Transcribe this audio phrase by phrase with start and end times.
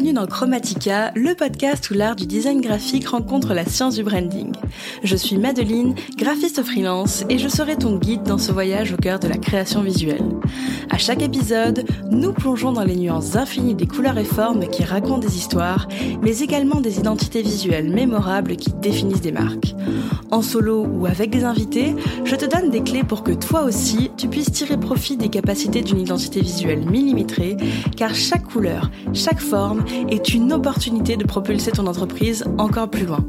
[0.00, 4.50] Bienvenue dans Chromatica, le podcast où l'art du design graphique rencontre la science du branding.
[5.02, 9.18] Je suis Madeline, graphiste freelance, et je serai ton guide dans ce voyage au cœur
[9.18, 10.24] de la création visuelle.
[10.88, 15.18] À chaque épisode, nous plongeons dans les nuances infinies des couleurs et formes qui racontent
[15.18, 15.86] des histoires,
[16.22, 19.74] mais également des identités visuelles mémorables qui définissent des marques.
[20.30, 24.10] En solo ou avec des invités, je te donne des clés pour que toi aussi,
[24.16, 27.58] tu puisses tirer profit des capacités d'une identité visuelle millimétrée,
[27.96, 33.24] car chaque couleur, chaque forme est une opportunité de propulser ton entreprise encore plus loin.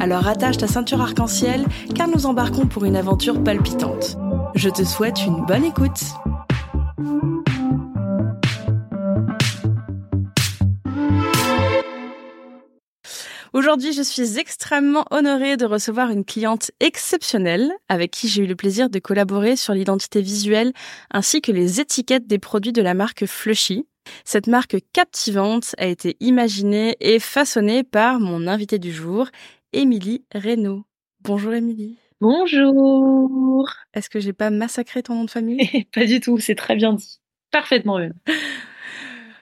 [0.00, 1.64] Alors attache ta ceinture arc-en-ciel,
[1.94, 4.16] car nous embarquons pour une aventure palpitante.
[4.54, 6.00] Je te souhaite une bonne écoute.
[13.56, 18.54] Aujourd'hui, je suis extrêmement honorée de recevoir une cliente exceptionnelle avec qui j'ai eu le
[18.54, 20.74] plaisir de collaborer sur l'identité visuelle
[21.10, 23.86] ainsi que les étiquettes des produits de la marque Flushy.
[24.24, 29.28] Cette marque captivante a été imaginée et façonnée par mon invité du jour,
[29.72, 30.84] Émilie Reynaud.
[31.20, 31.98] Bonjour Émilie.
[32.20, 33.70] Bonjour.
[33.92, 35.84] Est-ce que j'ai pas massacré ton nom de famille?
[35.94, 37.20] Pas du tout, c'est très bien dit.
[37.50, 38.14] Parfaitement même.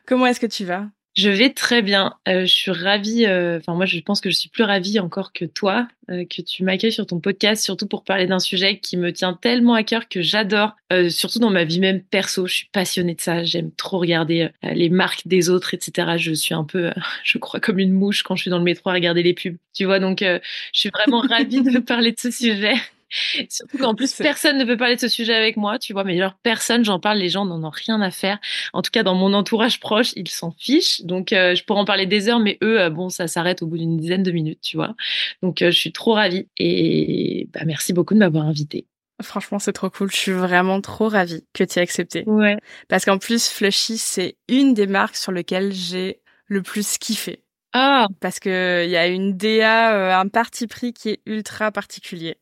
[0.07, 0.89] Comment est-ce que tu vas?
[1.15, 2.15] Je vais très bien.
[2.29, 3.25] Euh, je suis ravie.
[3.25, 6.43] Euh, enfin, moi, je pense que je suis plus ravie encore que toi euh, que
[6.43, 9.85] tu m'accueilles sur ton podcast, surtout pour parler d'un sujet qui me tient tellement à
[9.85, 10.75] cœur que j'adore,
[11.09, 12.47] surtout dans ma vie même perso.
[12.47, 13.45] Je suis passionnée de ça.
[13.45, 16.19] J'aime trop regarder les marques des autres, etc.
[16.19, 16.91] Je suis un peu,
[17.25, 19.57] je crois, comme une mouche quand je suis dans le métro à regarder les pubs.
[19.73, 20.41] Tu vois, donc je
[20.73, 22.75] suis vraiment ravie de parler de ce sujet.
[23.49, 26.05] Surtout qu'en plus, personne ne veut parler de ce sujet avec moi, tu vois.
[26.05, 28.39] Mais alors, personne, j'en parle, les gens n'en ont rien à faire.
[28.73, 31.03] En tout cas, dans mon entourage proche, ils s'en fichent.
[31.03, 33.67] Donc, euh, je pourrais en parler des heures, mais eux, euh, bon, ça s'arrête au
[33.67, 34.95] bout d'une dizaine de minutes, tu vois.
[35.43, 38.87] Donc, euh, je suis trop ravie et bah, merci beaucoup de m'avoir invitée.
[39.23, 40.11] Franchement, c'est trop cool.
[40.11, 42.25] Je suis vraiment trop ravie que tu aies accepté.
[42.27, 42.57] Ouais.
[42.89, 47.45] Parce qu'en plus, Flushy, c'est une des marques sur lesquelles j'ai le plus kiffé.
[47.73, 48.09] Ah.
[48.21, 52.37] Parce que il y a une DA, un parti pris qui est ultra particulier.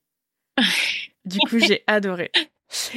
[1.25, 2.33] Du coup, j'ai adoré.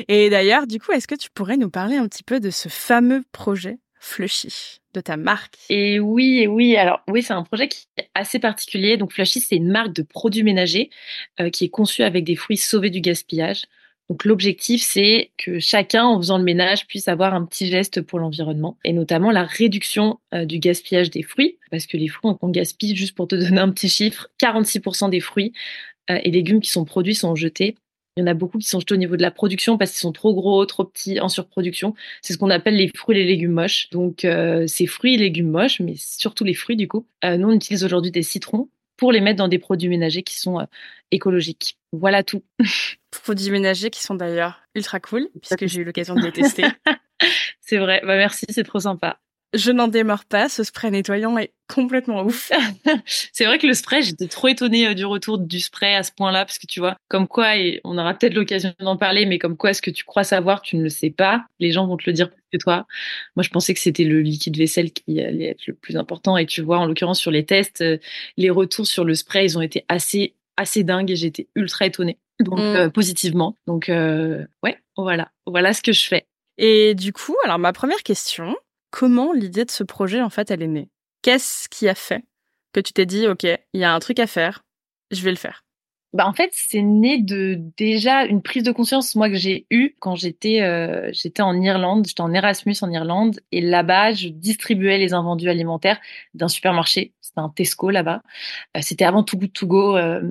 [0.07, 2.69] Et d'ailleurs, du coup, est-ce que tu pourrais nous parler un petit peu de ce
[2.69, 5.57] fameux projet Flushy de ta marque?
[5.69, 6.75] Et oui, et oui.
[6.75, 8.97] Alors oui, c'est un projet qui est assez particulier.
[8.97, 10.89] Donc Flushy, c'est une marque de produits ménagers
[11.39, 13.63] euh, qui est conçue avec des fruits sauvés du gaspillage.
[14.09, 18.19] Donc l'objectif, c'est que chacun, en faisant le ménage, puisse avoir un petit geste pour
[18.19, 22.49] l'environnement, et notamment la réduction euh, du gaspillage des fruits, parce que les fruits, on
[22.49, 25.53] gaspille, juste pour te donner un petit chiffre, 46% des fruits
[26.07, 27.75] et légumes qui sont produits sont jetés.
[28.17, 29.99] Il y en a beaucoup qui sont jetés au niveau de la production parce qu'ils
[29.99, 31.95] sont trop gros, trop petits, en surproduction.
[32.21, 33.89] C'est ce qu'on appelle les fruits et les légumes moches.
[33.89, 37.05] Donc, euh, ces fruits et légumes moches, mais surtout les fruits du coup.
[37.25, 40.39] Euh, nous, on utilise aujourd'hui des citrons pour les mettre dans des produits ménagers qui
[40.39, 40.65] sont
[41.11, 41.77] écologiques.
[41.91, 42.43] Voilà tout.
[43.23, 46.63] produits ménagers qui sont d'ailleurs ultra cool, puisque j'ai eu l'occasion de les tester.
[47.59, 48.01] c'est vrai.
[48.05, 49.19] Bah, merci, c'est trop sympa.
[49.55, 52.51] Je n'en démords pas, ce spray nettoyant est complètement ouf.
[53.31, 56.11] c'est vrai que le spray, j'étais trop étonnée euh, du retour du spray à ce
[56.11, 59.39] point-là, parce que tu vois, comme quoi, et on aura peut-être l'occasion d'en parler, mais
[59.39, 61.45] comme quoi, ce que tu crois savoir, tu ne le sais pas.
[61.59, 62.85] Les gens vont te le dire plus que toi.
[63.35, 66.37] Moi, je pensais que c'était le liquide vaisselle qui allait être le plus important.
[66.37, 67.97] Et tu vois, en l'occurrence, sur les tests, euh,
[68.35, 72.17] les retours sur le spray, ils ont été assez, assez dingues et j'étais ultra étonnée.
[72.41, 72.61] Donc, mm.
[72.61, 73.55] euh, positivement.
[73.67, 75.31] Donc, ouais, voilà.
[75.45, 76.25] Voilà ce que je fais.
[76.57, 78.55] Et du coup, alors ma première question,
[78.95, 80.89] comment l'idée de ce projet, en fait, elle est née?
[81.21, 82.23] Qu'est-ce qui a fait
[82.71, 84.63] que tu t'es dit, OK, il y a un truc à faire,
[85.11, 85.64] je vais le faire?
[86.15, 89.95] Bah en fait, c'est né de déjà une prise de conscience moi que j'ai eue
[89.99, 94.97] quand j'étais euh, j'étais en Irlande, j'étais en Erasmus en Irlande et là-bas, je distribuais
[94.97, 95.99] les invendus alimentaires
[96.33, 98.23] d'un supermarché, c'était un Tesco là-bas.
[98.77, 100.21] Euh, c'était avant Too Good To Go euh,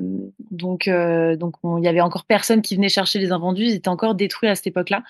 [0.50, 4.14] donc donc il y avait encore personne qui venait chercher les invendus, ils étaient encore
[4.14, 5.02] détruits à cette époque-là.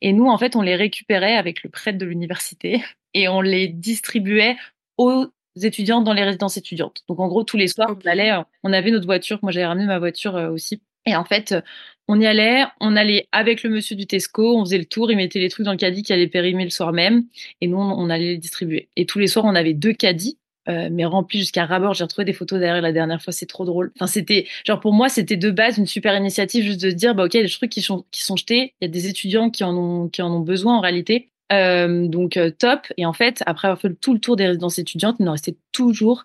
[0.00, 2.82] Et nous en fait, on les récupérait avec le prêt de l'université
[3.14, 4.56] et on les distribuait
[4.96, 5.26] aux
[5.60, 7.02] étudiants dans les résidences étudiantes.
[7.08, 9.66] Donc en gros tous les soirs on allait, euh, on avait notre voiture, moi j'avais
[9.66, 10.82] ramené ma voiture euh, aussi.
[11.04, 11.60] Et en fait, euh,
[12.06, 15.16] on y allait, on allait avec le monsieur du Tesco, on faisait le tour, il
[15.16, 17.24] mettait les trucs dans le caddie qui allait périmer le soir même,
[17.60, 18.88] et nous on, allait les distribuer.
[18.96, 20.38] Et tous les soirs on avait deux caddies.
[20.66, 21.94] mais remplis jusqu'à rabord.
[21.94, 23.92] J'ai retrouvé des photos derrière la dernière fois, c'est trop drôle.
[23.96, 27.14] Enfin, c'était genre pour moi, c'était de base une super initiative, juste de se dire
[27.16, 28.88] bah ok, il y a des trucs qui sont qui sont jetés, il y a
[28.88, 31.31] des étudiants qui en ont qui en ont besoin en réalité.
[31.52, 32.86] Euh, donc euh, top.
[32.96, 35.56] Et en fait, après avoir fait tout le tour des résidences étudiantes, il nous restait
[35.72, 36.24] toujours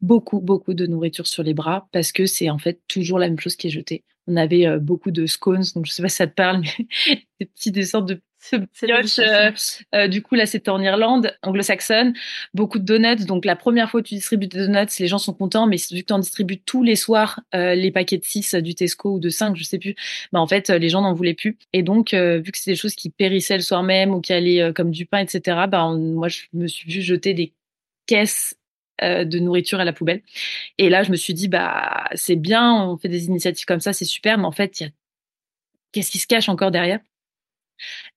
[0.00, 3.40] beaucoup, beaucoup de nourriture sur les bras parce que c'est en fait toujours la même
[3.40, 4.04] chose qui est jetée.
[4.26, 7.26] On avait euh, beaucoup de scones, donc je sais pas si ça te parle, mais
[7.40, 8.20] des petits des de
[8.52, 9.50] euh,
[9.94, 12.14] euh, du coup, là, c'était en Irlande, anglo-saxonne.
[12.54, 13.26] Beaucoup de donuts.
[13.26, 15.66] Donc, la première fois que tu distribues des donuts, les gens sont contents.
[15.66, 18.74] Mais vu que tu en distribues tous les soirs euh, les paquets de 6 du
[18.74, 19.94] Tesco ou de 5, je sais plus,
[20.32, 21.58] bah, en fait, les gens n'en voulaient plus.
[21.72, 24.72] Et donc, vu que c'est des choses qui périssaient le soir même ou qui allaient
[24.74, 27.52] comme du pain, etc., bah, moi, je me suis vu jeter des
[28.06, 28.56] caisses
[29.00, 30.22] de nourriture à la poubelle.
[30.78, 33.92] Et là, je me suis dit, bah, c'est bien, on fait des initiatives comme ça,
[33.92, 34.90] c'est super, mais en fait, il y a
[35.92, 37.00] qu'est-ce qui se cache encore derrière?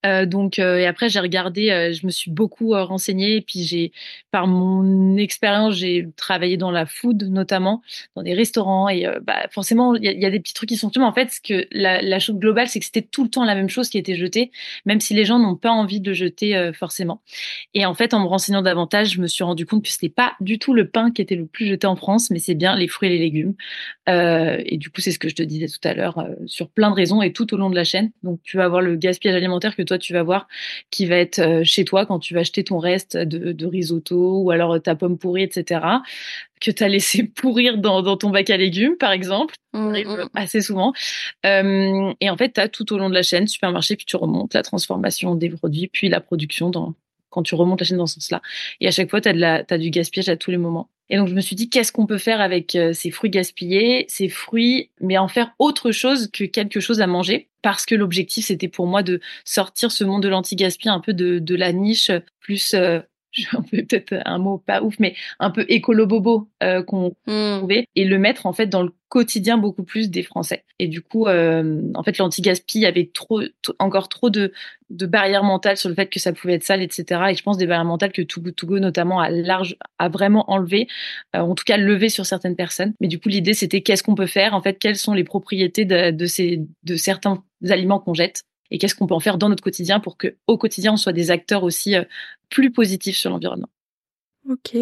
[0.06, 3.38] Euh, donc euh, et après j'ai regardé, euh, je me suis beaucoup renseignée.
[3.38, 3.92] Et puis j'ai
[4.32, 7.82] par mon expérience j'ai travaillé dans la food notamment
[8.16, 8.90] dans des restaurants.
[8.90, 11.42] Et bah forcément il y, a des petits trucs qui sont mais en fait ce
[11.42, 13.98] que la, la chose globale c'est que c'était tout le temps la même chose qui
[13.98, 14.52] était jetée
[14.86, 17.22] même si les gens n'ont pas envie de le jeter forcément.
[17.74, 20.34] Et en fait en me renseignant davantage je me suis rendu compte que c'était pas
[20.42, 22.88] du tout le pain qui était le plus jeté en France mais c'est bien les
[22.88, 23.54] fruits et les légumes.
[24.08, 26.96] Et du coup c'est ce que je te disais tout à l'heure sur plein de
[26.96, 28.12] raisons et tout au long de la chaîne.
[28.24, 30.48] Donc tu vas avoir le gaspillage alimentaire que toi tu vas voir
[30.90, 34.52] qui va être euh, chez toi quand tu vas acheter ton reste de, risotto ou
[34.52, 35.82] alors euh, ta pomme pourrie, etc.
[36.60, 40.30] que tu as laissé pourrir dans, ton bac à légumes, par exemple, mmh, mmh.
[40.36, 40.94] assez souvent.
[41.46, 44.16] Euh, et en fait, tu as tout au long de la chaîne, supermarché, puis tu
[44.16, 46.94] remontes la transformation des produits, puis la production dans,
[47.30, 48.42] quand tu remontes la chaîne dans ce sens-là.
[48.80, 50.90] Et à chaque fois, tu as, as, du gaspillage à tous les moments.
[51.12, 54.06] Et donc, je me suis dit, qu'est-ce qu'on peut faire avec euh, ces fruits gaspillés,
[54.08, 57.50] ces fruits, mais en faire autre chose que quelque chose à manger?
[57.62, 61.56] Parce que l'objectif, c'était pour moi de sortir ce monde de l'anti-gaspi un peu de,
[61.56, 63.02] la niche plus euh,
[63.72, 67.58] peut-être un mot pas ouf, mais un peu écolo bobo euh, qu'on mmh.
[67.60, 70.64] trouvait et le mettre en fait dans le quotidien beaucoup plus des Français.
[70.80, 73.42] Et du coup, euh, en fait, l'anti-gaspi avait trop,
[73.78, 74.54] encore trop de,
[74.90, 77.22] de barrières mentales sur le fait que ça pouvait être sale, etc.
[77.30, 80.08] Et je pense des barrières mentales que Too Good To Go notamment a large, a
[80.08, 80.88] vraiment enlevé,
[81.36, 82.94] euh, en tout cas levé sur certaines personnes.
[83.02, 85.84] Mais du coup, l'idée c'était qu'est-ce qu'on peut faire, en fait, quelles sont les propriétés
[85.84, 88.44] de, de ces, de certains aliments qu'on jette?
[88.72, 91.14] Et qu'est-ce qu'on peut en faire dans notre quotidien pour que au quotidien on soit
[91.14, 92.04] des acteurs aussi euh,
[92.50, 93.70] plus positifs sur l'environnement?
[94.50, 94.76] Ok.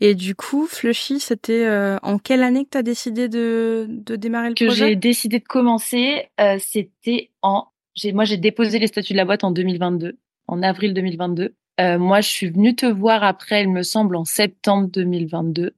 [0.00, 4.14] Et du coup, Flushy, c'était euh, en quelle année que tu as décidé de, de
[4.14, 4.80] démarrer le que projet?
[4.82, 7.66] Que j'ai décidé de commencer, euh, c'était en...
[8.12, 11.54] Moi, j'ai déposé les statuts de la boîte en 2022, en avril 2022.
[11.98, 15.74] moi, je suis venue te voir après, il me semble, en septembre 2022.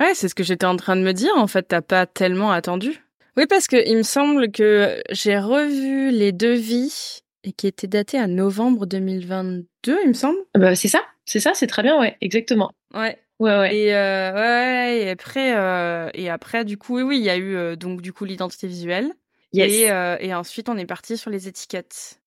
[0.00, 1.32] Ouais, c'est ce que j'étais en train de me dire.
[1.36, 3.00] En fait, t'as pas tellement attendu.
[3.36, 8.18] Oui, parce que il me semble que j'ai revu les devis et qui étaient datés
[8.18, 10.38] à novembre 2022, il me semble.
[10.54, 12.70] Bah, c'est ça, c'est ça, c'est très bien, ouais, exactement.
[12.94, 13.18] Ouais.
[13.38, 13.76] Ouais, ouais.
[13.76, 17.36] Et, euh, ouais, et après, euh, et après, du coup, oui, oui, il y a
[17.36, 19.12] eu euh, donc du coup l'identité visuelle.
[19.52, 19.72] Yes.
[19.72, 22.20] Et, et ensuite, on est parti sur les étiquettes.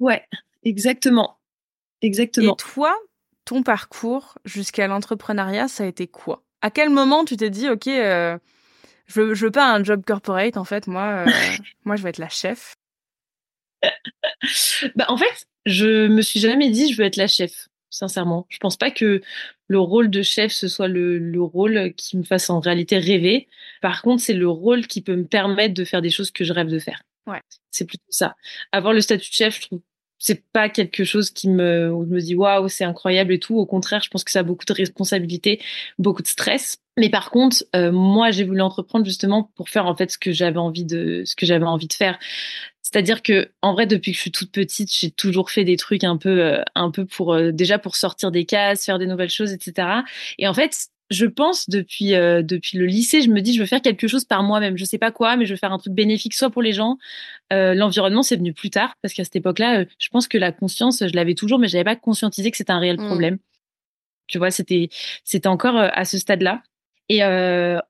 [0.00, 0.22] Ouais,
[0.64, 1.38] exactement,
[2.02, 2.52] exactement.
[2.52, 2.94] Et toi,
[3.44, 6.42] ton parcours jusqu'à l'entrepreneuriat, ça a été quoi?
[6.60, 7.88] À quel moment tu t'es dit, ok,
[9.08, 10.86] je veux, je veux pas un job corporate en fait.
[10.86, 11.30] Moi, euh,
[11.84, 12.74] moi, je veux être la chef.
[14.96, 17.68] bah, en fait, je me suis jamais dit je veux être la chef.
[17.90, 19.22] Sincèrement, je pense pas que
[19.66, 23.48] le rôle de chef ce soit le, le rôle qui me fasse en réalité rêver.
[23.80, 26.52] Par contre, c'est le rôle qui peut me permettre de faire des choses que je
[26.52, 27.02] rêve de faire.
[27.26, 27.40] Ouais.
[27.70, 28.36] C'est plutôt ça.
[28.72, 29.80] Avoir le statut de chef, je trouve
[30.18, 33.56] c'est pas quelque chose qui me où je me dis waouh c'est incroyable et tout.
[33.56, 35.60] Au contraire je pense que ça a beaucoup de responsabilités
[35.98, 36.78] beaucoup de stress.
[36.96, 40.32] Mais par contre euh, moi j'ai voulu entreprendre justement pour faire en fait ce que
[40.32, 42.18] j'avais envie de ce que j'avais envie de faire.
[42.82, 46.04] C'est-à-dire que en vrai depuis que je suis toute petite j'ai toujours fait des trucs
[46.04, 49.30] un peu euh, un peu pour euh, déjà pour sortir des cases faire des nouvelles
[49.30, 49.88] choses etc
[50.38, 53.66] et en fait je pense depuis euh, depuis le lycée, je me dis je veux
[53.66, 54.76] faire quelque chose par moi-même.
[54.76, 56.98] Je sais pas quoi, mais je veux faire un truc bénéfique soit pour les gens.
[57.52, 60.52] Euh, L'environnement c'est venu plus tard parce qu'à cette époque-là, euh, je pense que la
[60.52, 63.06] conscience, je l'avais toujours, mais j'avais pas conscientisé que c'était un réel mmh.
[63.06, 63.38] problème.
[64.26, 64.90] Tu vois, c'était
[65.24, 66.62] c'était encore euh, à ce stade-là.
[67.10, 67.24] Et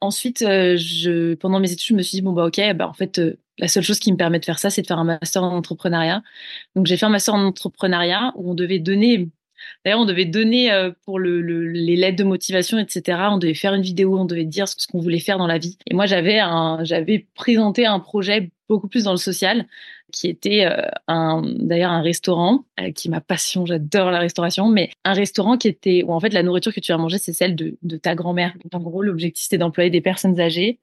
[0.00, 3.20] ensuite, je pendant mes études, je me suis dit bon bah ok, bah en fait
[3.58, 5.56] la seule chose qui me permet de faire ça, c'est de faire un master en
[5.56, 6.22] entrepreneuriat.
[6.76, 9.28] Donc j'ai fait un master en entrepreneuriat où on devait donner
[9.84, 13.18] D'ailleurs, on devait donner euh, pour le, les lettres de motivation, etc.
[13.30, 15.78] On devait faire une vidéo, on devait dire ce qu'on voulait faire dans la vie.
[15.86, 19.66] Et moi, j'avais présenté un projet beaucoup plus dans le social,
[20.12, 23.66] qui était euh, d'ailleurs un restaurant euh, qui est ma passion.
[23.66, 26.92] J'adore la restauration, mais un restaurant qui était où en fait la nourriture que tu
[26.92, 28.54] vas manger, c'est celle de, de ta grand-mère.
[28.72, 30.80] En gros, l'objectif c'était d'employer des personnes âgées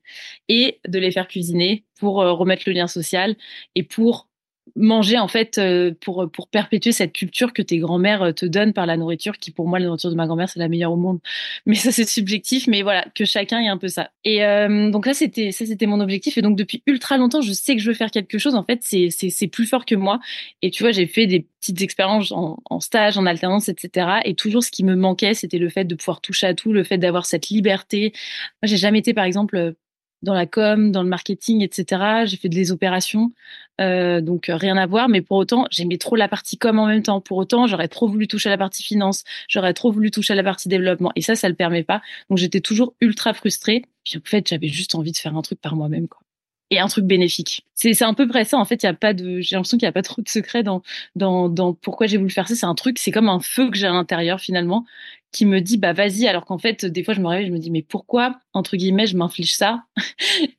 [0.48, 3.36] et de les faire cuisiner pour remettre le lien social
[3.74, 4.28] et pour
[4.76, 8.74] manger en fait euh, pour pour perpétuer cette culture que tes grands-mères euh, te donnent
[8.74, 10.98] par la nourriture qui pour moi la nourriture de ma grand-mère c'est la meilleure au
[10.98, 11.20] monde.
[11.66, 14.12] Mais ça c'est subjectif mais voilà que chacun ait un peu ça.
[14.24, 16.38] Et euh, donc là c'était ça c'était mon objectif.
[16.38, 18.56] Et donc depuis ultra longtemps je sais que je veux faire quelque chose.
[18.56, 20.20] En fait c'est c'est plus fort que moi.
[20.62, 24.36] Et tu vois j'ai fait des petites expériences en, en stage en alternance etc et
[24.36, 26.98] toujours ce qui me manquait c'était le fait de pouvoir toucher à tout le fait
[26.98, 28.14] d'avoir cette liberté.
[28.62, 29.76] Moi j'ai jamais été par exemple
[30.26, 32.26] dans la com, dans le marketing, etc.
[32.26, 33.32] J'ai fait des opérations,
[33.80, 35.08] euh, donc euh, rien à voir.
[35.08, 37.22] Mais pour autant, j'aimais trop la partie com en même temps.
[37.22, 40.36] Pour autant, j'aurais trop voulu toucher à la partie finance, j'aurais trop voulu toucher à
[40.36, 41.12] la partie développement.
[41.16, 42.02] Et ça, ça le permet pas.
[42.30, 43.84] Donc j'étais toujours ultra frustrée.
[44.04, 46.22] Puis en fait, j'avais juste envie de faire un truc par moi-même, quoi.
[46.72, 47.64] Et un truc bénéfique.
[47.76, 48.58] C'est c'est un peu près ça.
[48.58, 49.40] En fait, il y a pas de.
[49.40, 50.82] J'ai l'impression qu'il y a pas trop de secret dans
[51.16, 52.56] dans dans pourquoi j'ai voulu faire ça.
[52.56, 52.98] C'est un truc.
[52.98, 54.84] C'est comme un feu que j'ai à l'intérieur finalement
[55.36, 56.28] qui me dit bah vas-y.
[56.28, 59.06] Alors qu'en fait des fois je me réveille je me dis mais pourquoi entre guillemets
[59.06, 59.84] je m'inflige ça?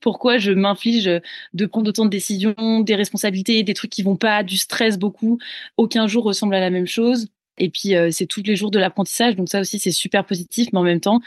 [0.00, 1.11] Pourquoi je m'inflige
[1.54, 5.38] de prendre autant de décisions des responsabilités des trucs qui vont pas du stress beaucoup?
[5.78, 7.28] Aucun jour ressemble à la même chose.
[7.59, 9.35] Et puis euh, c'est tous les jours de l'apprentissage.
[9.35, 10.68] Donc ça aussi c'est super positif.
[10.73, 11.21] Mais en même temps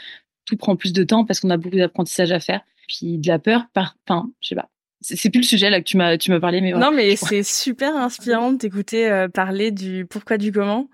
[0.44, 2.60] tout prend plus de temps parce qu'on a beaucoup d'apprentissage à faire.
[2.86, 4.68] Puis de la peur par enfin je sais pas.
[5.00, 7.42] C'est plus le sujet là que tu m'as tu m'as parlé mais non mais c'est
[7.42, 10.88] super inspirant de t'écouter euh, parler du pourquoi du comment.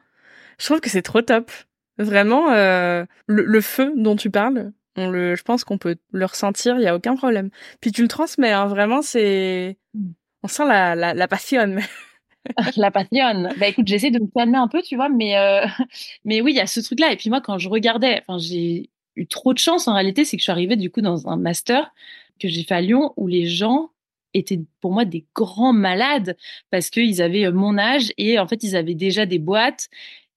[0.58, 1.50] Je trouve que c'est trop top
[1.98, 6.76] Vraiment, euh, le, feu dont tu parles, on le, je pense qu'on peut le ressentir,
[6.76, 7.50] il y a aucun problème.
[7.80, 10.10] Puis tu le transmets, hein, vraiment, c'est, mm.
[10.42, 11.76] on sent la, la, la passion.
[12.76, 13.48] la passion.
[13.58, 15.66] Bah écoute, j'essaie de me calmer un peu, tu vois, mais euh,
[16.24, 17.12] mais oui, il y a ce truc-là.
[17.12, 20.36] Et puis moi, quand je regardais, enfin, j'ai eu trop de chance en réalité, c'est
[20.36, 21.92] que je suis arrivée du coup dans un master
[22.40, 23.90] que j'ai fait à Lyon où les gens
[24.34, 26.36] étaient pour moi des grands malades
[26.70, 29.88] parce qu'ils avaient euh, mon âge et en fait ils avaient déjà des boîtes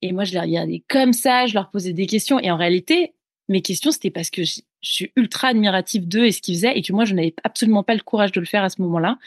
[0.02, 2.38] et moi, je les regardais comme ça, je leur posais des questions.
[2.40, 3.14] Et en réalité,
[3.48, 6.80] mes questions, c'était parce que je, suis ultra admirative d'eux et ce qu'ils faisaient et
[6.80, 9.18] que moi, je n'avais absolument pas le courage de le faire à ce moment-là.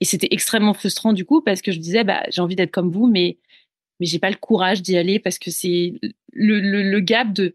[0.00, 2.90] Et c'était extrêmement frustrant du coup parce que je disais, bah, j'ai envie d'être comme
[2.90, 3.38] vous, mais
[4.00, 5.94] mais j'ai pas le courage d'y aller parce que c'est
[6.32, 7.54] le, le, le, gap de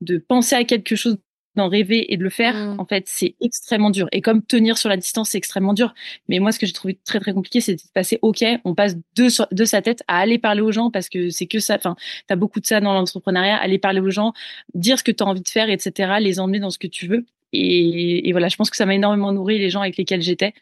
[0.00, 1.18] de penser à quelque chose
[1.54, 2.80] d'en rêver et de le faire, mmh.
[2.80, 4.08] en fait, c'est extrêmement dur.
[4.12, 5.94] Et comme tenir sur la distance, c'est extrêmement dur.
[6.28, 8.96] Mais moi, ce que j'ai trouvé très très compliqué, c'est de passer, ok, on passe
[9.16, 11.76] de, de sa tête à aller parler aux gens parce que c'est que ça.
[11.76, 14.32] Enfin, t'as beaucoup de ça dans l'entrepreneuriat, aller parler aux gens,
[14.74, 17.06] dire ce que tu as envie de faire, etc., les emmener dans ce que tu
[17.06, 17.26] veux.
[17.52, 20.54] Et, et voilà, je pense que ça m'a énormément nourri les gens avec lesquels j'étais.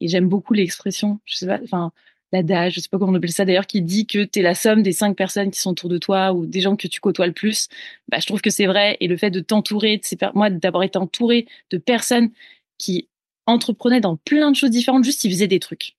[0.00, 1.20] Et j'aime beaucoup l'expression.
[1.24, 1.92] Je sais pas, enfin,
[2.34, 4.54] l'adage, je sais pas comment on appelle ça d'ailleurs, qui dit que tu es la
[4.54, 7.26] somme des cinq personnes qui sont autour de toi ou des gens que tu côtoies
[7.26, 7.68] le plus.
[8.08, 8.96] Bah, je trouve que c'est vrai.
[9.00, 12.30] Et le fait de t'entourer, de moi, d'avoir été entourée de personnes
[12.78, 13.08] qui
[13.46, 15.96] entreprenaient dans plein de choses différentes, juste ils faisaient des trucs.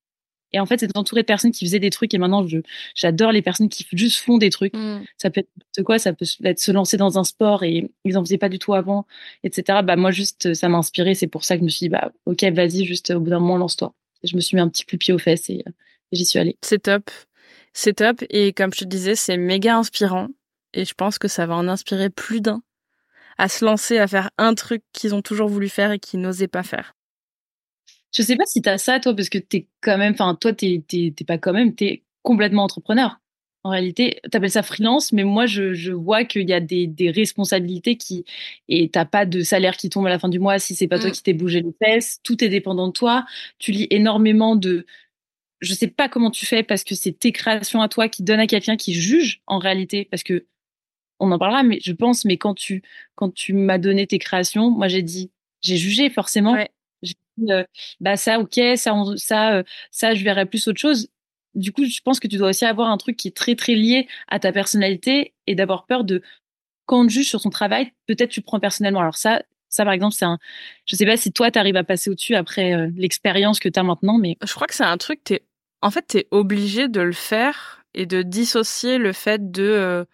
[0.54, 2.13] Et en fait, c'est entouré de personnes qui faisaient des trucs.
[2.13, 2.46] Et maintenant,
[2.96, 4.74] j'adore les personnes qui juste font des trucs.
[4.74, 5.04] Mm.
[5.18, 8.24] Ça peut être quoi Ça peut être se lancer dans un sport et ils en
[8.24, 9.06] faisaient pas du tout avant,
[9.44, 9.80] etc.
[9.84, 11.13] Bah, moi, juste, ça m'a inspiré.
[11.13, 13.39] C'est pour ça que je me suis dit, bah, ok, vas-y, juste au bout d'un
[13.39, 13.94] moment, lance-toi.
[14.24, 15.65] Et je me suis mis un petit coup de pied aux fesses et,
[16.12, 16.57] j'y suis allée.
[16.63, 17.09] C'est top.
[17.74, 18.24] C'est top.
[18.29, 20.29] Et comme je te disais, c'est méga inspirant.
[20.74, 22.62] Et je pense que ça va en inspirer plus d'un
[23.38, 26.47] à se lancer à faire un truc qu'ils ont toujours voulu faire et qu'ils n'osaient
[26.47, 26.95] pas faire.
[28.13, 30.53] Je sais pas si tu as ça, toi, parce que t'es quand même, enfin, toi,
[30.53, 33.19] t'es, t'es, pas quand même, t'es complètement entrepreneur.
[33.65, 37.09] En réalité, t'appelles ça freelance, mais moi, je, je vois qu'il y a des, des
[37.09, 38.24] responsabilités qui,
[38.69, 41.00] et t'as pas de salaire qui tombe à la fin du mois si c'est pas
[41.00, 41.13] toi mm.
[41.13, 42.19] qui t'es bougé les fesses.
[42.24, 43.25] Tout est dépendant de toi.
[43.57, 44.85] Tu lis énormément de,
[45.65, 48.39] je sais pas comment tu fais parce que c'est tes créations à toi qui donnent
[48.39, 50.45] à quelqu'un qui juge en réalité parce que
[51.19, 52.84] on en parlera mais je pense mais quand tu
[53.15, 55.31] quand tu m'as donné tes créations moi j'ai dit
[55.62, 56.55] j'ai jugé forcément
[57.01, 57.63] j'ai dit euh,
[58.00, 61.10] bah ça ok ça ça euh, ça je verrais plus autre chose
[61.55, 63.75] du coup je pense que tu dois aussi avoir un truc qui est très très
[63.75, 66.22] lié à ta personnalité et d'avoir peur de
[66.86, 69.41] quand on juge sur son travail peut-être tu prends personnellement alors ça
[69.75, 70.39] ça, par exemple, c'est un.
[70.86, 73.77] Je sais pas si toi, tu arrives à passer au-dessus après euh, l'expérience que tu
[73.77, 74.38] as maintenant, mais.
[74.41, 75.43] Je crois que c'est un truc, es...
[75.86, 79.63] en fait, tu es obligé de le faire et de dissocier le fait de.
[79.63, 80.06] Euh,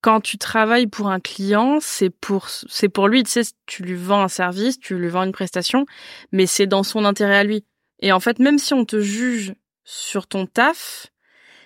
[0.00, 3.96] quand tu travailles pour un client, c'est pour, c'est pour lui, tu sais, tu lui
[3.96, 5.84] vends un service, tu lui vends une prestation,
[6.32, 7.66] mais c'est dans son intérêt à lui.
[8.00, 9.54] Et en fait, même si on te juge
[9.84, 11.08] sur ton taf,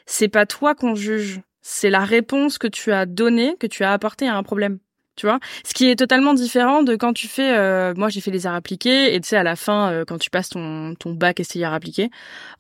[0.04, 3.92] c'est pas toi qu'on juge, c'est la réponse que tu as donnée, que tu as
[3.92, 4.80] apportée à un problème
[5.16, 5.40] tu vois?
[5.64, 8.54] Ce qui est totalement différent de quand tu fais euh, moi j'ai fait les arts
[8.54, 11.64] appliqués et tu sais à la fin euh, quand tu passes ton ton bac STI
[11.64, 12.10] arts appliqués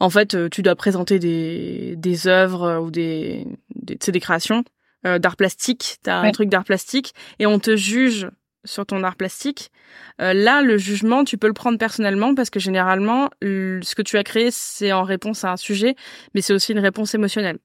[0.00, 4.64] en fait euh, tu dois présenter des des œuvres ou des des, des créations
[5.04, 5.96] d'art plastique.
[6.04, 8.30] T'as un truc d'art plastique et on te juge
[8.64, 9.72] sur ton art plastique.
[10.20, 14.22] Là le jugement tu peux le prendre personnellement parce que généralement ce que tu as
[14.22, 15.96] créé c'est en réponse à un sujet
[16.34, 17.58] mais c'est aussi une réponse émotionnelle.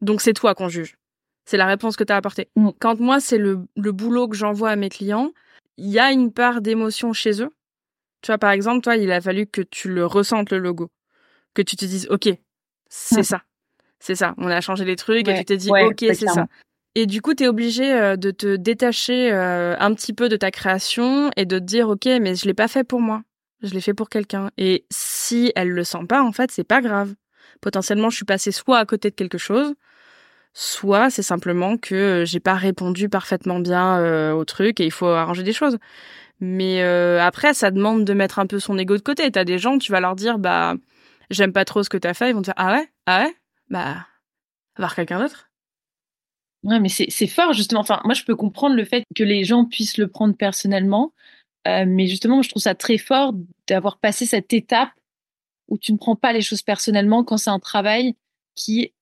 [0.00, 0.96] Donc c'est toi qu'on juge
[1.44, 2.48] c'est la réponse que tu as apportée.
[2.56, 2.70] Mm.
[2.78, 5.32] Quand moi, c'est le, le boulot que j'envoie à mes clients,
[5.76, 7.50] il y a une part d'émotion chez eux.
[8.22, 10.90] Tu vois, par exemple, toi, il a fallu que tu le ressentes, le logo.
[11.54, 12.28] Que tu te dises, OK,
[12.88, 13.24] c'est mm.
[13.24, 13.42] ça.
[13.98, 14.34] C'est ça.
[14.38, 16.46] On a changé les trucs et tu t'es dit, OK, c'est ça.
[16.94, 20.36] Et du coup, tu es obligé euh, de te détacher euh, un petit peu de
[20.36, 23.22] ta création et de te dire, OK, mais je l'ai pas fait pour moi.
[23.62, 24.50] Je l'ai fait pour quelqu'un.
[24.58, 27.14] Et si elle le sent pas, en fait, c'est pas grave.
[27.60, 29.72] Potentiellement, je suis passée soit à côté de quelque chose,
[30.54, 34.90] soit c'est simplement que euh, j'ai pas répondu parfaitement bien euh, au truc et il
[34.90, 35.78] faut arranger des choses.
[36.40, 39.30] Mais euh, après, ça demande de mettre un peu son ego de côté.
[39.30, 40.74] T'as des gens, tu vas leur dire, bah,
[41.30, 42.30] j'aime pas trop ce que t'as fait.
[42.30, 43.34] Ils vont te dire, ah ouais, ah ouais,
[43.70, 44.06] bah,
[44.76, 45.50] voir quelqu'un d'autre.
[46.64, 47.80] Ouais, mais c'est fort justement.
[47.80, 51.12] Enfin, moi, je peux comprendre le fait que les gens puissent le prendre personnellement,
[51.66, 53.34] mais justement, je trouve ça très fort
[53.66, 54.90] d'avoir passé cette étape
[55.68, 58.14] où tu ne prends pas les choses personnellement quand c'est un travail
[58.54, 58.92] qui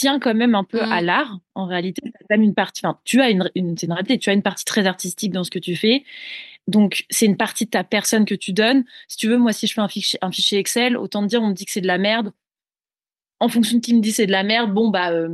[0.00, 1.04] tiens quand même un peu à mmh.
[1.04, 1.38] l'art.
[1.54, 2.80] En réalité, tu as quand même une partie.
[2.84, 4.18] Enfin, tu as une, une c'est une réalité.
[4.18, 6.04] Tu as une partie très artistique dans ce que tu fais.
[6.68, 8.84] Donc, c'est une partie de ta personne que tu donnes.
[9.08, 11.42] Si tu veux, moi, si je fais un fichier, un fichier Excel, autant te dire,
[11.42, 12.32] on me dit que c'est de la merde.
[13.40, 15.28] En fonction de qui me dit c'est de la merde, bon bah, euh,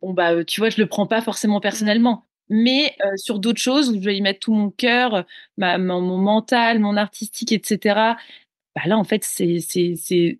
[0.00, 2.26] bon bah, tu vois, je le prends pas forcément personnellement.
[2.48, 5.24] Mais euh, sur d'autres choses où je vais y mettre tout mon cœur,
[5.58, 7.78] mon, mental, mon artistique, etc.
[8.74, 10.38] Bah là, en fait, c'est c'est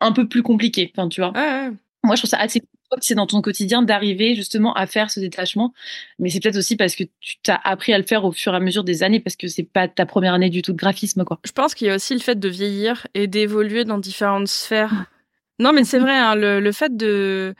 [0.00, 0.92] un peu plus compliqué.
[0.96, 1.32] Enfin, tu vois.
[2.04, 2.62] Moi, je trouve ça assez
[3.00, 5.72] c'est dans ton quotidien d'arriver justement à faire ce détachement.
[6.18, 8.56] Mais c'est peut-être aussi parce que tu t'as appris à le faire au fur et
[8.56, 11.24] à mesure des années parce que c'est pas ta première année du tout de graphisme,
[11.24, 11.40] quoi.
[11.44, 15.06] Je pense qu'il y a aussi le fait de vieillir et d'évoluer dans différentes sphères.
[15.58, 17.54] Non, mais c'est vrai, hein, le, fait de,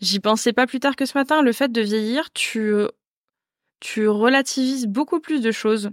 [0.00, 2.72] j'y pensais pas plus tard que ce matin, le fait de vieillir, tu,
[3.80, 5.90] tu relativises beaucoup plus de choses.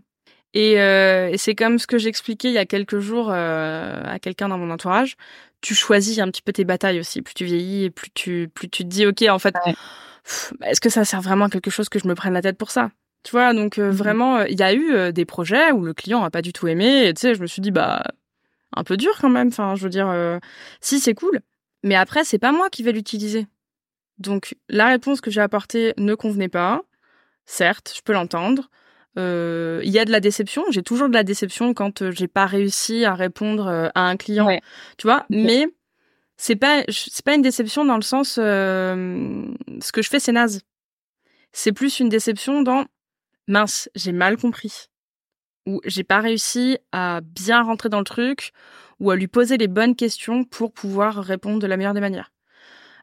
[0.54, 4.50] Et, euh, c'est comme ce que j'expliquais il y a quelques jours euh, à quelqu'un
[4.50, 5.16] dans mon entourage
[5.62, 7.22] tu choisis un petit peu tes batailles aussi.
[7.22, 9.54] Plus tu vieillis et plus tu, plus tu te dis, OK, en fait,
[10.64, 12.72] est-ce que ça sert vraiment à quelque chose que je me prenne la tête pour
[12.72, 12.92] ça?
[13.24, 16.24] Tu vois, donc euh, mmh vraiment, il y a eu des projets où le client
[16.24, 17.08] a pas du tout aimé.
[17.08, 18.06] Et tu sais, je me suis dit, bah,
[18.74, 19.50] un peu dur quand même.
[19.50, 20.10] Enfin, je veux dire,
[20.80, 21.42] si c'est cool,
[21.84, 23.48] mais après, c'est pas moi qui vais l'utiliser.
[24.18, 26.82] Donc, la réponse que j'ai apportée ne convenait pas.
[27.46, 28.70] Certes, je peux l'entendre.
[29.20, 30.64] Euh, il y a de la déception.
[30.70, 34.16] J'ai toujours de la déception quand euh, j'ai pas réussi à répondre euh, à un
[34.16, 34.48] client.
[34.98, 35.68] Tu vois, mais
[36.38, 40.62] c'est pas c'est pas une déception dans le sens ce que je fais c'est naze.
[41.52, 42.86] C'est plus une déception dans
[43.48, 44.88] mince, j'ai mal compris
[45.66, 48.54] ou j'ai pas réussi à bien rentrer dans le truc
[49.00, 52.32] ou à lui poser les bonnes questions pour pouvoir répondre de la meilleure des manières.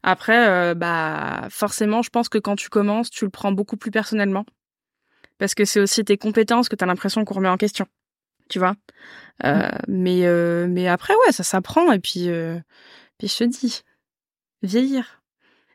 [0.02, 4.46] Après, bah forcément, je pense que quand tu commences, tu le prends beaucoup plus personnellement
[5.38, 7.87] parce que c'est aussi tes compétences que tu as l'impression qu'on remet en question.
[8.49, 8.75] Tu vois?
[9.45, 9.78] Euh, mm.
[9.88, 11.93] mais, euh, mais après, ouais, ça s'apprend.
[11.93, 12.59] Et puis, euh,
[13.19, 13.83] puis je te dis,
[14.62, 15.23] vieillir.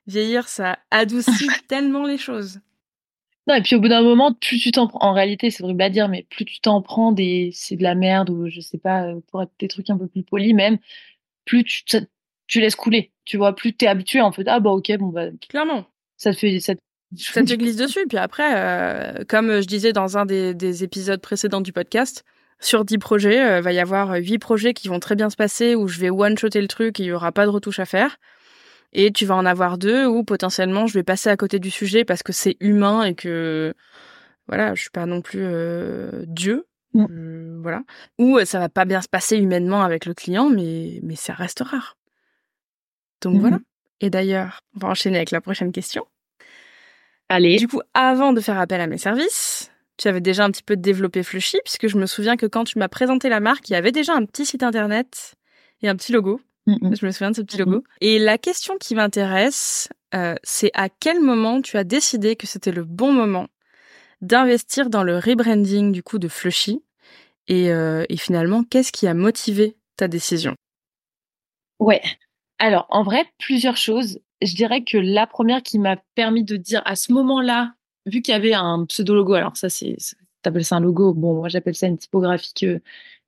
[0.07, 2.59] Vieillir, ça adoucit tellement les choses.
[3.47, 5.81] Non, et puis au bout d'un moment, plus tu t'en prends, en réalité, c'est horrible
[5.81, 8.77] à dire, mais plus tu t'en prends des, c'est de la merde ou je sais
[8.77, 10.77] pas, pour être des trucs un peu plus polis même,
[11.45, 11.83] plus tu,
[12.47, 13.11] tu laisses couler.
[13.25, 15.27] Tu vois, plus t'es habitué en fait, ah bah ok, bon bah.
[15.49, 15.85] Clairement.
[16.17, 16.81] Ça te fait, ça te
[17.17, 18.05] ça te glisse dessus.
[18.07, 22.23] Puis après, euh, comme je disais dans un des, épisodes précédents du podcast,
[22.59, 25.35] sur 10 projets, il euh, va y avoir 8 projets qui vont très bien se
[25.35, 27.85] passer, où je vais one-shotter le truc et il y aura pas de retouche à
[27.85, 28.17] faire.
[28.93, 32.03] Et tu vas en avoir deux où potentiellement je vais passer à côté du sujet
[32.03, 33.73] parce que c'est humain et que
[34.47, 36.65] voilà, je suis pas non plus euh, Dieu.
[36.93, 37.83] Voilà.
[38.19, 41.61] Ou ça va pas bien se passer humainement avec le client, mais, mais ça reste
[41.61, 41.95] rare.
[43.21, 43.39] Donc mm-hmm.
[43.39, 43.59] voilà.
[44.01, 46.05] Et d'ailleurs, on va enchaîner avec la prochaine question.
[47.31, 47.55] Allez.
[47.55, 50.75] Du coup, avant de faire appel à mes services, tu avais déjà un petit peu
[50.75, 53.75] développé Flushy, puisque je me souviens que quand tu m'as présenté la marque, il y
[53.77, 55.35] avait déjà un petit site internet
[55.81, 56.41] et un petit logo.
[56.67, 57.85] Je me souviens de ce petit logo.
[58.01, 62.73] Et la question qui m'intéresse, euh, c'est à quel moment tu as décidé que c'était
[62.73, 63.47] le bon moment
[64.19, 66.83] d'investir dans le rebranding du coup de Flushy
[67.47, 70.53] et, euh, et finalement, qu'est-ce qui a motivé ta décision?
[71.79, 72.01] Ouais.
[72.59, 76.81] Alors, en vrai, plusieurs choses je dirais que la première qui m'a permis de dire
[76.85, 77.73] à ce moment-là,
[78.05, 79.95] vu qu'il y avait un pseudo-logo, alors ça, c'est,
[80.41, 82.81] t'appelles ça un logo, bon, moi j'appelle ça une typographie que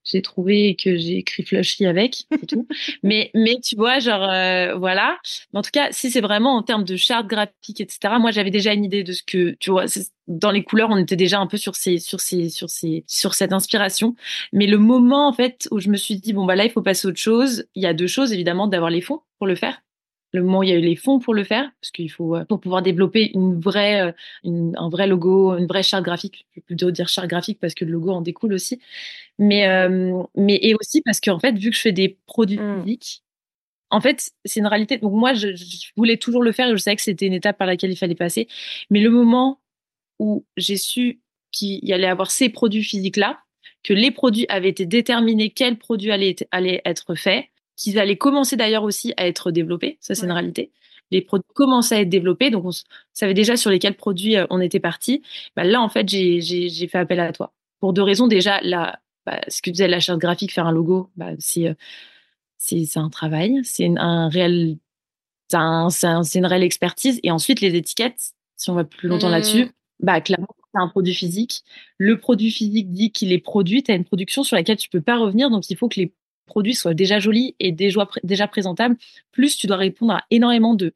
[0.04, 2.68] j'ai trouvée et que j'ai écrit Flushy avec, c'est tout.
[3.04, 5.18] mais, mais tu vois, genre, euh, voilà.
[5.54, 8.52] Mais en tout cas, si c'est vraiment en termes de charte graphique, etc., moi j'avais
[8.52, 9.86] déjà une idée de ce que, tu vois,
[10.28, 13.34] dans les couleurs, on était déjà un peu sur ces, sur ces, sur ces, sur
[13.34, 14.16] cette inspiration.
[14.52, 16.82] Mais le moment, en fait, où je me suis dit, bon, bah là, il faut
[16.82, 19.56] passer à autre chose, il y a deux choses, évidemment, d'avoir les fonds pour le
[19.56, 19.82] faire
[20.34, 22.36] le moment où il y a eu les fonds pour le faire, parce qu'il faut
[22.36, 26.48] euh, pour pouvoir développer une vraie, euh, un vrai logo, une vraie charte graphique.
[26.52, 28.82] Je vais plutôt dire charte graphique parce que le logo en découle aussi.
[29.38, 32.84] Mais euh, mais et aussi parce qu'en fait, vu que je fais des produits mmh.
[32.84, 33.24] physiques,
[33.92, 34.98] en fait, c'est une réalité.
[34.98, 35.50] Donc moi, je,
[35.96, 38.16] voulais toujours le faire et je savais que c'était une étape par laquelle il fallait
[38.16, 38.48] passer.
[38.90, 39.62] Mais le moment
[40.18, 43.40] où j'ai su qu'il y allait avoir ces produits physiques là,
[43.84, 48.56] que les produits avaient été déterminés, quels produits allaient, allaient être faits qu'ils allaient commencer
[48.56, 49.98] d'ailleurs aussi à être développés.
[50.00, 50.72] Ça, c'est une réalité.
[51.12, 52.72] Les produits commençaient à être développés, donc on
[53.14, 55.22] savait déjà sur lesquels produits euh, on était parti.
[55.56, 57.54] Bah, là, en fait, j'ai fait appel à toi.
[57.80, 58.28] Pour deux raisons.
[58.28, 61.68] Déjà, là, bah, ce que tu disais, la charte graphique, faire un logo, bah, c'est
[61.68, 61.74] euh,
[62.58, 64.78] c'est un travail, c'est un réel,
[65.50, 67.20] c'est un, une réelle expertise.
[67.24, 69.32] Et ensuite, les étiquettes, si on va plus longtemps mmh.
[69.32, 71.64] là-dessus, bah, clairement, c'est un produit physique.
[71.98, 75.02] Le produit physique dit qu'il est produit, tu as une production sur laquelle tu peux
[75.02, 76.14] pas revenir, donc il faut que les
[76.46, 78.96] produit soit déjà joli et déjà, déjà présentable,
[79.32, 80.94] plus tu dois répondre à énormément de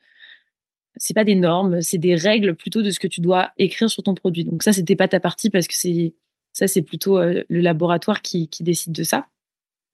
[1.00, 4.04] c'est pas des normes, c'est des règles plutôt de ce que tu dois écrire sur
[4.04, 4.44] ton produit.
[4.46, 6.14] Donc ça, c'était pas ta partie parce que c'est
[6.54, 9.28] ça, c'est plutôt euh, le laboratoire qui, qui, décide de ça.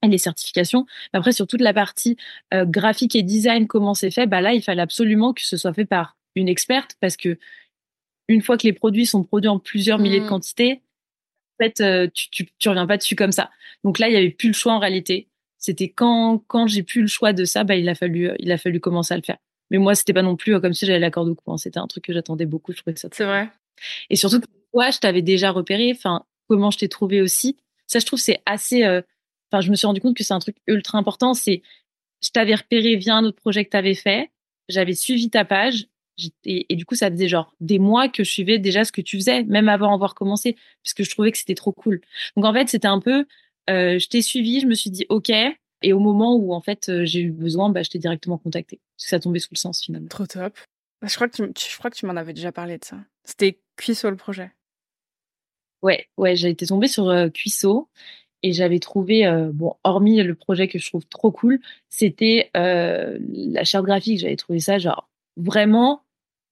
[0.02, 0.86] et les certifications.
[1.12, 2.16] Après, sur toute la partie
[2.54, 5.74] euh, graphique et design, comment c'est fait, bah là, il fallait absolument que ce soit
[5.74, 7.38] fait par une experte parce que
[8.28, 10.28] une fois que les produits sont produits en plusieurs milliers de mmh.
[10.28, 10.82] quantités,
[11.58, 13.50] en fait, euh, tu, tu, tu, reviens pas dessus comme ça.
[13.84, 15.28] Donc là, il y avait plus le choix en réalité.
[15.64, 18.58] C'était quand quand j'ai plus le choix de ça, bah il a fallu il a
[18.58, 19.38] fallu commencer à le faire.
[19.70, 21.50] Mais moi, c'était pas non plus euh, comme si j'avais la corde au cou.
[21.50, 21.56] Hein.
[21.56, 22.72] C'était un truc que j'attendais beaucoup.
[22.72, 23.08] Je trouvais ça.
[23.12, 23.48] C'est vrai.
[24.10, 24.40] Et surtout,
[24.72, 25.90] toi, je t'avais déjà repéré.
[25.96, 27.56] Enfin, comment je t'ai trouvé aussi.
[27.86, 28.84] Ça, je trouve, c'est assez.
[28.84, 29.00] Euh,
[29.50, 31.32] enfin, je me suis rendu compte que c'est un truc ultra important.
[31.32, 31.62] C'est,
[32.22, 34.30] je t'avais repéré via un autre projet que tu avais fait.
[34.68, 35.86] J'avais suivi ta page.
[36.44, 39.00] Et, et, du coup, ça faisait genre des mois que je suivais déjà ce que
[39.00, 42.02] tu faisais, même avant avoir commencé, parce que je trouvais que c'était trop cool.
[42.36, 43.26] Donc en fait, c'était un peu,
[43.70, 45.30] euh, je t'ai suivi, je me suis dit ok,
[45.82, 48.80] et au moment où en fait euh, j'ai eu besoin, bah, je t'ai directement contacté.
[48.96, 50.08] Parce que ça tombait sous le sens finalement.
[50.08, 50.58] Trop top.
[51.00, 52.96] Bah, je crois que tu, je crois que tu m'en avais déjà parlé de ça.
[53.24, 54.50] C'était Cuisseau le projet.
[55.82, 57.90] Ouais, ouais, j'ai été tombée sur euh, Cuisseau
[58.42, 63.18] et j'avais trouvé, euh, bon, hormis le projet que je trouve trop cool, c'était euh,
[63.30, 64.18] la charte graphique.
[64.18, 66.02] J'avais trouvé ça genre vraiment,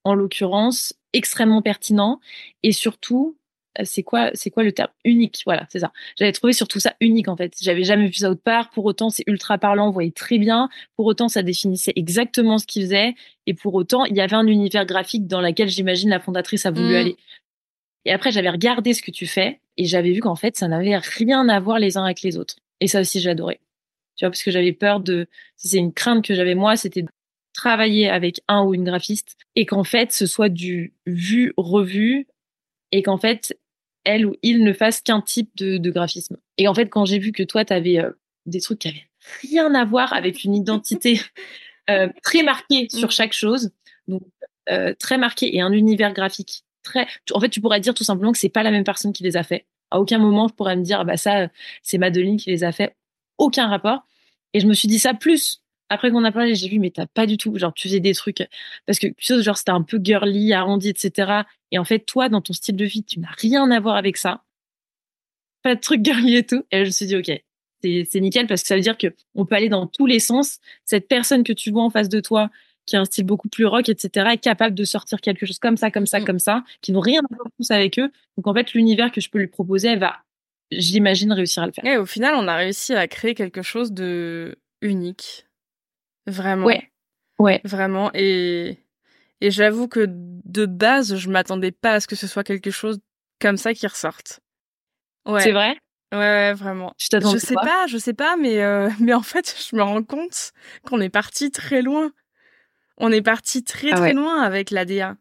[0.03, 2.19] en l'occurrence, extrêmement pertinent
[2.61, 3.37] et surtout
[3.83, 5.41] c'est quoi c'est quoi le terme unique?
[5.45, 5.91] Voilà c'est ça.
[6.17, 7.53] J'avais trouvé surtout ça unique en fait.
[7.61, 8.69] J'avais jamais vu ça autre part.
[8.69, 10.69] Pour autant c'est ultra parlant on voyait très bien.
[10.95, 13.15] Pour autant ça définissait exactement ce qu'il faisait
[13.47, 16.71] et pour autant il y avait un univers graphique dans lequel j'imagine la fondatrice a
[16.71, 16.97] voulu mm.
[16.97, 17.17] aller.
[18.05, 20.97] Et après j'avais regardé ce que tu fais et j'avais vu qu'en fait ça n'avait
[20.97, 22.57] rien à voir les uns avec les autres.
[22.79, 23.59] Et ça aussi j'adorais.
[24.15, 27.09] Tu vois parce que j'avais peur de c'est une crainte que j'avais moi c'était de
[27.53, 32.27] travailler avec un ou une graphiste et qu'en fait ce soit du vu revu
[32.91, 33.57] et qu'en fait
[34.03, 36.37] elle ou il ne fasse qu'un type de, de, graphisme.
[36.57, 38.11] Et en fait, quand j'ai vu que toi, tu avais euh,
[38.45, 39.07] des trucs qui avaient
[39.41, 41.21] rien à voir avec une identité
[41.89, 43.11] euh, très marquée sur mm.
[43.11, 43.71] chaque chose,
[44.07, 44.23] donc
[44.69, 47.07] euh, très marquée et un univers graphique très.
[47.33, 49.37] En fait, tu pourrais dire tout simplement que c'est pas la même personne qui les
[49.37, 49.65] a fait.
[49.91, 51.47] À aucun moment, je pourrais me dire, ah bah ça,
[51.81, 52.95] c'est Madeline qui les a fait.
[53.37, 54.05] Aucun rapport.
[54.53, 57.05] Et je me suis dit ça plus après qu'on a parlé, j'ai vu, mais t'as
[57.05, 58.43] pas du tout, genre, tu faisais des trucs,
[58.85, 61.43] parce que, genre, c'était un peu girly, arrondi, etc.
[61.71, 64.17] Et en fait, toi, dans ton style de vie, tu n'as rien à voir avec
[64.17, 64.43] ça.
[65.61, 66.63] Pas de trucs girly et tout.
[66.71, 67.31] Et je me suis dit, OK,
[67.81, 70.59] c'est nickel parce que ça veut dire que on peut aller dans tous les sens.
[70.85, 72.49] Cette personne que tu vois en face de toi,
[72.85, 75.77] qui a un style beaucoup plus rock, etc., est capable de sortir quelque chose comme
[75.77, 76.25] ça, comme ça, mm.
[76.25, 78.11] comme ça, qui n'ont rien à voir tous avec eux.
[78.37, 80.17] Donc en fait, l'univers que je peux lui proposer, elle va,
[80.71, 81.85] j'imagine, réussir à le faire.
[81.85, 85.45] Et au final, on a réussi à créer quelque chose de unique.
[86.27, 86.65] Vraiment.
[86.65, 86.89] Ouais.
[87.39, 87.61] Ouais.
[87.63, 88.11] Vraiment.
[88.13, 88.77] Et,
[89.41, 92.99] et j'avoue que de base, je m'attendais pas à ce que ce soit quelque chose
[93.41, 94.39] comme ça qui ressorte.
[95.25, 95.41] Ouais.
[95.41, 95.77] C'est vrai?
[96.11, 96.93] Ouais, ouais, vraiment.
[96.97, 100.03] Je, je sais pas, je sais pas, mais euh, mais en fait, je me rends
[100.03, 100.51] compte
[100.83, 102.11] qu'on est parti très loin.
[102.97, 105.15] On est parti très ah très loin avec l'ADA,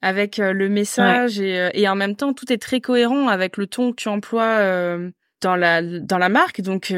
[0.00, 3.58] avec euh, le message et, euh, et en même temps tout est très cohérent avec
[3.58, 4.96] le ton que tu emploies
[5.42, 6.62] dans la dans la marque.
[6.62, 6.94] Donc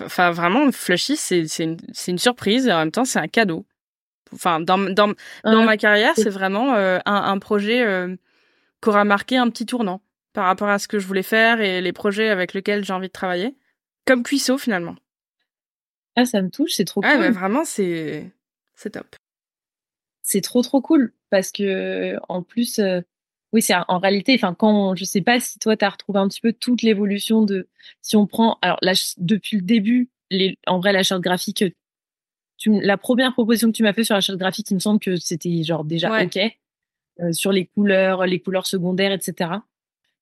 [0.00, 1.76] Enfin, vraiment, Flushy, c'est une,
[2.08, 3.66] une surprise et en même temps, c'est un cadeau.
[4.32, 5.12] Enfin, dans, dans,
[5.44, 8.16] dans ma carrière, c'est vraiment euh, un, un, projet euh,
[8.80, 10.00] qui aura marqué un petit tournant
[10.32, 13.08] par rapport à ce que je voulais faire et les projets avec lesquels j'ai envie
[13.08, 13.54] de travailler.
[14.06, 14.96] Comme Cuisseau, finalement.
[16.16, 17.10] Ah, ça me touche, c'est trop cool.
[17.10, 18.32] Ouais, vraiment, c'est
[18.74, 19.16] c'est top.
[20.22, 23.00] C'est trop, trop cool parce que, en plus, euh,
[23.52, 26.28] oui, c'est en réalité, enfin, quand je sais pas si toi tu as retrouvé un
[26.28, 27.68] petit peu toute l'évolution de,
[28.00, 31.64] si on prend, alors là, depuis le début, les, en vrai, la charte graphique,
[32.56, 35.00] tu, la première proposition que tu m'as fait sur la charte graphique, il me semble
[35.00, 36.38] que c'était genre déjà ok
[37.20, 39.50] euh, sur les couleurs, les couleurs secondaires, etc.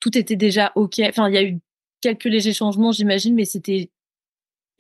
[0.00, 1.00] Tout était déjà ok.
[1.04, 1.60] Enfin, il y a eu
[2.00, 3.90] quelques légers changements, j'imagine, mais c'était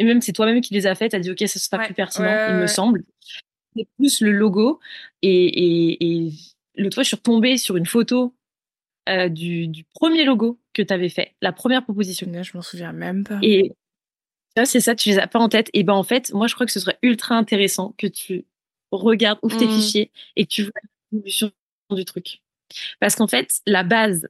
[0.00, 1.10] et même c'est toi-même qui les as fait.
[1.10, 3.04] T'as dit ok, ça sera plus pertinent, il me semble.
[3.76, 4.80] C'est plus le logo
[5.22, 6.32] et, et, et
[6.74, 8.34] l'autre fois, je suis retombée sur une photo
[9.08, 12.30] euh, du, premier logo que tu avais fait, la première proposition.
[12.42, 13.38] je m'en souviens même pas.
[13.42, 13.72] Et
[14.64, 15.70] c'est ça, tu les as pas en tête.
[15.72, 18.44] Et ben en fait, moi je crois que ce serait ultra intéressant que tu
[18.90, 19.70] regardes, ouvres tes mmh.
[19.70, 20.72] fichiers et que tu vois
[21.12, 21.50] l'évolution
[21.90, 22.42] du truc.
[23.00, 24.28] Parce qu'en fait, la base,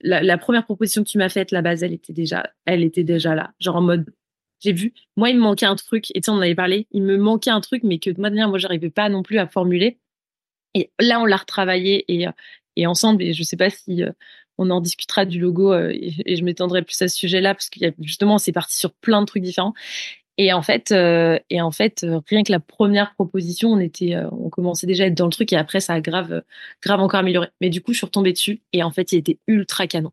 [0.00, 3.34] la, première proposition que tu m'as faite, la base, elle était déjà, elle était déjà
[3.34, 3.52] là.
[3.58, 4.06] Genre en mode,
[4.60, 6.86] j'ai vu, moi il me manquait un truc, et tu sais, on en avait parlé,
[6.92, 9.46] il me manquait un truc, mais que de manière, moi j'arrivais pas non plus à
[9.46, 9.98] formuler.
[10.74, 12.26] Et là, on l'a retravaillé et,
[12.78, 13.22] et ensemble.
[13.22, 14.10] Et je sais pas si euh,
[14.56, 17.82] on en discutera du logo euh, et, je m'étendrai plus à ce sujet-là parce qu'il
[17.82, 19.74] y a justement, c'est parti sur plein de trucs différents.
[20.40, 24.48] Et en fait, euh, et en fait, rien que la première proposition, on était, on
[24.48, 26.42] commençait déjà à être dans le truc et après ça a grave,
[26.80, 27.48] grave encore amélioré.
[27.60, 30.12] Mais du coup, je suis retombée dessus et en fait, il était ultra canon.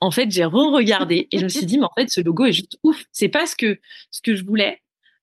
[0.00, 2.52] En fait, j'ai re-regardé et je me suis dit, mais en fait, ce logo est
[2.52, 3.06] juste ouf.
[3.10, 4.82] C'est pas ce que ce que je voulais,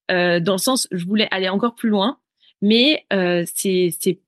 [0.10, 2.18] dans le sens, je voulais aller encore plus loin,
[2.64, 3.06] mais
[3.46, 4.20] c'est c'est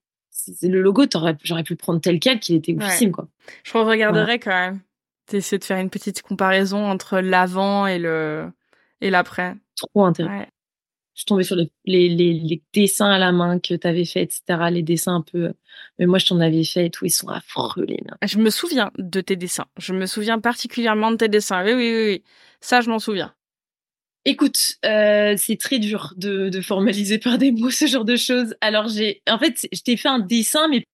[0.61, 3.27] le logo, j'aurais pu le prendre tel quel, qu'il était oufissime, quoi.
[3.63, 4.81] Je regarderai quand même.
[5.25, 8.51] T'essaies de faire une petite comparaison entre l'avant et le,
[9.01, 10.47] Et l'après Trop intéressant.
[11.15, 14.23] Je suis tombée sur les, les, les, dessins à la main que tu avais fait,
[14.23, 14.41] etc.
[14.71, 15.53] Les dessins un peu.
[15.99, 17.05] Mais moi, je t'en avais fait et tout.
[17.05, 18.17] Ils sont affreux, les miens.
[18.23, 19.67] Je me souviens de tes dessins.
[19.77, 21.63] Je me souviens particulièrement de tes dessins.
[21.63, 22.05] Oui, oui, oui.
[22.07, 22.23] oui.
[22.61, 23.33] Ça, je m'en souviens.
[24.25, 28.55] Écoute, euh, c'est très dur de, de, formaliser par des mots ce genre de choses.
[28.61, 30.85] Alors, j'ai, en fait, je t'ai fait un dessin, mais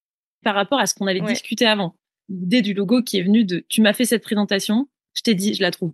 [0.42, 1.94] par rapport à ce qu'on avait discuté avant.
[2.28, 5.54] L'idée du logo qui est venue de, tu m'as fait cette présentation, je t'ai dit,
[5.54, 5.92] je la trouve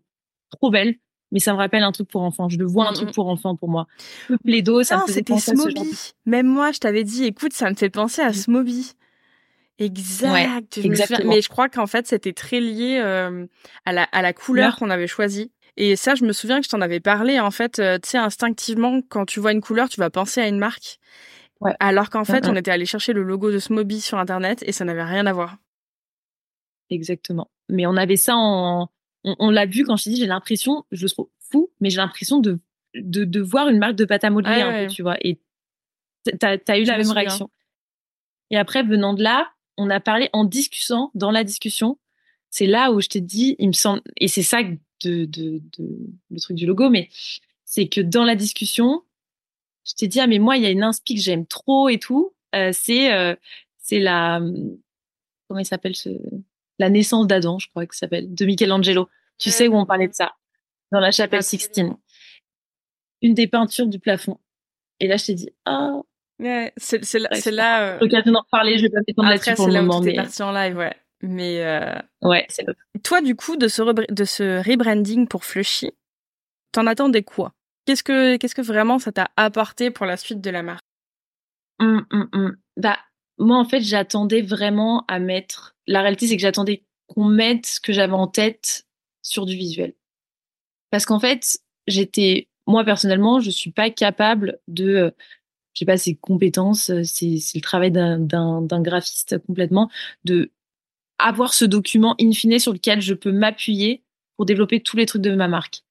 [0.51, 0.96] trop belle,
[1.33, 2.49] mais ça me rappelle un truc pour enfants.
[2.49, 3.87] Je le vois un truc pour enfants pour moi.
[4.29, 7.68] Le plaido, ça me faisait penser à ce Même moi, je t'avais dit, écoute, ça
[7.70, 8.92] me fait penser à Smoby.
[9.79, 10.79] Exact.
[10.79, 11.35] exactement.
[11.35, 13.46] mais je crois qu'en fait, c'était très lié euh,
[13.85, 15.51] à, la, à la couleur qu'on avait choisie.
[15.77, 17.39] Et ça, je me souviens que je t'en avais parlé.
[17.39, 20.49] En fait, euh, tu sais, instinctivement, quand tu vois une couleur, tu vas penser à
[20.49, 20.99] une marque.
[21.61, 21.75] Ouais.
[21.81, 24.85] Alors qu'en fait, on était allé chercher le logo de Smoby sur Internet et ça
[24.85, 25.57] n'avait rien à voir.
[26.91, 27.51] Exactement.
[27.69, 28.89] Mais on avait ça en...
[29.25, 31.97] On, l'a vu quand je t'ai dit, j'ai l'impression, je le trouve fou, mais j'ai
[31.97, 32.61] l'impression de,
[32.95, 35.17] de, de, voir une marque de pâte à modeler un peu, tu vois.
[35.21, 35.41] Et
[36.39, 37.51] t'as as eu la même réaction.
[38.53, 41.99] Et après, venant de là, on a parlé en discutant, dans la discussion,
[42.51, 44.62] c'est là où je t'ai dit, il me semble, et c'est ça
[45.04, 45.98] de, de, de,
[46.30, 47.09] le truc du logo, mais
[47.64, 49.02] c'est que dans la discussion,
[49.85, 51.98] je t'ai dit, ah, mais moi, il y a une inspi que j'aime trop et
[51.98, 52.35] tout.
[52.54, 53.35] Euh, c'est, euh,
[53.78, 54.40] c'est la,
[55.48, 56.11] comment il s'appelle ce,
[56.78, 59.09] la naissance d'Adam, je crois que ça s'appelle, de Michelangelo.
[59.38, 60.35] Tu sais où on parlait de ça?
[60.92, 61.96] Dans la chapelle Sixtine.
[63.22, 64.38] Une des peintures du plafond.
[65.00, 66.00] Et là, je t'ai dit, ah.
[66.38, 67.98] Ouais, c'est, c'est là, c'est là, euh...
[67.98, 70.00] L'occasion d'en reparler, je vais pas t'étendre là-dessus pour le moment.
[70.00, 70.14] mais...
[70.14, 70.94] parti en live, ouais.
[71.22, 71.98] Mais, euh...
[72.22, 72.64] ouais, c'est
[73.02, 75.92] Toi, du coup, de ce, de ce rebranding pour Flushy,
[76.72, 77.52] t'en attendais quoi?
[77.87, 80.85] Qu'est-ce que, qu'est-ce que vraiment ça t'a apporté pour la suite de la marque?
[81.79, 82.57] Hum, hum, hum.
[82.76, 82.98] Bah,
[83.38, 85.74] moi, en fait, j'attendais vraiment à mettre.
[85.87, 88.87] La réalité, c'est que j'attendais qu'on mette ce que j'avais en tête
[89.22, 89.94] sur du visuel.
[90.90, 95.14] Parce qu'en fait, j'étais, moi personnellement, je suis pas capable de,
[95.74, 99.90] je sais pas, ces compétences, c'est, c'est le travail d'un, d'un, d'un graphiste complètement,
[100.24, 100.52] de
[101.18, 104.02] avoir ce document in fine sur lequel je peux m'appuyer
[104.37, 105.83] pour développer tous les trucs de ma marque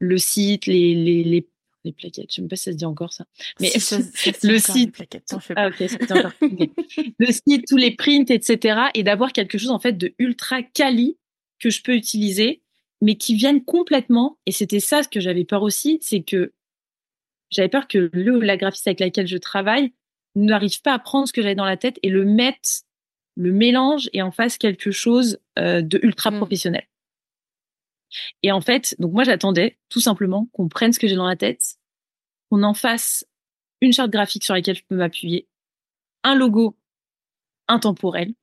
[0.00, 1.46] le site, les, les, les,
[1.84, 2.30] les plaquettes.
[2.30, 3.26] Je sais même pas si ça se dit encore ça.
[3.60, 3.70] Mais
[4.42, 4.96] le site,
[5.54, 6.32] ah, okay, encore.
[7.18, 8.80] le site, tous les prints, etc.
[8.94, 11.16] Et d'avoir quelque chose en fait de ultra quali
[11.60, 12.62] que je peux utiliser,
[13.00, 14.38] mais qui viennent complètement.
[14.46, 16.52] Et c'était ça ce que j'avais peur aussi, c'est que
[17.50, 19.92] j'avais peur que le la graphiste avec laquelle je travaille
[20.36, 22.68] n'arrive pas à prendre ce que j'avais dans la tête et le mettre,
[23.40, 26.36] le mélange et en fasse quelque chose euh, de ultra mmh.
[26.36, 26.86] professionnel.
[28.42, 31.36] Et en fait, donc moi j'attendais tout simplement qu'on prenne ce que j'ai dans la
[31.36, 31.76] tête,
[32.50, 33.24] qu'on en fasse
[33.80, 35.48] une charte graphique sur laquelle je peux m'appuyer,
[36.22, 36.76] un logo
[37.66, 38.34] intemporel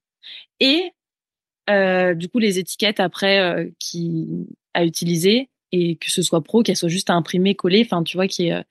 [0.60, 0.92] et
[1.70, 6.64] euh, du coup les étiquettes après euh, qui à utiliser et que ce soit pro,
[6.64, 8.64] qu'elle soit juste à imprimer, coller, enfin tu vois, qui euh,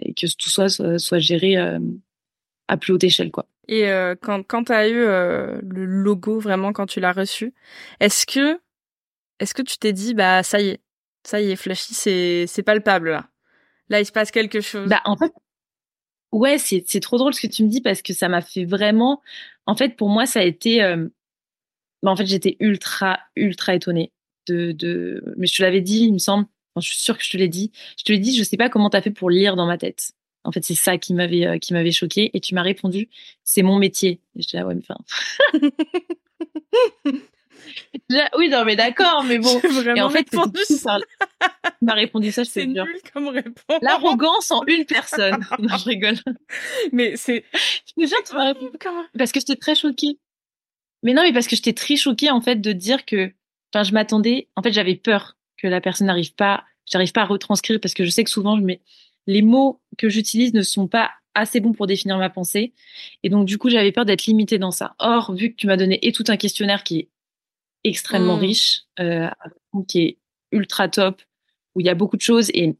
[0.00, 3.46] et que tout soit soit, géré à plus haute échelle quoi.
[3.68, 7.54] Et euh, quand quand tu as eu le logo vraiment quand tu l'as reçu,
[8.00, 8.60] est-ce que
[9.42, 10.80] est-ce que tu t'es dit, bah, ça y est,
[11.24, 13.28] ça y est, Flashy, c'est, palpable, là.
[13.88, 14.88] Là, il se passe quelque chose.
[14.88, 15.32] Bah, en fait,
[16.30, 18.64] ouais, c'est, c'est trop drôle ce que tu me dis parce que ça m'a fait
[18.64, 19.20] vraiment,
[19.66, 21.08] en fait, pour moi, ça a été, euh...
[22.04, 24.12] bah, en fait, j'étais ultra, ultra étonnée
[24.46, 26.46] de, de, mais je te l'avais dit, il me semble,
[26.76, 27.72] je suis sûre que je te l'ai dit.
[27.98, 30.12] Je te l'ai dit, je sais pas comment t'as fait pour lire dans ma tête.
[30.44, 32.30] En fait, c'est ça qui m'avait, euh, qui m'avait choqué.
[32.34, 33.08] Et tu m'as répondu,
[33.44, 34.20] c'est mon métier.
[34.36, 34.98] Et je dis, ah ouais, mais enfin.
[38.38, 39.60] oui, non, mais d'accord, mais bon.
[39.96, 40.98] Et en fait, répondu ça.
[41.80, 43.78] m'a répondu ça, je C'est nul comme réponse.
[43.80, 45.46] L'arrogance en une personne.
[45.58, 46.16] non, je rigole.
[46.92, 47.44] Mais c'est.
[47.96, 50.18] Déjà, tu m'as répondu comment Parce que j'étais très choquée.
[51.02, 53.32] Mais non, mais parce que j'étais très choquée, en fait, de dire que.
[53.74, 54.48] Enfin, je m'attendais.
[54.56, 56.64] En fait, j'avais peur que la personne n'arrive pas.
[56.90, 58.80] J'arrive pas à retranscrire parce que je sais que souvent, je mets.
[59.26, 62.72] Les mots que j'utilise ne sont pas assez bons pour définir ma pensée.
[63.22, 64.94] Et donc, du coup, j'avais peur d'être limitée dans ça.
[64.98, 67.08] Or, vu que tu m'as donné et tout un questionnaire qui est
[67.84, 68.40] extrêmement mmh.
[68.40, 69.28] riche, euh,
[69.88, 70.18] qui est
[70.50, 71.22] ultra top,
[71.74, 72.50] où il y a beaucoup de choses.
[72.54, 72.76] Et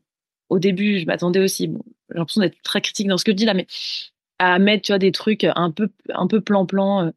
[0.48, 3.36] au début, je m'attendais aussi, bon, j'ai l'impression d'être très critique dans ce que je
[3.36, 3.66] dis là, mais
[4.38, 7.10] à mettre, tu vois, des trucs un peu, un peu plan-plan, euh,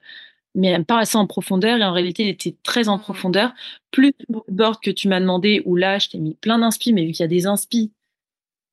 [0.54, 1.78] mais pas assez en profondeur.
[1.78, 3.02] Et en réalité, il était très en mmh.
[3.02, 3.54] profondeur.
[3.92, 7.06] Plus le board que tu m'as demandé, où là, je t'ai mis plein d'inspi, mais
[7.06, 7.92] vu qu'il y a des inspi,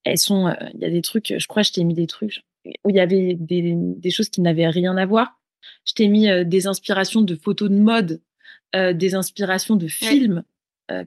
[0.04, 2.44] elles sont, euh, il y a des trucs, je crois, je t'ai mis des trucs
[2.84, 5.38] où il y avait des, des choses qui n'avaient rien à voir.
[5.84, 8.20] Je t'ai mis euh, des inspirations de photos de mode
[8.74, 10.44] euh, des inspirations de films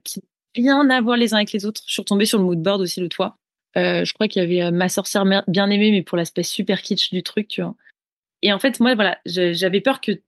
[0.04, 0.24] qui
[0.56, 1.82] rien à voir les uns avec les autres.
[1.86, 3.38] Je suis retombée sur le mood board aussi le toit.
[3.76, 7.22] Je crois qu'il y avait ma sorcière bien aimée, mais pour l'aspect super kitsch du
[7.22, 7.76] truc, tu vois.
[8.42, 10.22] Et en fait, moi, voilà, j'avais peur que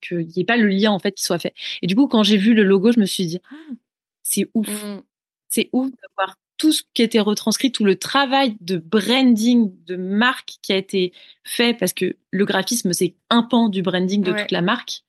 [0.00, 1.54] qu'il n'y ait pas le lien en fait qui soit fait.
[1.82, 3.74] Et du coup, quand j'ai vu le logo, je me suis dit, ah,
[4.22, 5.02] c'est ouf, mmh.
[5.48, 9.96] c'est ouf d'avoir tout ce qui a été retranscrit, tout le travail de branding, de
[9.96, 11.12] marque qui a été
[11.44, 15.02] fait, parce que le graphisme, c'est un pan du branding de toute la marque.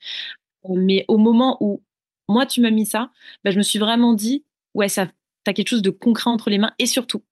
[0.70, 1.82] Mais au moment où
[2.28, 3.12] moi, tu m'as mis ça,
[3.44, 5.10] bah, je me suis vraiment dit, ouais, ça,
[5.44, 7.24] t'as quelque chose de concret entre les mains et surtout,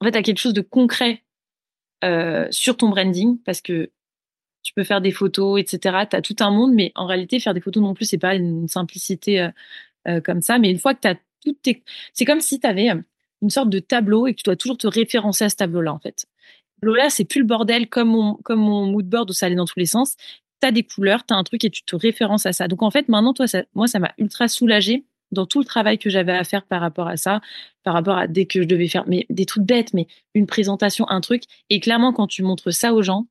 [0.00, 1.22] en fait, t'as quelque chose de concret
[2.02, 3.90] euh, sur ton branding parce que
[4.62, 6.06] tu peux faire des photos, etc.
[6.10, 8.34] Tu as tout un monde, mais en réalité, faire des photos non plus, c'est pas
[8.34, 9.50] une simplicité euh,
[10.08, 10.58] euh, comme ça.
[10.58, 11.82] Mais une fois que tu as toutes tes...
[12.12, 12.90] C'est comme si tu avais
[13.42, 15.98] une sorte de tableau et que tu dois toujours te référencer à ce tableau-là, en
[15.98, 16.26] fait.
[16.80, 19.66] Tableau-là, c'est plus le bordel comme mon, comme mon mood board où ça allait dans
[19.66, 20.16] tous les sens.
[20.60, 22.68] Tu as des couleurs, tu as un truc et tu te références à ça.
[22.68, 25.98] Donc, en fait, maintenant, toi, ça, moi, ça m'a ultra soulagé dans tout le travail
[25.98, 27.40] que j'avais à faire par rapport à ça,
[27.82, 31.08] par rapport à dès que je devais faire mais des trucs bêtes, mais une présentation,
[31.08, 31.44] un truc.
[31.70, 33.26] Et clairement, quand tu montres ça aux gens,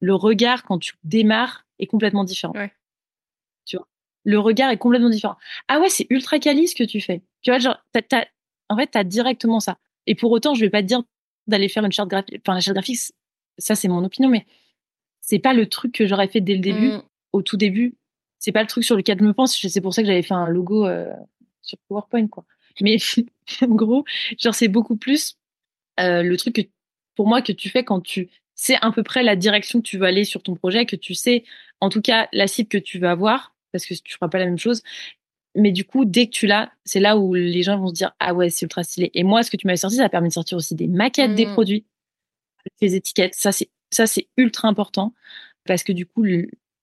[0.00, 2.52] le regard quand tu démarres est complètement différent.
[3.64, 3.88] Tu vois,
[4.24, 5.36] le regard est complètement différent.
[5.68, 7.22] Ah ouais, c'est ultra quali ce que tu fais.
[7.42, 7.78] Tu vois, genre,
[8.68, 9.78] en fait, tu as directement ça.
[10.06, 11.02] Et pour autant, je vais pas te dire
[11.46, 12.40] d'aller faire une charte graphique.
[12.40, 12.98] Enfin, la charte graphique,
[13.58, 14.46] ça, c'est mon opinion, mais
[15.20, 17.02] c'est pas le truc que j'aurais fait dès le début, mmh.
[17.32, 17.94] au tout début.
[18.38, 19.56] C'est pas le truc sur lequel je me pense.
[19.56, 21.12] C'est pour ça que j'avais fait un logo euh,
[21.62, 22.44] sur PowerPoint, quoi.
[22.80, 22.98] Mais
[23.62, 24.04] en gros,
[24.38, 25.36] genre, c'est beaucoup plus
[26.00, 26.62] euh, le truc que,
[27.14, 29.98] pour moi, que tu fais quand tu sais à peu près la direction que tu
[29.98, 31.44] veux aller sur ton projet, que tu sais,
[31.80, 34.46] en tout cas, la cible que tu veux avoir, parce que tu feras pas la
[34.46, 34.82] même chose.
[35.56, 38.12] Mais du coup, dès que tu l'as, c'est là où les gens vont se dire
[38.20, 39.10] ah ouais, c'est ultra stylé.
[39.14, 41.34] Et moi, ce que tu m'avais sorti, ça a permis de sortir aussi des maquettes
[41.34, 41.52] des mmh.
[41.52, 41.86] produits,
[42.80, 43.34] des étiquettes.
[43.34, 45.14] Ça c'est ça c'est ultra important
[45.64, 46.24] parce que du coup,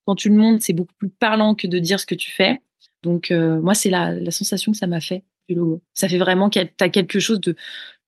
[0.06, 2.62] quand tu le montres, c'est beaucoup plus parlant que de dire ce que tu fais.
[3.04, 5.82] Donc euh, moi, c'est la, la sensation que ça m'a fait du logo.
[5.94, 7.56] Ça fait vraiment que tu as quelque chose de,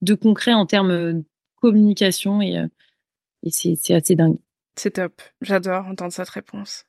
[0.02, 1.24] de concret en termes de
[1.62, 2.68] communication et, euh,
[3.44, 4.38] et c'est assez dingue.
[4.76, 5.22] C'est top.
[5.42, 6.86] J'adore entendre cette réponse.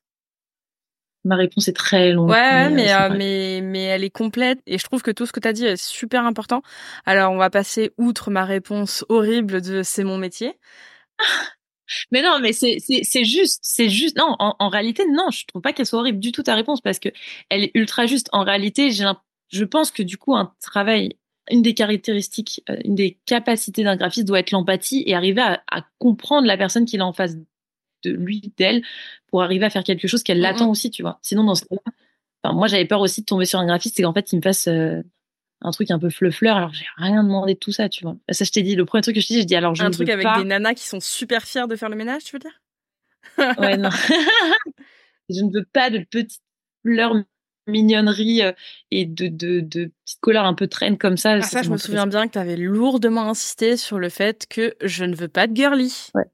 [1.27, 2.31] Ma réponse est très longue.
[2.31, 5.41] Ouais, mais, euh, mais, mais, elle est complète et je trouve que tout ce que
[5.41, 6.63] tu as dit est super important.
[7.05, 10.55] Alors, on va passer outre ma réponse horrible de c'est mon métier.
[12.11, 14.19] Mais non, mais c'est c'est juste, c'est juste.
[14.19, 16.81] Non, en, en, réalité, non, je trouve pas qu'elle soit horrible du tout ta réponse
[16.81, 17.11] parce que
[17.49, 18.29] elle est ultra juste.
[18.33, 19.05] En réalité, j'ai
[19.51, 21.17] je pense que du coup, un travail
[21.51, 25.87] une des caractéristiques, euh, une des capacités d'un graphiste doit être l'empathie et arriver à,
[25.99, 27.37] comprendre la personne qui est en face
[28.11, 28.83] de lui, d'elle,
[29.29, 31.19] pour arriver à faire quelque chose qu'elle l'attend aussi, tu vois.
[31.23, 31.93] Sinon, dans ce cas-là,
[32.43, 34.43] enfin, moi, j'avais peur aussi de tomber sur un graphiste et qu'en fait, il me
[34.43, 35.03] fasse euh,
[35.63, 38.17] un truc un peu fleur alors j'ai rien demandé de tout ça, tu vois.
[38.31, 39.83] Ça, je t'ai dit, le premier truc que je t'ai dit, je dis alors je
[39.83, 42.39] Un truc avec des nanas qui sont super fiers de faire le ménage, tu veux
[42.39, 42.61] dire?
[43.59, 43.91] Ouais, non.
[45.29, 46.41] je ne veux pas de petites
[46.85, 47.15] fleurs
[47.67, 48.53] mignonnerie euh,
[48.91, 51.33] et de, de, de petites couleurs un peu traînes comme ça.
[51.33, 54.77] Ah, ça, je me souviens bien que tu avais lourdement insisté sur le fait que
[54.83, 56.11] je ne veux pas de girly.
[56.15, 56.25] Ouais.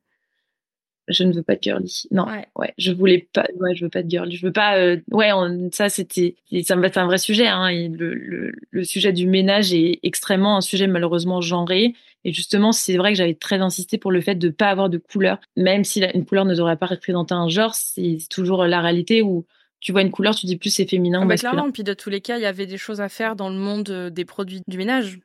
[1.08, 2.04] Je ne veux pas de girly.
[2.12, 2.74] Non, ouais.
[2.78, 3.44] je voulais pas.
[3.58, 4.36] Ouais, je veux pas de girly.
[4.36, 4.78] Je veux pas.
[4.78, 5.30] Euh, ouais,
[5.72, 6.36] ça c'était.
[6.64, 7.48] Ça me un vrai sujet.
[7.48, 11.94] Hein, le, le, le, sujet du ménage est extrêmement un sujet malheureusement genré.
[12.24, 14.98] Et justement, c'est vrai que j'avais très insisté pour le fait de pas avoir de
[14.98, 17.74] couleur, même si une couleur ne devrait pas représenter un genre.
[17.74, 19.44] C'est toujours la réalité où
[19.80, 22.08] tu vois une couleur, tu dis plus c'est féminin ah bah Clairement, puis de tous
[22.08, 24.62] les cas, il y avait des choses à faire dans le monde euh, des produits
[24.68, 25.18] du ménage.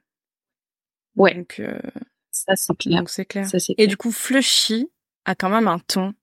[1.15, 1.35] Ouais.
[1.35, 1.77] Donc, euh,
[2.31, 3.03] ça c'est clair.
[3.29, 3.47] Clair.
[3.77, 4.89] Et du coup, Flushy
[5.27, 6.13] a quand même un ton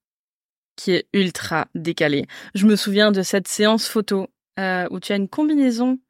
[0.77, 2.27] qui est ultra décalé.
[2.57, 4.27] Je me souviens de cette séance photo
[4.59, 6.01] euh, où tu as une combinaison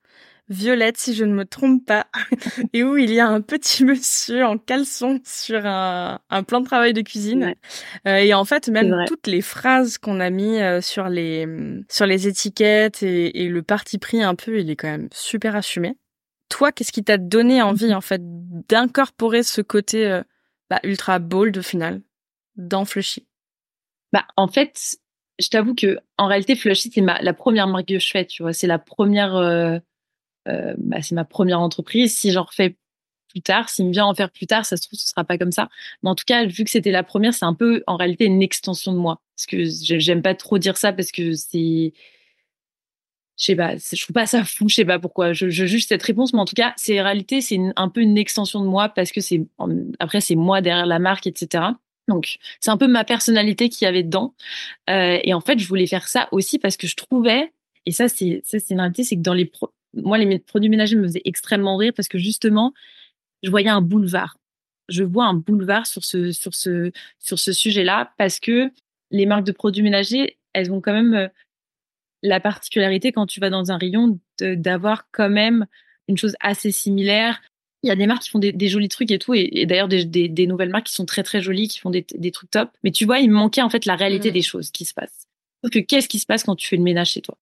[0.48, 2.06] violette, si je ne me trompe pas,
[2.72, 6.66] et où il y a un petit monsieur en caleçon sur un, un plan de
[6.66, 7.54] travail de cuisine.
[8.06, 11.46] Euh, et en fait, même toutes les phrases qu'on a mis euh, sur les
[11.88, 15.56] sur les étiquettes et, et, le parti pris un peu, il est quand même super
[15.56, 15.96] assumé.
[16.50, 20.22] Toi, qu'est-ce qui t'a donné envie en fait d'incorporer ce côté euh,
[20.68, 22.02] bah, ultra bold au final?
[22.56, 23.26] Dans Flushy
[24.12, 24.96] Bah en fait,
[25.38, 28.42] je t'avoue que en réalité Flushy c'est ma la première marque que je fais, tu
[28.42, 29.36] vois, c'est la première
[30.48, 32.16] euh, bah, c'est ma première entreprise.
[32.16, 32.76] Si j'en refais
[33.30, 35.38] plus tard, s'il me vient en faire plus tard, ça se trouve, ce sera pas
[35.38, 35.68] comme ça.
[36.02, 38.42] Mais en tout cas, vu que c'était la première, c'est un peu, en réalité, une
[38.42, 39.20] extension de moi.
[39.36, 39.64] Parce que
[39.98, 41.92] j'aime pas trop dire ça parce que c'est,
[43.36, 45.32] je sais pas, je trouve pas ça fou, je sais pas pourquoi.
[45.32, 48.00] Je, je juge cette réponse, mais en tout cas, c'est en réalité, c'est un peu
[48.00, 49.44] une extension de moi parce que c'est,
[49.98, 51.64] après, c'est moi derrière la marque, etc.
[52.08, 54.34] Donc, c'est un peu ma personnalité qui y avait dedans.
[54.90, 57.52] Euh, et en fait, je voulais faire ça aussi parce que je trouvais,
[57.86, 60.68] et ça, c'est, ça, c'est une réalité, c'est que dans les, pro moi, les produits
[60.68, 62.72] ménagers me faisaient extrêmement rire parce que justement,
[63.42, 64.36] je voyais un boulevard.
[64.88, 68.70] Je vois un boulevard sur ce, sur ce, sur ce sujet-là parce que
[69.10, 71.28] les marques de produits ménagers, elles ont quand même euh,
[72.22, 75.66] la particularité quand tu vas dans un rayon d'avoir quand même
[76.08, 77.40] une chose assez similaire.
[77.84, 80.04] Il y a des marques qui font des, jolis trucs et tout, et, d'ailleurs des,
[80.06, 82.70] des, nouvelles marques qui sont très très jolies, qui font des, trucs top.
[82.82, 84.34] Mais tu vois, il me manquait en fait la réalité mmh.
[84.34, 85.28] des choses qui se passent.
[85.70, 87.36] que qu'est-ce qui se passe quand tu fais le ménage chez toi?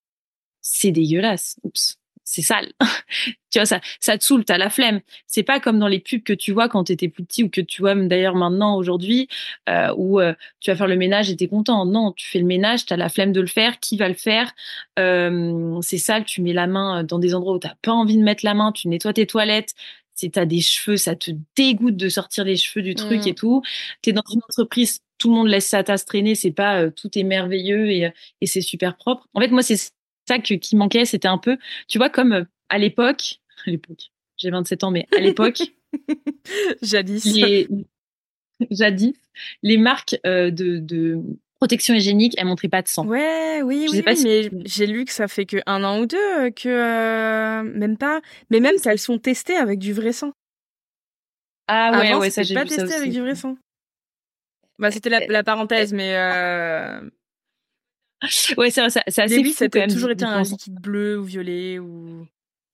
[0.60, 1.56] C'est dégueulasse.
[1.62, 2.72] Oups c'est sale.
[3.50, 5.00] tu vois, ça, ça te saoule, t'as la flemme.
[5.26, 7.60] C'est pas comme dans les pubs que tu vois quand t'étais plus petit ou que
[7.60, 9.28] tu vois d'ailleurs maintenant aujourd'hui,
[9.68, 11.84] euh, où euh, tu vas faire le ménage et t'es content.
[11.86, 13.80] Non, tu fais le ménage, t'as la flemme de le faire.
[13.80, 14.52] Qui va le faire?
[14.98, 16.24] Euh, C'est sale.
[16.24, 18.72] Tu mets la main dans des endroits où t'as pas envie de mettre la main.
[18.72, 19.74] Tu nettoies tes toilettes.
[20.14, 23.34] Si t'as des cheveux, ça te dégoûte de sortir les cheveux du truc et mmh.
[23.34, 23.62] tout.
[24.02, 26.34] T'es dans une entreprise, tout le monde laisse sa tasse traîner.
[26.34, 29.26] C'est pas tout est merveilleux et, et c'est super propre.
[29.34, 29.76] En fait, moi, c'est
[30.28, 31.56] ça qui manquait, c'était un peu,
[31.88, 35.60] tu vois, comme euh, à l'époque, à l'époque, j'ai 27 ans, mais à l'époque,
[36.82, 37.68] jadis, les,
[38.70, 39.14] jadis,
[39.62, 41.20] les marques euh, de, de,
[41.62, 43.06] protection hygiénique, elles montraient pas de sang.
[43.06, 46.50] Ouais, oui, oui, mais j'ai lu que ça fait que un an ou deux, euh,
[46.50, 50.32] que même pas, mais même qu'elles sont testées avec du vrai sang.
[51.68, 53.56] Ah ouais, ouais, ça j'ai pas testé avec du vrai sang.
[54.78, 56.16] Bah, c'était la, la, parenthèse, mais
[58.56, 62.26] ouais, c'est ça, c'est assez ça a toujours été un liquide bleu ou violet ou.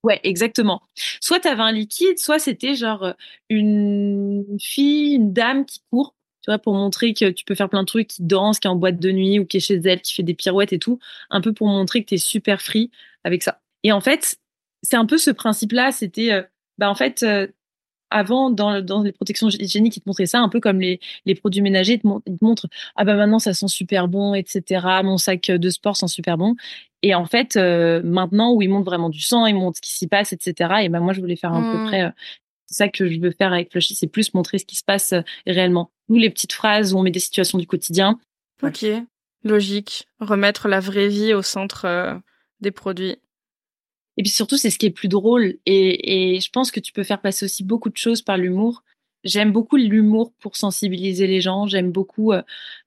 [0.03, 0.81] Ouais, exactement.
[1.19, 3.13] Soit tu avais un liquide, soit c'était genre euh,
[3.49, 6.15] une fille, une dame qui court,
[6.49, 8.71] tu vois, pour montrer que tu peux faire plein de trucs, qui danse, qui est
[8.71, 10.99] en boîte de nuit ou qui est chez elle, qui fait des pirouettes et tout,
[11.29, 12.89] un peu pour montrer que tu es super free
[13.23, 13.61] avec ça.
[13.83, 14.37] Et en fait,
[14.81, 16.41] c'est un peu ce principe-là, c'était, euh,
[16.79, 17.45] bah en fait, euh,
[18.09, 21.35] avant, dans, dans les protections hygiéniques, ils te montraient ça un peu comme les, les
[21.35, 21.93] produits ménagers.
[21.93, 24.83] Ils te, montrent ah bah maintenant ça sent super bon, etc.
[25.03, 26.55] Mon sac de sport sent super bon.
[27.03, 29.91] Et en fait, euh, maintenant où ils montrent vraiment du sang, ils montrent ce qui
[29.95, 30.81] s'y passe, etc.
[30.81, 31.85] Et ben moi je voulais faire à peu mmh.
[31.85, 32.11] près.
[32.69, 34.83] Euh, c'est ça que je veux faire avec Flushy, c'est plus montrer ce qui se
[34.83, 35.91] passe euh, réellement.
[36.07, 38.19] Nous les petites phrases où on met des situations du quotidien.
[38.63, 38.85] Ok,
[39.43, 40.07] logique.
[40.19, 42.21] Remettre la vraie vie au centre
[42.61, 43.17] des produits.
[44.17, 45.55] Et puis surtout, c'est ce qui est plus drôle.
[45.65, 48.83] Et, et, je pense que tu peux faire passer aussi beaucoup de choses par l'humour.
[49.23, 51.67] J'aime beaucoup l'humour pour sensibiliser les gens.
[51.67, 52.41] J'aime beaucoup, euh,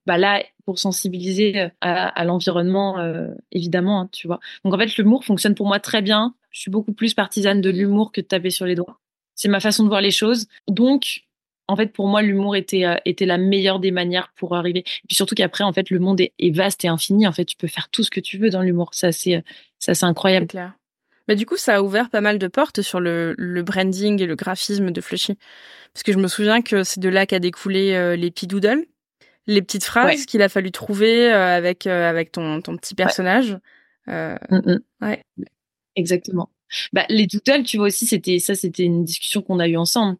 [0.04, 4.40] bah là, pour sensibiliser euh, à, à l'environnement, euh, évidemment, hein, tu vois.
[4.64, 6.34] Donc en fait, l'humour fonctionne pour moi très bien.
[6.50, 9.00] Je suis beaucoup plus partisane de l'humour que de taper sur les doigts.
[9.34, 10.46] C'est ma façon de voir les choses.
[10.68, 11.22] Donc,
[11.68, 14.80] en fait, pour moi, l'humour était était la meilleure des manières pour arriver.
[14.80, 17.26] Et puis surtout qu'après, en fait, le monde est, est, vaste et infini.
[17.26, 18.90] En fait, tu peux faire tout ce que tu veux dans l'humour.
[18.92, 19.42] Ça, c'est
[19.78, 20.48] c'est incroyable.
[20.48, 20.74] Clair.
[21.28, 24.26] Mais du coup, ça a ouvert pas mal de portes sur le, le branding et
[24.26, 25.38] le graphisme de Flushy.
[25.92, 28.86] Parce que je me souviens que c'est de là qu'a découlé euh, les P-Doodles,
[29.46, 33.58] les petites phrases qu'il a fallu trouver euh, avec, euh, avec ton, ton petit personnage.
[34.06, 34.36] Ouais.
[34.50, 34.80] Mm, mm.
[35.02, 35.22] ouais.
[35.94, 36.48] Exactement.
[36.92, 40.18] Bah, les doodles, tu vois aussi, c'était ça, c'était une discussion qu'on a eue ensemble.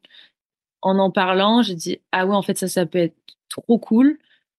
[0.82, 3.16] En en parlant, j'ai dit ah ouais, en fait ça, ça peut être
[3.48, 4.18] trop cool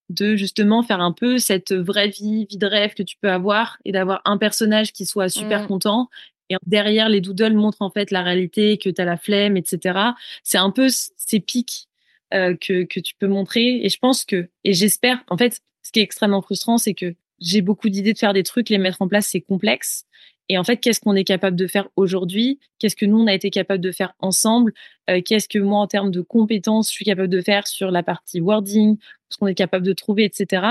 [0.10, 3.78] de justement faire un peu cette vraie vie, vie de rêve que tu peux avoir
[3.86, 5.68] et d'avoir un personnage qui soit super mm.
[5.68, 6.10] content
[6.50, 10.00] et derrière, les doodles montrent en fait la réalité, que tu as la flemme, etc.
[10.44, 11.88] C'est un peu ces pics
[12.34, 13.84] euh, que, que tu peux montrer.
[13.84, 17.16] Et je pense que, et j'espère, en fait, ce qui est extrêmement frustrant, c'est que
[17.40, 20.06] j'ai beaucoup d'idées de faire des trucs, les mettre en place, c'est complexe.
[20.50, 22.60] Et en fait, qu'est-ce qu'on est capable de faire aujourd'hui?
[22.80, 24.74] Qu'est-ce que nous, on a été capable de faire ensemble?
[25.10, 28.04] Euh, Qu'est-ce que moi, en termes de compétences, je suis capable de faire sur la
[28.04, 28.98] partie wording
[29.30, 30.64] Ce qu'on est capable de trouver, etc.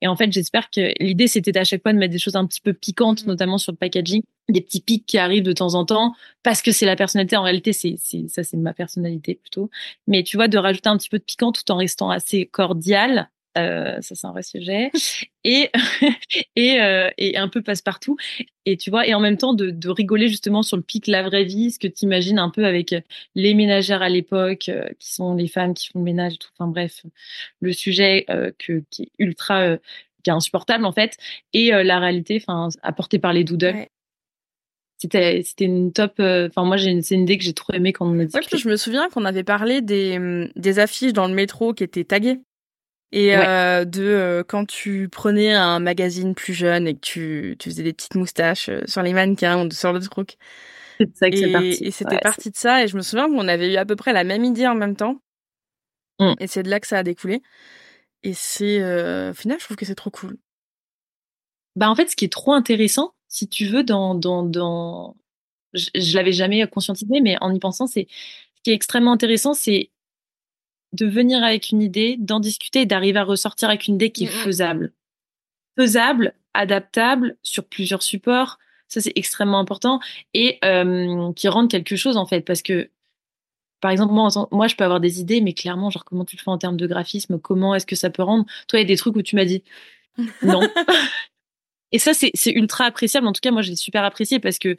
[0.00, 2.46] Et en fait, j'espère que l'idée, c'était à chaque fois de mettre des choses un
[2.46, 3.28] petit peu piquantes, mmh.
[3.28, 6.72] notamment sur le packaging, des petits pics qui arrivent de temps en temps, parce que
[6.72, 7.36] c'est la personnalité.
[7.36, 7.96] En réalité, c'est
[8.28, 9.70] ça, c'est ma personnalité plutôt.
[10.06, 13.28] Mais tu vois, de rajouter un petit peu de piquant tout en restant assez cordial
[13.58, 14.90] euh, ça c'est un vrai sujet,
[15.44, 15.70] et
[16.56, 18.16] et, euh, et un peu passe-partout.
[18.66, 21.22] Et tu vois, et en même temps de, de rigoler justement sur le pic la
[21.22, 22.94] vraie vie, ce que tu imagines un peu avec
[23.34, 26.50] les ménagères à l'époque, euh, qui sont les femmes qui font le ménage et tout.
[26.58, 27.02] Enfin bref,
[27.60, 28.26] le sujet
[28.58, 29.76] que, qui est ultra,
[30.22, 31.16] qui est insupportable en fait,
[31.52, 33.86] et la réalité, enfin apportée par les doodles.
[34.98, 38.06] c'était c'était une top enfin moi j'ai c'est une idée que j'ai trop aimé quand
[38.06, 41.28] on a dit ouais, je me souviens qu'on avait parlé des hum, des affiches dans
[41.28, 42.40] le métro qui étaient taguées
[43.10, 47.70] et euh, de euh, quand tu prenais un magazine plus jeune et que tu, tu
[47.70, 50.36] faisais des petites moustaches euh, sur les mannequins ou sur le truc.
[50.98, 51.84] C'est ça que c'est parti.
[51.84, 52.84] Et c'était parti de ça.
[52.84, 54.96] Et je me souviens qu'on avait eu à peu près la même idée en même
[54.96, 55.20] temps.
[56.18, 56.34] Mmh.
[56.40, 57.40] Et c'est de là que ça a découlé.
[58.24, 58.82] Et c'est,
[59.30, 60.36] au final, je trouve que c'est trop cool.
[61.76, 65.16] Bah en fait, ce qui est trop intéressant, si tu veux, dans dans dans,
[65.72, 68.08] je, je l'avais jamais conscientisé, mais en y pensant, c'est
[68.56, 69.90] ce qui est extrêmement intéressant, c'est
[70.92, 74.24] de venir avec une idée, d'en discuter et d'arriver à ressortir avec une idée qui
[74.24, 74.92] est faisable.
[75.76, 78.58] Faisable, adaptable sur plusieurs supports,
[78.88, 80.00] ça c'est extrêmement important
[80.34, 82.90] et euh, qui rende quelque chose en fait parce que
[83.80, 86.42] par exemple moi moi je peux avoir des idées mais clairement genre comment tu le
[86.42, 88.46] fais en termes de graphisme, comment est-ce que ça peut rendre?
[88.66, 89.62] Toi il y a des trucs où tu m'as dit
[90.42, 90.60] non.
[91.92, 94.58] et ça c'est c'est ultra appréciable en tout cas moi je l'ai super apprécié parce
[94.58, 94.76] que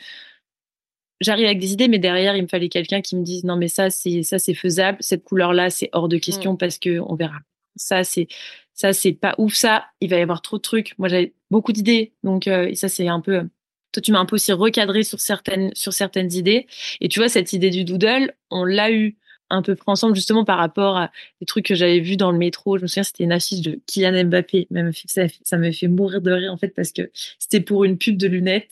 [1.21, 3.67] j'arrive avec des idées, mais derrière, il me fallait quelqu'un qui me dise non, mais
[3.67, 4.97] ça, c'est ça, c'est faisable.
[5.01, 6.21] Cette couleur-là, c'est hors de mmh.
[6.21, 7.37] question parce que on verra.
[7.75, 8.27] Ça, c'est
[8.73, 9.53] ça, c'est pas ouf.
[9.55, 10.97] Ça, il va y avoir trop de trucs.
[10.97, 13.43] Moi, j'avais beaucoup d'idées, donc euh, ça, c'est un peu
[13.91, 16.67] toi, tu m'as un peu aussi recadré sur certaines, sur certaines idées.
[17.01, 19.17] Et tu vois, cette idée du doodle, on l'a eu
[19.49, 22.37] un peu près ensemble justement par rapport à des trucs que j'avais vus dans le
[22.37, 22.77] métro.
[22.77, 24.67] Je me souviens, c'était une affiche de Kylian Mbappé.
[24.69, 27.09] Même ça, ça me fait mourir de rire en fait parce que
[27.39, 28.69] c'était pour une pub de lunettes.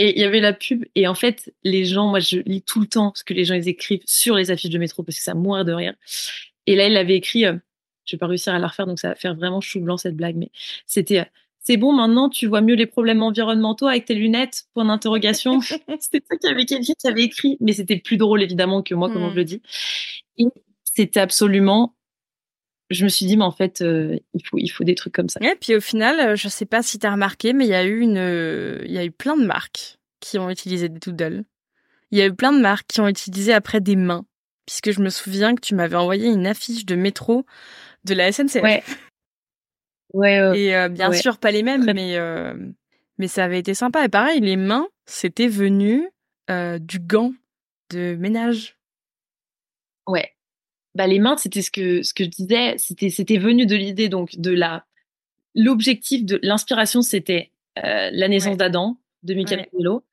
[0.00, 0.86] Et il y avait la pub.
[0.94, 3.54] Et en fait, les gens, moi, je lis tout le temps ce que les gens
[3.54, 5.94] ils écrivent sur les affiches de métro parce que ça mourir de rire.
[6.66, 7.54] Et là, il avait écrit, euh,
[8.06, 10.16] je vais pas réussir à la refaire, donc ça va faire vraiment chou blanc cette
[10.16, 10.50] blague, mais
[10.86, 11.24] c'était euh,
[11.62, 15.60] c'est bon, maintenant tu vois mieux les problèmes environnementaux avec tes lunettes, point d'interrogation.
[16.00, 18.94] c'était ça qu'il y avait quelqu'un qui avait écrit, mais c'était plus drôle évidemment que
[18.94, 19.44] moi, comment je le hmm.
[19.44, 19.62] dis.
[20.38, 20.44] Et
[20.84, 21.94] c'était absolument.
[22.90, 25.28] Je me suis dit, mais en fait, euh, il, faut, il faut des trucs comme
[25.28, 25.40] ça.
[25.42, 27.74] Et puis au final, euh, je sais pas si tu as remarqué, mais il y
[27.74, 31.44] a eu une, il y a eu plein de marques qui ont utilisé des doodles.
[32.10, 34.24] Il y a eu plein de marques qui ont utilisé après des mains,
[34.66, 37.46] puisque je me souviens que tu m'avais envoyé une affiche de métro
[38.04, 38.62] de la SNCF.
[38.62, 38.82] Ouais.
[40.12, 42.54] Ouais, et euh, bien sûr, pas les mêmes, mais, euh,
[43.18, 44.04] mais ça avait été sympa.
[44.04, 46.08] Et pareil, les mains, c'était venu
[46.50, 47.32] euh, du gant
[47.90, 48.76] de ménage.
[50.06, 50.32] Ouais.
[50.94, 54.08] Bah, les mains, c'était ce que, ce que je disais, c'était, c'était venu de l'idée,
[54.08, 54.84] donc, de la.
[55.54, 60.04] L'objectif de l'inspiration, c'était la naissance d'Adam, de Michelangelo.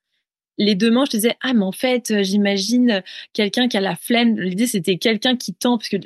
[0.57, 3.03] Les deux mains, je disais, ah, mais en fait, j'imagine
[3.33, 4.39] quelqu'un qui a la flemme.
[4.39, 5.97] L'idée, c'était quelqu'un qui tend, parce que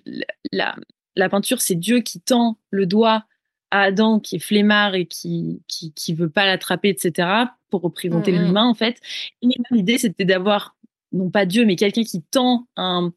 [0.51, 0.76] la,
[1.15, 3.26] la peinture, c'est Dieu qui tend le doigt
[3.72, 7.28] Adam qui est flemmard et qui qui, qui veut pas l'attraper, etc.
[7.69, 8.97] pour représenter mmh, l'humain en fait.
[9.41, 10.76] Et l'idée c'était d'avoir
[11.13, 13.13] non pas Dieu mais quelqu'un qui tend un,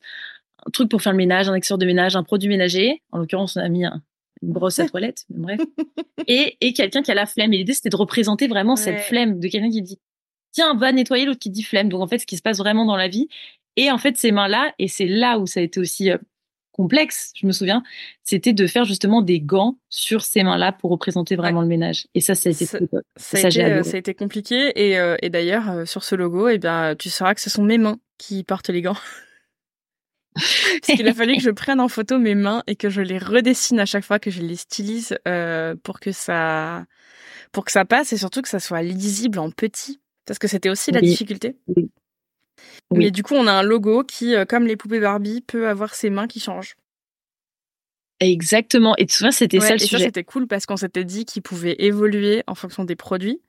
[0.73, 3.03] truc pour faire le ménage, un accessoire de ménage, un produit ménager.
[3.13, 4.03] En l'occurrence, on a mis une
[4.43, 5.61] brosse à toilette, bref.
[6.27, 7.53] et, et quelqu'un qui a la flemme.
[7.53, 9.99] Et l'idée c'était de représenter vraiment cette flemme de quelqu'un qui dit
[10.53, 11.89] tiens va nettoyer, l'autre qui dit flemme.
[11.89, 13.29] Donc en fait ce qui se passe vraiment dans la vie.
[13.77, 16.19] Et en fait ces mains là et c'est là où ça a été aussi euh,
[16.75, 17.85] complexe, je me souviens,
[18.25, 22.09] c'était de faire justement des gants sur ces mains-là pour représenter vraiment le ménage.
[22.15, 22.81] Et ça, ça a été, ça,
[23.17, 24.73] ça, a, été, euh, ça a été compliqué.
[24.75, 27.63] Et, euh, et d'ailleurs, euh, sur ce logo, eh bien, tu sauras que ce sont
[27.63, 28.97] mes mains qui portent les gants.
[30.35, 33.19] Parce qu'il a fallu que je prenne en photo mes mains et que je les
[33.19, 35.19] redessine à chaque fois, que je les stylise
[35.83, 36.87] pour que ça,
[37.53, 40.01] pour que ça passe et surtout que ça soit lisible en petit.
[40.27, 41.57] Parce que c'était aussi la difficulté.
[42.93, 45.95] Mais du coup, on a un logo qui, euh, comme les poupées Barbie, peut avoir
[45.95, 46.77] ses mains qui changent.
[48.21, 48.95] Exactement.
[48.97, 49.99] Et tu vois, c'était ça le et sujet?
[49.99, 53.43] ça, c'était cool parce qu'on s'était dit qu'il pouvait évoluer en fonction des produits.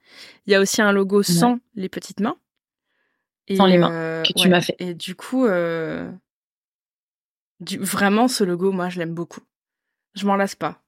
[0.47, 2.37] Il y a aussi un logo sans les petites mains.
[3.55, 4.75] sans les mains euh, que tu m'as fait.
[4.79, 6.11] Et du coup, euh,
[7.61, 9.41] vraiment, ce logo, moi, je l'aime beaucoup.
[10.15, 10.81] Je m'en lasse pas.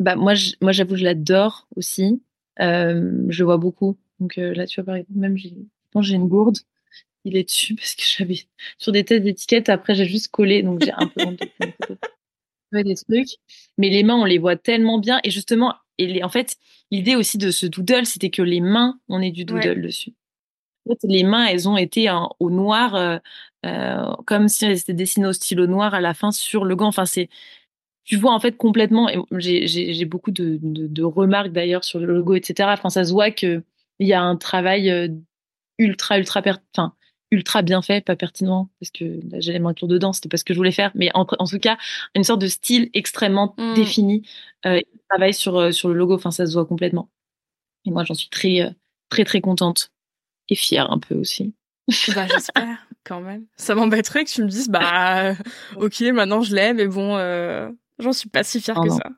[0.00, 2.22] Bah moi, moi, j'avoue, je l'adore aussi.
[2.58, 3.96] je le vois beaucoup.
[4.20, 5.54] Donc là, tu vois, par exemple, même j'ai,
[6.00, 6.58] j'ai une gourde
[7.24, 8.38] il est dessus parce que j'avais
[8.78, 9.68] sur des têtes d'étiquettes.
[9.68, 11.24] Après, j'ai juste collé, donc j'ai un peu
[12.82, 13.28] des trucs.
[13.78, 15.20] Mais les mains, on les voit tellement bien.
[15.24, 16.56] Et justement, et les, en fait,
[16.90, 20.12] l'idée aussi de ce doodle, c'était que les mains, on ait du doodle dessus.
[20.86, 22.10] Fait, les mains, elles ont été
[22.40, 23.18] au noir, euh,
[23.64, 26.88] euh, comme si elles étaient dessinées au stylo noir à la fin sur le gant.
[26.88, 27.28] Enfin, c'est,
[28.04, 29.08] tu vois en fait complètement.
[29.32, 32.70] J'ai beaucoup de, de, de remarques d'ailleurs sur le logo, etc.
[32.72, 33.64] Enfin, ça se voit que
[33.98, 35.08] il y a un travail euh,
[35.78, 36.42] ultra ultra
[36.76, 36.94] enfin
[37.30, 40.58] ultra bien fait, pas pertinent, parce que j'allais m'inclure dedans, c'était pas ce que je
[40.58, 41.78] voulais faire, mais en, tout cas,
[42.14, 43.74] une sorte de style extrêmement mmh.
[43.74, 44.22] défini.
[44.66, 47.10] Euh, il travaille sur, sur le logo, enfin, ça se voit complètement.
[47.86, 48.72] Et moi, j'en suis très,
[49.08, 49.93] très, très contente.
[50.48, 51.54] Et fière un peu aussi.
[52.14, 53.46] Bah, j'espère, quand même.
[53.56, 55.34] Ça m'embêterait que tu me dises, bah,
[55.76, 57.16] ok, maintenant je l'aime, mais bon,
[57.98, 59.10] j'en suis pas si fière que ça.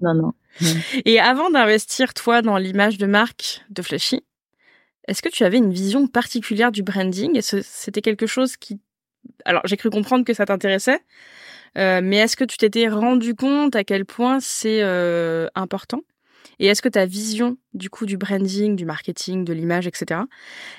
[0.00, 0.32] non, non.
[1.04, 4.22] Et avant d'investir, toi, dans l'image de marque de Flashy,
[5.08, 7.36] est-ce que tu avais une vision particulière du branding?
[7.36, 8.80] Est-ce c'était quelque chose qui...
[9.44, 11.00] Alors, j'ai cru comprendre que ça t'intéressait,
[11.76, 16.00] euh, mais est-ce que tu t'étais rendu compte à quel point c'est euh, important?
[16.58, 20.22] Et est-ce que ta vision du coup du branding, du marketing, de l'image, etc.,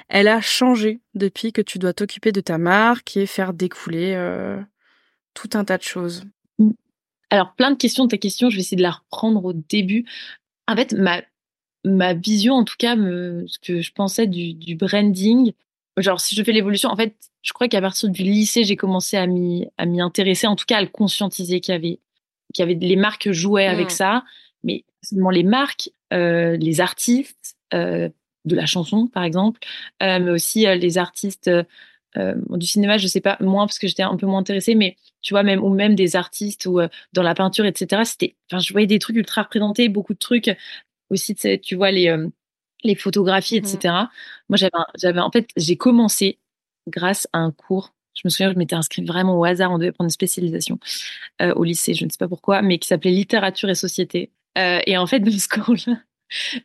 [0.10, 4.62] elle a changé depuis que tu dois t'occuper de ta marque et faire découler euh,
[5.34, 6.26] tout un tas de choses?
[7.30, 10.06] Alors, plein de questions de ta question, je vais essayer de la reprendre au début.
[10.68, 11.22] En fait, ma
[11.86, 15.54] ma vision, en tout cas, me, ce que je pensais du, du branding.
[15.98, 19.16] Genre, si je fais l'évolution, en fait, je crois qu'à partir du lycée, j'ai commencé
[19.18, 22.00] à m'y, à m'y intéresser, en tout cas à le conscientiser qu'il y avait,
[22.54, 23.92] qu'il y avait les marques jouaient avec mmh.
[23.92, 24.24] ça,
[24.64, 28.10] mais seulement les marques, euh, les artistes euh,
[28.46, 29.60] de la chanson, par exemple,
[30.04, 31.50] euh, mais aussi les artistes
[32.16, 35.34] du cinéma, je sais pas, moins parce que j'étais un peu moins intéressée, mais tu
[35.34, 36.80] vois, même ou même des artistes ou
[37.12, 38.04] dans la peinture, etc.
[38.06, 40.50] C'était, enfin, je voyais des trucs ultra représentés, beaucoup de trucs
[41.10, 42.16] aussi, tu vois, les,
[42.86, 43.78] les photographies, etc.
[43.94, 44.08] Mmh.
[44.50, 46.40] Moi, j'avais, j'avais, en fait, j'ai commencé
[46.88, 47.94] grâce à un cours.
[48.14, 49.72] Je me souviens, je m'étais inscrite vraiment au hasard.
[49.72, 50.80] On devait prendre une spécialisation
[51.42, 54.32] euh, au lycée, je ne sais pas pourquoi, mais qui s'appelait littérature et société.
[54.58, 56.02] Euh, et en fait, dans ce cours-là,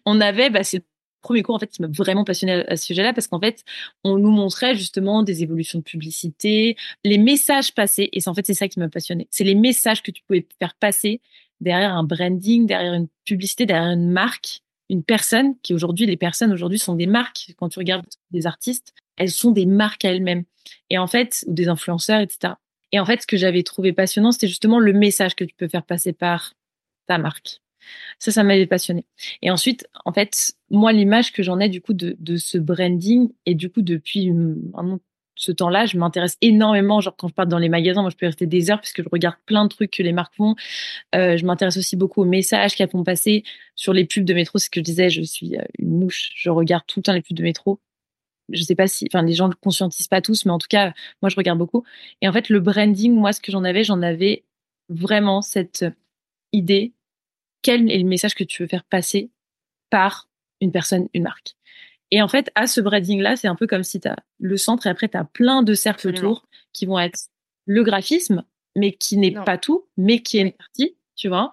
[0.07, 0.84] on avait, bah, c'est
[1.20, 3.64] premier cours en fait qui m'a vraiment passionné à, ce sujet-là parce qu'en fait
[4.05, 8.55] on nous montrait justement des évolutions de publicité, les messages passés et en fait c'est
[8.55, 9.28] ça qui m'a passionné.
[9.30, 11.20] C'est les messages que tu pouvais faire passer
[11.61, 16.53] derrière un branding, derrière une publicité, derrière une marque, une personne qui aujourd'hui les personnes
[16.53, 17.53] aujourd'hui sont des marques.
[17.59, 20.45] Quand tu regardes des artistes, elles sont des marques elles-mêmes
[20.88, 22.55] et en fait ou des influenceurs etc.
[22.93, 25.68] Et en fait ce que j'avais trouvé passionnant c'était justement le message que tu peux
[25.68, 26.55] faire passer par
[27.07, 27.61] ta marque.
[28.18, 29.05] Ça, ça m'avait passionné.
[29.43, 33.55] Et ensuite, en fait, moi, l'image que j'en ai du coup de, ce branding et
[33.55, 34.31] du coup depuis
[35.41, 37.01] ce temps-là, je m'intéresse énormément.
[37.01, 39.09] Genre quand je parle dans les magasins, moi, je peux rester des heures puisque je
[39.11, 40.55] regarde plein de trucs que les marques font.
[41.14, 43.43] Euh, je m'intéresse aussi beaucoup aux messages qu'elles font passer
[43.74, 44.59] sur les pubs de métro.
[44.59, 46.31] C'est ce que je disais, je suis euh, une mouche.
[46.37, 47.81] Je regarde tout le temps les pubs de métro.
[48.51, 50.68] Je sais pas si, enfin, les gens ne le conscientisent pas tous, mais en tout
[50.68, 51.85] cas, moi, je regarde beaucoup.
[52.20, 54.45] Et en fait, le branding, moi, ce que j'en avais, j'en avais
[54.89, 55.87] vraiment cette
[56.53, 56.93] idée
[57.62, 59.30] quel est le message que tu veux faire passer
[59.90, 60.28] par
[60.61, 61.54] une personne, une marque.
[62.11, 64.86] Et en fait, à ce branding-là, c'est un peu comme si tu as le centre
[64.86, 67.28] et après, tu as plein de cercles autour qui vont être
[67.66, 68.44] le graphisme,
[68.76, 71.52] mais qui n'est pas tout, mais qui est une partie, tu vois.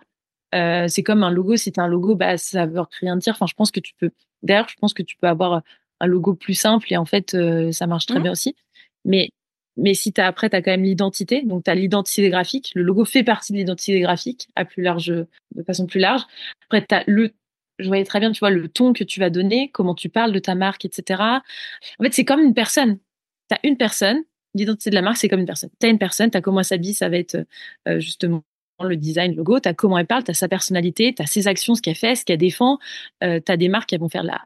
[0.56, 1.58] Euh, c'est comme un logo.
[1.58, 3.34] Si tu un logo, bah, ça veut rien dire.
[3.34, 4.10] Enfin, je pense que tu peux.
[4.44, 5.62] D'ailleurs, je pense que tu peux avoir
[6.00, 8.24] un logo plus simple et en fait, euh, ça marche très mmh.
[8.24, 8.56] bien aussi.
[9.06, 9.30] Mais
[9.78, 11.44] mais si as, après, tu as quand même l'identité.
[11.44, 12.72] Donc, tu as l'identité graphique.
[12.76, 16.24] Le logo fait partie de l'identité graphique à plus large, de façon plus large.
[16.66, 17.34] Après, tu as le,
[17.80, 20.32] je voyais très bien, tu vois, le ton que tu vas donner, comment tu parles
[20.32, 21.22] de ta marque, etc.
[22.00, 22.98] En fait, c'est comme une personne.
[23.50, 24.24] Tu as une personne.
[24.56, 25.70] L'identité de la marque, c'est comme une personne.
[25.80, 27.46] Tu as une personne, tu as comment elle s'habille, ça va être
[27.88, 28.44] euh, justement
[28.84, 31.26] le design, le logo, tu as comment elle parle, tu as sa personnalité, tu as
[31.26, 32.78] ses actions, ce qu'elle fait, ce qu'elle défend.
[33.24, 34.46] Euh, tu as des marques qui vont faire la,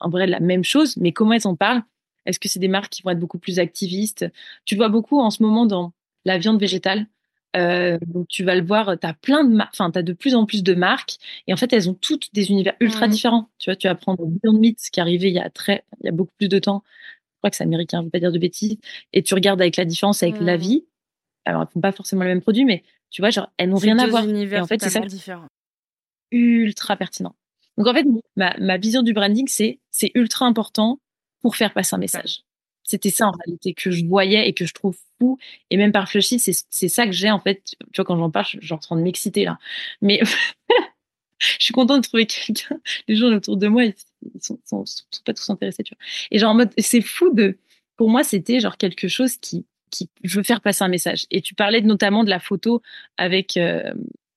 [0.00, 1.82] en vrai la même chose, mais comment elles en parlent,
[2.26, 4.26] est-ce que c'est des marques qui vont être beaucoup plus activistes?
[4.64, 5.92] Tu vois beaucoup en ce moment dans
[6.24, 7.06] la viande végétale.
[7.54, 10.34] Euh, donc tu vas le voir, tu as plein de enfin tu as de plus
[10.34, 11.16] en plus de marques
[11.46, 13.50] et en fait elles ont toutes des univers ultra différents.
[13.58, 16.06] Tu vois, tu vas prendre Beyond Meat qui est arrivé il y a très il
[16.06, 16.82] y a beaucoup plus de temps.
[16.86, 18.78] Je crois que c'est américain, je veux pas dire de bêtises
[19.12, 20.86] et tu regardes avec la différence avec la vie.
[21.44, 23.98] Alors elles font pas forcément le même produit mais tu vois genre elles n'ont rien
[23.98, 24.26] à voir.
[24.26, 25.46] Et en fait c'est ça différent.
[26.30, 27.34] ultra pertinent.
[27.76, 28.06] Donc en fait
[28.36, 31.00] ma, ma vision du branding c'est c'est ultra important
[31.42, 32.42] pour faire passer un message.
[32.84, 35.38] C'était ça en réalité que je voyais et que je trouve fou.
[35.70, 37.62] Et même par Flushy, c'est ça que j'ai en fait.
[37.64, 39.58] Tu vois, quand j'en parle, je suis en train de m'exciter là.
[40.00, 40.20] Mais
[41.38, 42.80] je suis contente de trouver quelqu'un.
[43.08, 43.94] Les gens autour de moi, ils,
[44.40, 44.84] sont, sont,
[45.24, 46.04] pas tous intéressés, tu vois.
[46.30, 47.56] Et genre en mode, c'est fou de.
[47.96, 51.26] Pour moi, c'était genre quelque chose qui, qui, je veux faire passer un message.
[51.30, 52.82] Et tu parlais notamment de la photo
[53.16, 53.92] avec euh,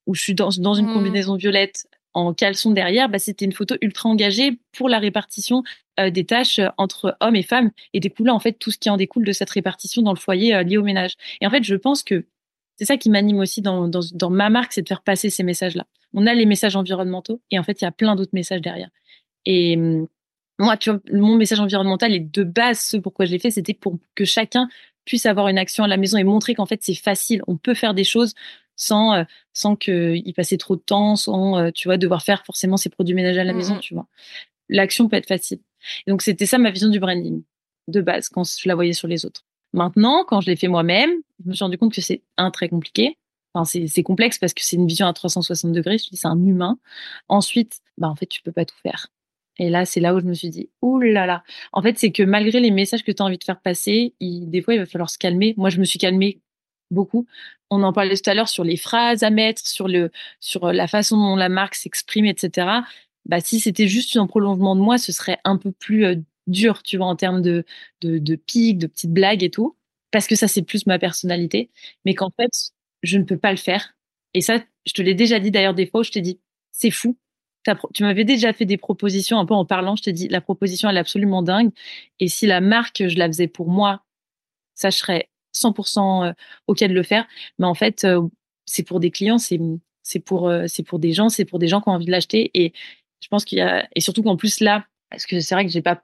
[0.06, 0.94] où je suis dans, dans une mmh.
[0.94, 1.86] combinaison violette
[2.16, 5.62] en caleçon derrière, bah, c'était une photo ultra engagée pour la répartition
[6.00, 8.88] euh, des tâches euh, entre hommes et femmes et découler en fait tout ce qui
[8.88, 11.14] en découle de cette répartition dans le foyer euh, lié au ménage.
[11.42, 12.24] Et en fait, je pense que
[12.76, 15.42] c'est ça qui m'anime aussi dans, dans, dans, ma marque, c'est de faire passer ces
[15.42, 15.86] messages-là.
[16.14, 18.88] On a les messages environnementaux et en fait, il y a plein d'autres messages derrière.
[19.44, 20.06] Et hum,
[20.58, 23.74] moi, tu vois, mon message environnemental est de base ce pourquoi je l'ai fait, c'était
[23.74, 24.68] pour que chacun
[25.04, 27.74] puisse avoir une action à la maison et montrer qu'en fait c'est facile, on peut
[27.74, 28.34] faire des choses
[28.76, 32.44] sans euh, sans que y passer trop de temps, sans euh, tu vois devoir faire
[32.44, 34.06] forcément ses produits ménagers à la mmh maison, tu vois.
[34.68, 35.60] L'action peut être facile.
[36.06, 37.42] donc c'était ça ma vision du branding
[37.88, 39.44] de base quand je la voyais sur les autres.
[39.72, 41.10] Maintenant, quand je l'ai fait moi-même,
[41.44, 43.18] je me suis rendu compte que c'est un très compliqué.
[43.52, 45.98] Enfin, c'est complexe parce que c'est une vision à 360 degrés.
[45.98, 46.78] Je dis c'est un humain.
[47.28, 49.08] Ensuite, bah en fait tu peux pas tout faire.
[49.58, 51.42] Et là, c'est là où je me suis dit, ouh là là.
[51.72, 54.60] En fait, c'est que malgré les messages que tu as envie de faire passer, des
[54.62, 55.54] fois, il va falloir se calmer.
[55.56, 56.40] Moi, je me suis calmée
[56.90, 57.26] beaucoup.
[57.70, 60.10] On en parlait tout à l'heure sur les phrases à mettre, sur le,
[60.40, 62.68] sur la façon dont la marque s'exprime, etc.
[63.26, 66.16] Bah, si c'était juste un prolongement de moi, ce serait un peu plus euh,
[66.46, 67.64] dur, tu vois, en termes de,
[68.02, 69.76] de, de pics, de petites blagues et tout.
[70.12, 71.70] Parce que ça, c'est plus ma personnalité.
[72.04, 72.50] Mais qu'en fait,
[73.02, 73.96] je ne peux pas le faire.
[74.34, 76.40] Et ça, je te l'ai déjà dit d'ailleurs des fois je t'ai dit,
[76.72, 77.18] c'est fou.
[77.94, 79.96] Tu m'avais déjà fait des propositions un peu en parlant.
[79.96, 81.72] Je t'ai dit, la proposition, elle est absolument dingue.
[82.20, 84.04] Et si la marque, je la faisais pour moi,
[84.74, 86.32] ça serait 100% euh,
[86.66, 87.26] OK de le faire.
[87.58, 88.22] Mais en fait, euh,
[88.66, 89.60] c'est pour des clients, c'est
[90.02, 92.10] c'est pour euh, c'est pour des gens, c'est pour des gens qui ont envie de
[92.10, 92.50] l'acheter.
[92.54, 92.72] Et
[93.20, 95.72] je pense qu'il y a et surtout qu'en plus là, parce que c'est vrai que
[95.72, 96.00] j'ai pas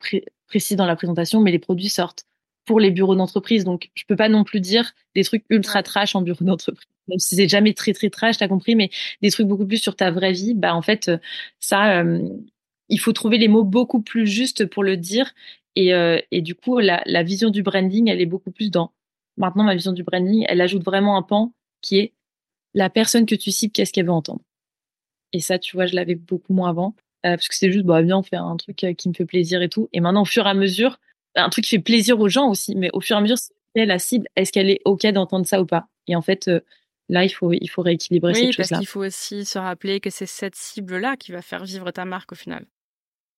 [0.48, 2.24] précis dans la présentation, mais les produits sortent
[2.64, 3.64] pour les bureaux d'entreprise.
[3.64, 6.86] Donc, je peux pas non plus dire des trucs ultra trash en bureau d'entreprise.
[7.08, 8.90] Même si c'est jamais très, très trash, t'as compris, mais
[9.20, 11.10] des trucs beaucoup plus sur ta vraie vie, bah, en fait,
[11.58, 12.04] ça,
[12.88, 15.34] il faut trouver les mots beaucoup plus justes pour le dire.
[15.74, 15.90] Et,
[16.30, 18.92] et du coup, la, la vision du branding, elle est beaucoup plus dans
[19.36, 22.12] Maintenant, ma vision du branding, elle ajoute vraiment un pan qui est
[22.74, 24.42] la personne que tu cibles, qu'est-ce qu'elle veut entendre.
[25.32, 28.02] Et ça, tu vois, je l'avais beaucoup moins avant, euh, parce que c'est juste, bah,
[28.02, 29.88] bien, on fait un truc euh, qui me fait plaisir et tout.
[29.92, 30.98] Et maintenant, au fur et à mesure,
[31.34, 33.86] un truc qui fait plaisir aux gens aussi, mais au fur et à mesure, c'est
[33.86, 36.60] la cible, est-ce qu'elle est OK d'entendre ça ou pas Et en fait, euh,
[37.08, 38.68] là, il faut, il faut rééquilibrer oui, cette chose-là.
[38.68, 42.04] parce qu'il faut aussi se rappeler que c'est cette cible-là qui va faire vivre ta
[42.04, 42.66] marque au final.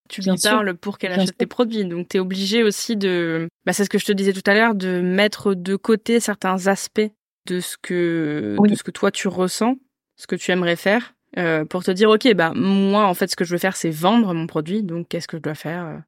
[0.09, 1.85] Tu lui parles pour qu'elle achète tes produits.
[1.85, 4.55] Donc, tu es obligé aussi de, bah, c'est ce que je te disais tout à
[4.55, 7.11] l'heure, de mettre de côté certains aspects
[7.47, 9.77] de ce que, de ce que toi tu ressens,
[10.17, 13.37] ce que tu aimerais faire, euh, pour te dire, ok, bah, moi, en fait, ce
[13.37, 14.83] que je veux faire, c'est vendre mon produit.
[14.83, 15.99] Donc, qu'est-ce que je dois faire euh,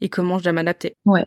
[0.00, 0.96] et comment je dois m'adapter?
[1.04, 1.24] Ouais.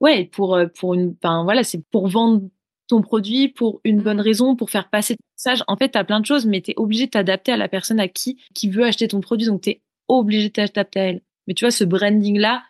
[0.00, 2.42] Ouais, pour, euh, pour une, enfin, voilà, c'est pour vendre
[2.86, 5.64] ton produit pour une bonne raison, pour faire passer ton message.
[5.68, 7.68] En fait, tu as plein de choses, mais tu es obligé de t'adapter à la
[7.68, 9.46] personne à qui, qui veut acheter ton produit.
[9.46, 11.22] Donc, tu es obligé de t'adapter à elle.
[11.46, 12.62] Mais tu vois, ce branding-là,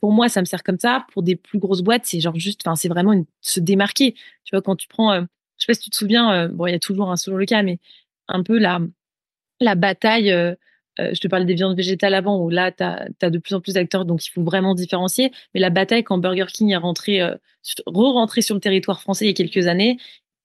[0.00, 1.06] pour moi, ça me sert comme ça.
[1.12, 4.14] Pour des plus grosses boîtes, c'est genre juste, enfin, c'est vraiment se démarquer.
[4.44, 5.20] Tu vois, quand tu prends, euh,
[5.58, 7.36] je sais pas si tu te souviens, euh, bon, il y a toujours un selon
[7.36, 7.78] le cas, mais
[8.28, 8.80] un peu la,
[9.60, 10.54] la bataille, euh,
[10.98, 13.74] je te parlais des viandes végétales avant, où là, tu as, de plus en plus
[13.74, 15.32] d'acteurs, donc il faut vraiment différencier.
[15.54, 17.22] Mais la bataille, quand Burger King est rentré,
[17.86, 19.98] re-rentré sur le territoire français il y a quelques années,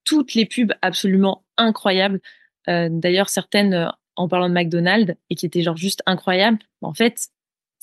[0.05, 2.21] toutes les pubs absolument incroyables,
[2.67, 7.27] d'ailleurs certaines en parlant de McDonald's, et qui étaient genre juste incroyables, en fait,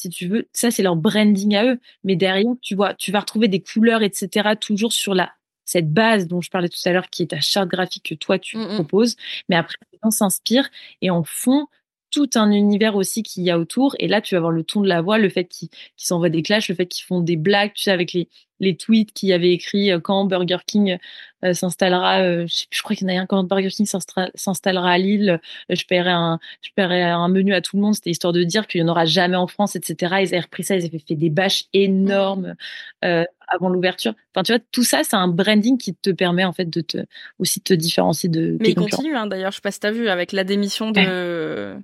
[0.02, 0.48] si tu veux.
[0.52, 1.80] Ça, c'est leur branding à eux.
[2.04, 5.32] Mais derrière, tu vois, tu vas retrouver des couleurs, etc., toujours sur la
[5.64, 8.38] cette base dont je parlais tout à l'heure, qui est ta charte graphique que toi
[8.38, 8.74] tu mmh, mmh.
[8.74, 9.16] proposes.
[9.48, 10.68] Mais après, on s'inspire
[11.00, 11.68] et en fond
[12.10, 13.96] tout un univers aussi qu'il y a autour.
[13.98, 16.42] Et là, tu vas voir le ton de la voix, le fait qu'ils s'envoient des
[16.42, 18.28] clashs, le fait qu'ils font des blagues, tu sais, avec les,
[18.62, 20.98] les tweets qu'il y avait écrit euh, quand Burger King
[21.44, 22.22] euh, s'installera.
[22.22, 25.40] Euh, je, crois qu'il y en a un quand Burger King s'installera à Lille.
[25.68, 27.94] je paierai un, je paierai un menu à tout le monde.
[27.94, 30.14] C'était histoire de dire qu'il n'y en aura jamais en France, etc.
[30.20, 32.54] Ils avaient repris ça, ils avaient fait des bâches énormes
[33.02, 34.14] avant l'ouverture.
[34.34, 36.98] Enfin, tu vois, tout ça, c'est un branding qui te permet en fait de te
[37.38, 38.56] aussi de te différencier de.
[38.60, 39.50] Mais il continue, hein, d'ailleurs.
[39.50, 41.76] Je sais pas si t'as vu avec la démission de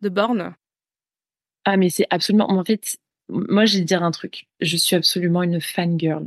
[0.00, 0.54] de Borne
[1.64, 2.50] Ah, mais c'est absolument.
[2.50, 2.96] En fait,
[3.28, 4.46] moi, je vais dire un truc.
[4.60, 6.26] Je suis absolument une fangirl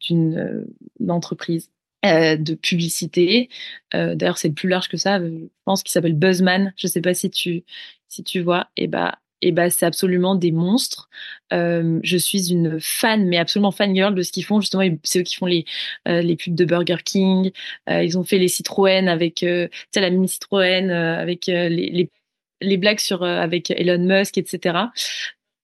[0.00, 1.70] d'une euh, entreprise
[2.04, 3.48] euh, de publicité.
[3.94, 5.20] Euh, d'ailleurs, c'est plus large que ça.
[5.20, 6.72] Je pense qu'il s'appelle Buzzman.
[6.76, 7.64] Je sais pas si tu
[8.08, 8.68] si tu vois.
[8.76, 11.08] Et eh bah et bah c'est absolument des monstres.
[11.50, 14.60] je suis une fan, mais absolument fangirl de ce qu'ils font.
[14.60, 15.64] Justement, c'est eux qui font les
[16.06, 17.50] les pubs de Burger King.
[17.88, 22.10] ils ont fait les Citroën avec, tu sais, la mini Citroën avec les, les
[22.60, 24.90] les blagues sur avec Elon Musk, etc.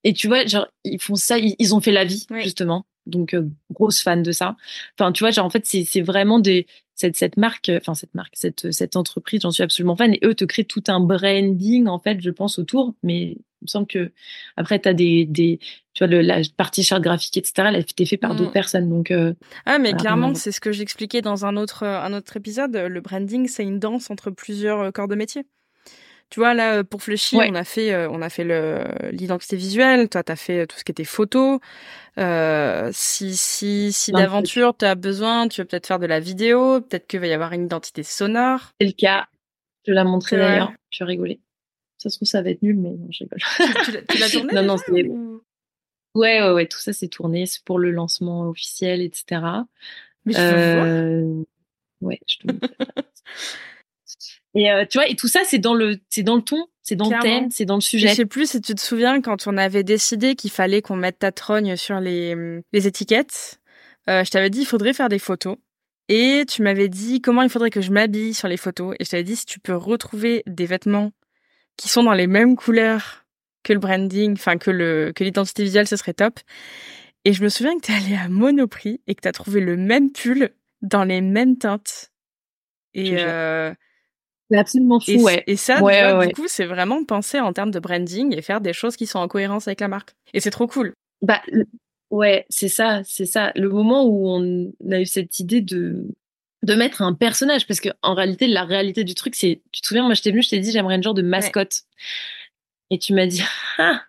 [0.08, 2.86] Et tu vois, genre ils font ça, ils, ont fait la vie justement.
[3.04, 4.56] Donc euh, grosse fan de ça.
[4.98, 8.32] Enfin, tu vois, genre en fait c'est vraiment des cette cette marque, enfin cette marque,
[8.32, 10.14] cette cette entreprise, j'en suis absolument fan.
[10.14, 12.94] Et eux te créent tout un branding en fait, je pense autour.
[13.02, 14.10] Mais il me semble que
[14.56, 15.58] après tu as des des
[15.92, 17.66] tu vois le, la partie charte graphique etc.
[17.68, 18.54] Elle a été faite par d'autres mm.
[18.54, 18.88] personnes.
[18.88, 19.34] Donc euh,
[19.66, 22.74] ah mais clairement c'est ce que j'expliquais dans un autre un autre épisode.
[22.74, 25.44] Le branding c'est une danse entre plusieurs corps de métier.
[26.30, 28.44] Tu vois, là, pour Flushy, on a fait, euh, on a fait
[29.12, 30.08] l'identité visuelle.
[30.08, 31.60] Toi, tu as fait tout ce qui était photo.
[32.18, 36.80] Euh, si si, si d'aventure tu as besoin, tu veux peut-être faire de la vidéo.
[36.82, 38.72] Peut-être qu'il va y avoir une identité sonore.
[38.80, 39.28] C'est le cas.
[39.86, 40.72] Je l'ai montré d'ailleurs.
[40.90, 41.40] Je vais rigoler.
[41.96, 43.40] Ça se trouve, ça va être nul, mais non, je rigole.
[44.08, 44.92] tu l'as tourné Non, non, c'est...
[46.14, 46.66] Ouais, ouais, ouais.
[46.66, 47.46] Tout ça, c'est tourné.
[47.46, 49.40] C'est pour le lancement officiel, etc.
[50.24, 51.44] Mais je euh...
[52.00, 52.46] Ouais, je te
[54.54, 56.96] Et euh, tu vois, et tout ça, c'est dans le, c'est dans le ton, c'est
[56.96, 58.08] dans le thème, c'est dans le sujet.
[58.08, 61.18] Je sais plus si tu te souviens quand on avait décidé qu'il fallait qu'on mette
[61.18, 62.34] ta trogne sur les,
[62.72, 63.60] les étiquettes.
[64.08, 65.56] Euh, je t'avais dit, il faudrait faire des photos.
[66.08, 68.96] Et tu m'avais dit comment il faudrait que je m'habille sur les photos.
[68.98, 71.12] Et je t'avais dit, si tu peux retrouver des vêtements
[71.76, 73.26] qui sont dans les mêmes couleurs
[73.62, 76.40] que le branding, enfin que le que l'identité visuelle, ce serait top.
[77.26, 79.60] Et je me souviens que tu es allé à Monoprix et que tu as trouvé
[79.60, 82.10] le même pull dans les mêmes teintes.
[82.94, 83.74] Et euh,
[84.50, 85.44] c'est absolument fou, et, ouais.
[85.46, 88.96] Et ça, du coup, c'est vraiment penser en termes de branding et faire des choses
[88.96, 90.14] qui sont en cohérence avec la marque.
[90.32, 90.94] Et c'est trop cool.
[91.22, 91.42] Bah,
[92.10, 93.52] ouais, c'est ça, c'est ça.
[93.56, 96.06] Le moment où on a eu cette idée de
[96.62, 99.86] de mettre un personnage, parce que en réalité, la réalité du truc, c'est, tu te
[99.86, 101.82] souviens, moi, je t'ai venu, je t'ai dit, j'aimerais une genre de mascotte.
[102.90, 103.42] Et tu m'as dit,
[103.78, 104.02] ah,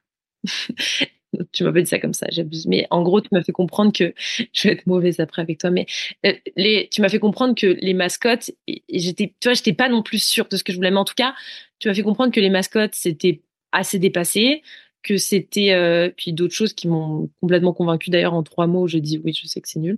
[1.52, 2.68] tu m'as dit ça comme ça, j'abuse.
[2.68, 4.14] Mais en gros, tu m'as fait comprendre que
[4.54, 5.86] je vais être mauvaise après avec toi, mais
[6.26, 8.52] euh, les, tu m'as fait comprendre que les mascottes,
[8.90, 11.06] j'étais, tu vois, j'étais pas non plus sûre de ce que je voulais, mais en
[11.06, 11.36] tout cas,
[11.80, 14.64] tu m'as fait comprendre que les mascottes c'était assez dépassé,
[15.04, 18.10] que c'était euh, puis d'autres choses qui m'ont complètement convaincu.
[18.10, 19.98] D'ailleurs, en trois mots, je dis oui, je sais que c'est nul.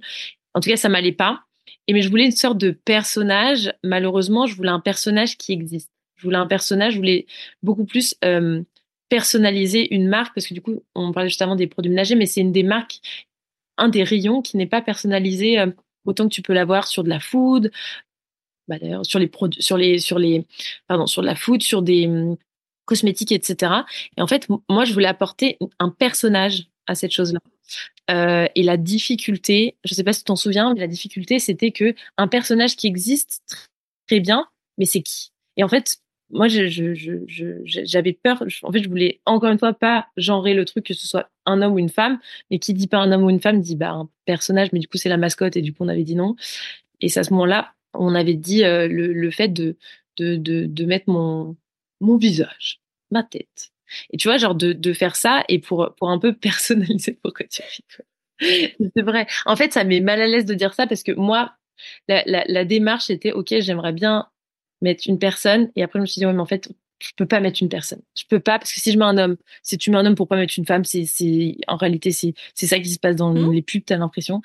[0.53, 1.43] En tout cas, ça m'allait pas.
[1.87, 3.73] Et mais je voulais une sorte de personnage.
[3.83, 5.91] Malheureusement, je voulais un personnage qui existe.
[6.15, 7.25] Je voulais un personnage, je voulais
[7.63, 8.61] beaucoup plus euh,
[9.11, 12.39] personnaliser une marque, parce que du coup, on parlait justement des produits ménagers, mais c'est
[12.39, 13.01] une des marques,
[13.77, 15.69] un des rayons qui n'est pas personnalisé euh,
[16.05, 17.73] autant que tu peux l'avoir sur de la food,
[18.69, 20.45] bah d'ailleurs sur les produits, sur les, sur les,
[20.87, 22.37] pardon, sur la food, sur des hum,
[22.85, 23.73] cosmétiques, etc.
[24.15, 27.39] Et en fait, moi, je voulais apporter un personnage à cette chose-là.
[28.09, 31.71] Euh, et la difficulté, je sais pas si tu t'en souviens, mais la difficulté, c'était
[31.71, 33.69] que un personnage qui existe
[34.07, 34.47] très bien,
[34.77, 35.31] mais c'est qui?
[35.57, 36.00] Et en fait,
[36.31, 38.43] moi, j'avais peur.
[38.63, 41.61] En fait, je voulais encore une fois pas genrer le truc que ce soit un
[41.61, 42.19] homme ou une femme.
[42.49, 44.69] Mais qui dit pas un homme ou une femme dit bah un personnage.
[44.73, 46.35] Mais du coup, c'est la mascotte et du coup, on avait dit non.
[47.01, 49.75] Et c'est à ce moment-là, on avait dit euh, le, fait de,
[50.85, 53.71] mettre mon visage, ma tête.
[54.11, 57.61] Et tu vois, genre de, faire ça et pour pour un peu personnaliser pourquoi tu
[58.39, 59.27] C'est vrai.
[59.45, 61.53] En fait, ça met mal à l'aise de dire ça parce que moi,
[62.07, 64.27] la démarche était ok, j'aimerais bien
[64.81, 65.71] mettre une personne.
[65.75, 66.69] Et après, je me suis dit, ouais, mais en fait,
[66.99, 68.01] je peux pas mettre une personne.
[68.15, 70.15] Je peux pas, parce que si je mets un homme, si tu mets un homme
[70.15, 73.15] pour pas mettre une femme, c'est, c'est, en réalité, c'est, c'est ça qui se passe
[73.15, 73.53] dans mmh.
[73.53, 74.41] les pubs, t'as l'impression.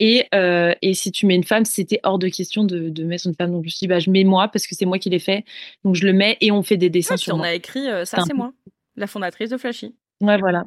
[0.00, 3.28] Et, euh, et si tu mets une femme, c'était hors de question de, de mettre
[3.28, 3.52] une femme.
[3.52, 5.20] Donc je me suis dit, bah, je mets moi parce que c'est moi qui l'ai
[5.20, 5.44] fait.
[5.84, 7.46] Donc je le mets et on fait des dessins sur on moi.
[7.46, 8.52] On a écrit, euh, ça c'est moi,
[8.96, 9.94] la fondatrice de Flashy.
[10.20, 10.64] Ouais, voilà.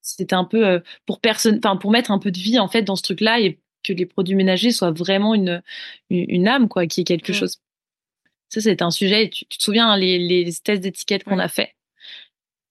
[0.00, 2.82] C'était un peu euh, pour personne, enfin pour mettre un peu de vie en fait
[2.82, 5.62] dans ce truc-là et que les produits ménagers soient vraiment une,
[6.08, 7.34] une, âme, quoi, qui est quelque mmh.
[7.34, 7.60] chose.
[8.50, 9.30] Ça, c'était un sujet.
[9.30, 11.74] Tu, te souviens, hein, les, les, tests d'étiquette qu'on a fait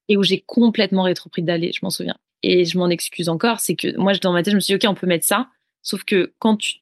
[0.10, 2.18] et où j'ai complètement rétropris d'aller, je m'en souviens.
[2.44, 3.60] Et je m'en excuse encore.
[3.60, 5.50] C'est que moi, dans ma tête, je me suis dit, OK, on peut mettre ça.
[5.82, 6.80] Sauf que quand tu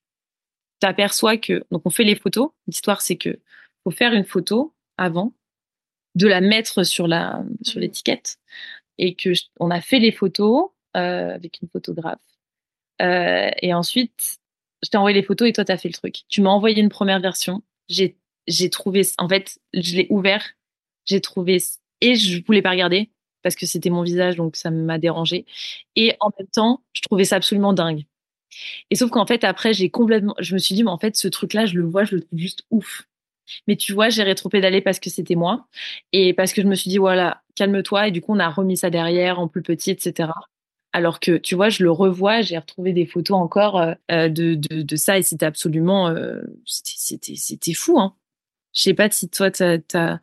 [0.79, 2.51] t'aperçois que, donc on fait les photos.
[2.67, 3.39] L'histoire, c'est que
[3.83, 5.33] faut faire une photo avant,
[6.15, 7.81] de la mettre sur la, sur mmh.
[7.81, 8.37] l'étiquette
[8.97, 9.29] et que
[9.59, 12.21] on a fait les photos euh, avec une photographe.
[13.01, 14.39] Euh, et ensuite,
[14.83, 16.23] je t'ai envoyé les photos et toi, tu as fait le truc.
[16.27, 17.61] Tu m'as envoyé une première version.
[17.87, 18.17] J'ai
[18.47, 20.43] j'ai trouvé, en fait, je l'ai ouvert,
[21.05, 21.61] j'ai trouvé,
[22.01, 23.09] et je voulais pas regarder
[23.43, 25.45] parce que c'était mon visage, donc ça m'a dérangé.
[25.95, 28.05] Et en même temps, je trouvais ça absolument dingue.
[28.89, 31.27] Et sauf qu'en fait, après, j'ai complètement, je me suis dit, mais en fait, ce
[31.27, 33.07] truc-là, je le vois, je le trouve juste ouf.
[33.67, 35.67] Mais tu vois, j'ai rétropédalé parce que c'était moi
[36.11, 38.09] et parce que je me suis dit, voilà, calme-toi.
[38.09, 40.31] Et du coup, on a remis ça derrière en plus petit, etc.
[40.91, 44.81] Alors que, tu vois, je le revois, j'ai retrouvé des photos encore euh, de, de,
[44.81, 48.15] de, ça et c'était absolument, euh, c'était fou, hein.
[48.73, 50.19] Je sais pas si toi, tu as,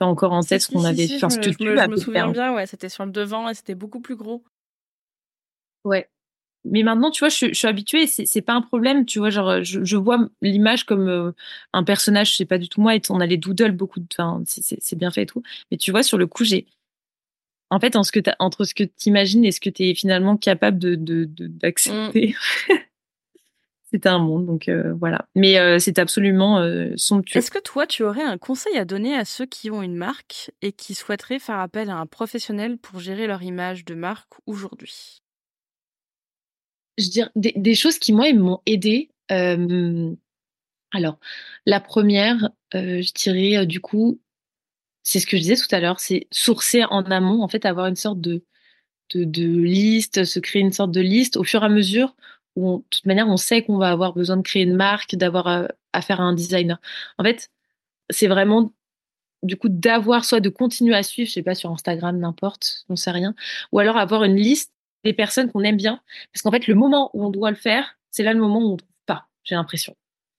[0.00, 1.18] encore en tête ce qu'on avait fait.
[1.18, 4.44] je, me, souviens bien, ouais, c'était sur le devant et c'était beaucoup plus gros.
[5.84, 6.08] Ouais.
[6.64, 9.96] Mais maintenant, tu vois, je, suis habituée, c'est pas un problème, tu vois, genre, je,
[9.96, 11.32] vois l'image comme euh,
[11.72, 14.06] un personnage, je sais pas du tout moi, et on a les doodles beaucoup de,
[14.12, 15.42] enfin, c'est bien fait et tout.
[15.70, 16.66] Mais tu vois, sur le coup, j'ai,
[17.70, 20.36] en fait, ce que entre ce que tu imagines et ce que tu es finalement
[20.36, 22.34] capable de d'accepter.
[22.68, 22.78] De, mmh.
[23.90, 25.26] c'était un monde, donc euh, voilà.
[25.34, 27.38] Mais euh, c'est absolument euh, somptueux.
[27.38, 30.50] Est-ce que toi, tu aurais un conseil à donner à ceux qui ont une marque
[30.60, 35.22] et qui souhaiteraient faire appel à un professionnel pour gérer leur image de marque aujourd'hui?
[36.98, 39.10] Je dirais des, choses qui moi m'ont aidé.
[39.30, 41.18] alors,
[41.64, 44.20] la première, je dirais du coup,
[45.02, 47.86] c'est ce que je disais tout à l'heure, c'est sourcer en amont, en fait, avoir
[47.86, 48.44] une sorte de,
[49.14, 52.14] de, de liste, se créer une sorte de liste au fur et à mesure
[52.56, 55.46] où de toute manière on sait qu'on va avoir besoin de créer une marque, d'avoir
[55.48, 56.80] euh, affaire à un designer.
[57.18, 57.50] En fait,
[58.10, 58.72] c'est vraiment
[59.42, 62.96] du coup d'avoir soit de continuer à suivre, je sais pas sur Instagram, n'importe, on
[62.96, 63.34] sait rien,
[63.72, 64.72] ou alors avoir une liste
[65.04, 66.00] des personnes qu'on aime bien,
[66.32, 68.72] parce qu'en fait le moment où on doit le faire, c'est là le moment où
[68.72, 69.96] on trouve pas, j'ai l'impression.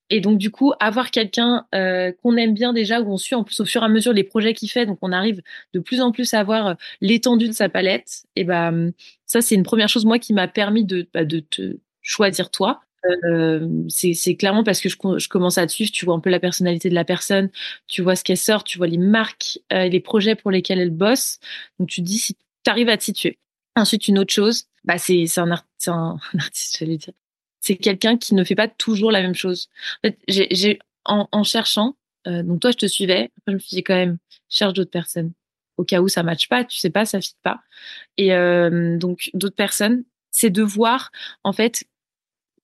[0.10, 3.43] Et donc du coup, avoir quelqu'un euh, qu'on aime bien déjà, où on suit en
[3.43, 5.41] plus au fur et à mesure les projets qu'il fait, donc on arrive
[5.74, 8.26] de plus en plus à voir euh, l'étendue de sa palette.
[8.36, 8.91] Et ben
[9.26, 11.78] ça c'est une première chose moi qui m'a permis de bah, de te
[12.10, 12.82] choisir toi.
[13.05, 16.39] Euh, c'est clairement parce que je, commence à te suivre, tu vois un peu la
[16.39, 17.49] personnalité de la personne,
[17.88, 20.89] tu vois ce qu'elle sort, tu vois les marques, euh, les projets pour lesquels elle
[20.89, 21.39] bosse.
[21.80, 23.38] Donc tu te dis si tu arrives à te situer.
[23.76, 27.14] Ensuite, une autre chose, bah c'est un, art, un, un artiste, dire.
[27.62, 29.70] C'est quelqu'un qui ne fait pas toujours la même chose.
[30.03, 31.95] En fait, en, cherchant,
[32.28, 34.18] euh, donc toi je te suivais, je me suis dit quand même,
[34.49, 35.32] cherche d'autres personnes
[35.78, 37.62] au cas où ça matche pas, tu sais pas, ça fit pas.
[38.18, 38.32] Et
[38.97, 41.12] donc d'autres personnes, c'est de voir
[41.43, 41.86] en fait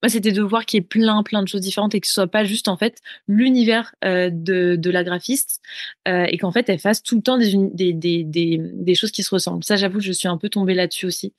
[0.06, 2.14] moi, c'était de voir qu'il y ait plein, plein de choses différentes et que ce
[2.14, 5.64] soit pas juste en fait l'univers euh, de, de la graphiste
[6.08, 9.10] euh, et qu'en fait elle fasse tout le temps des, des, des, des, des choses
[9.10, 9.64] qui se ressemblent.
[9.64, 11.34] Ça, j'avoue, je suis un peu tombée là-dessus aussi.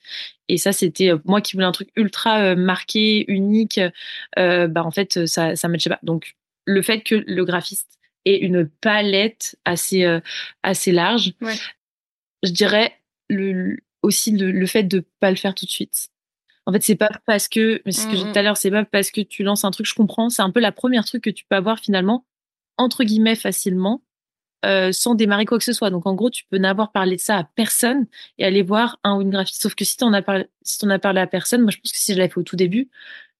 [0.49, 3.79] Et ça, c'était euh, moi qui voulais un truc ultra marqué, unique.
[4.35, 5.99] Bah en fait, ça, ça matchait pas.
[6.03, 10.05] Donc, le fait que le graphiste ait une palette assez,
[10.61, 11.55] assez large, ouais.
[12.43, 12.91] je dirais
[13.29, 16.09] le, aussi le, le fait de pas le faire tout de suite
[16.67, 18.41] en fait, c'est pas parce que, mais c'est ce que j'ai dit mmh, tout à
[18.41, 18.45] mmh.
[18.45, 20.29] l'heure, c'est pas parce que tu lances un truc, je comprends.
[20.29, 22.25] C'est un peu la première truc que tu peux avoir finalement,
[22.77, 24.03] entre guillemets, facilement,
[24.65, 25.91] euh, sans démarrer quoi que ce soit.
[25.91, 28.05] Donc, en gros, tu peux n'avoir parlé de ça à personne
[28.37, 29.61] et aller voir un ou une graphiste.
[29.61, 31.93] Sauf que si t'en as parlé, si t'en as parlé à personne, moi, je pense
[31.93, 32.89] que si je l'avais fait au tout début,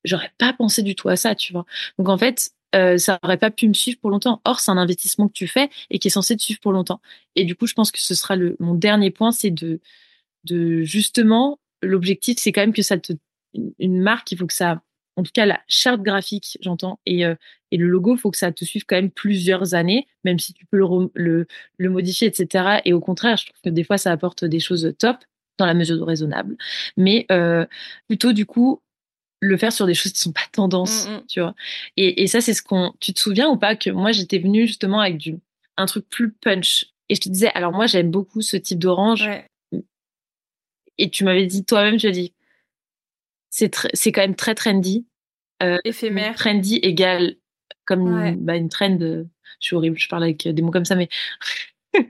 [0.06, 1.66] j'aurais pas pensé du tout à ça, tu vois.
[1.98, 4.42] Donc, en fait, euh, ça aurait pas pu me suivre pour longtemps.
[4.46, 7.02] Or, c'est un investissement que tu fais et qui est censé te suivre pour longtemps.
[7.36, 9.82] Et du coup, je pense que ce sera le, mon dernier point, c'est de,
[10.46, 13.14] de justement l'objectif, c'est quand même que ça te
[13.80, 14.82] une marque, il faut que ça
[15.18, 17.36] en tout cas la charte graphique, j'entends, et, euh,
[17.72, 20.54] et le logo, il faut que ça te suive quand même plusieurs années, même si
[20.54, 21.48] tu peux le, le,
[21.78, 22.82] le, modifier, etc.
[22.86, 25.18] Et au contraire, je trouve que des fois, ça apporte des choses top
[25.58, 26.56] dans la mesure raisonnable.
[26.98, 27.66] Mais euh,
[28.08, 28.80] plutôt, du coup,
[29.40, 31.22] le faire sur des choses qui sont pas tendance, mmh, mmh.
[31.28, 31.56] tu vois.
[31.98, 32.94] Et, et ça, c'est ce qu'on.
[33.00, 35.40] Tu te souviens ou pas que moi, j'étais venue justement avec du
[35.78, 36.88] un truc plus punch?
[37.10, 39.28] Et je te disais, alors moi, j'aime beaucoup ce type d'orange.
[40.98, 42.34] Et tu m'avais dit toi-même, as dit,
[43.50, 45.06] c'est c'est quand même très trendy.
[45.64, 46.36] Euh, Éphémère.
[46.36, 47.36] Trendy égale
[47.86, 48.98] comme une, bah, une trend.
[49.00, 49.26] je
[49.60, 51.10] suis horrible, je parle avec des mots comme ça, mais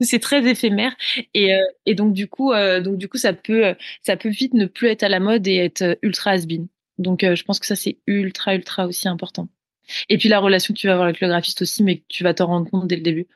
[0.00, 0.96] c'est très éphémère
[1.34, 4.54] et, euh, et donc du coup euh, donc du coup ça peut ça peut vite
[4.54, 6.68] ne plus être à la mode et être ultra has-been.
[6.98, 9.48] Donc je pense que ça c'est ultra ultra aussi important.
[10.08, 12.24] Et puis la relation que tu vas avoir avec le graphiste aussi, mais que tu
[12.24, 13.28] vas t'en rendre compte dès le début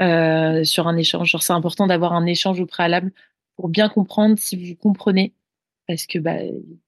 [0.00, 1.30] euh, sur un échange.
[1.30, 3.12] Genre c'est important d'avoir un échange au préalable
[3.56, 5.34] pour bien comprendre si vous comprenez,
[5.86, 6.36] parce que bah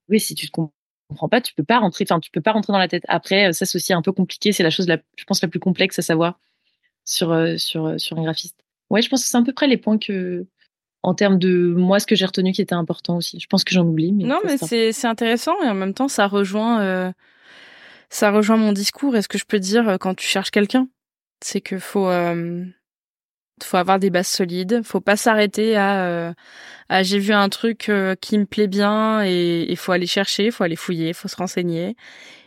[0.09, 2.73] oui si tu te comprends pas, tu peux pas rentrer, enfin tu peux pas rentrer
[2.73, 3.05] dans la tête.
[3.09, 5.61] Après ça c'est aussi un peu compliqué, c'est la chose la, je pense la plus
[5.61, 6.39] complexe à savoir
[7.05, 8.63] sur sur sur un graphiste.
[8.91, 10.47] Ouais, je pense que c'est à peu près les points que,
[11.03, 13.39] en termes de moi, ce que j'ai retenu qui était important aussi.
[13.41, 14.13] Je pense que j'en oublie.
[14.13, 17.13] Mais non, mais c'est, c'est intéressant et en même temps, ça rejoint, euh,
[18.11, 19.17] ça rejoint mon discours.
[19.17, 20.89] Et ce que je peux dire euh, quand tu cherches quelqu'un,
[21.43, 22.65] c'est que faut, euh,
[23.65, 24.83] faut avoir des bases solides.
[24.85, 26.35] Faut pas s'arrêter à,
[26.89, 27.91] à j'ai vu un truc
[28.21, 31.37] qui me plaît bien et il faut aller chercher, faut aller fouiller, il faut se
[31.37, 31.97] renseigner.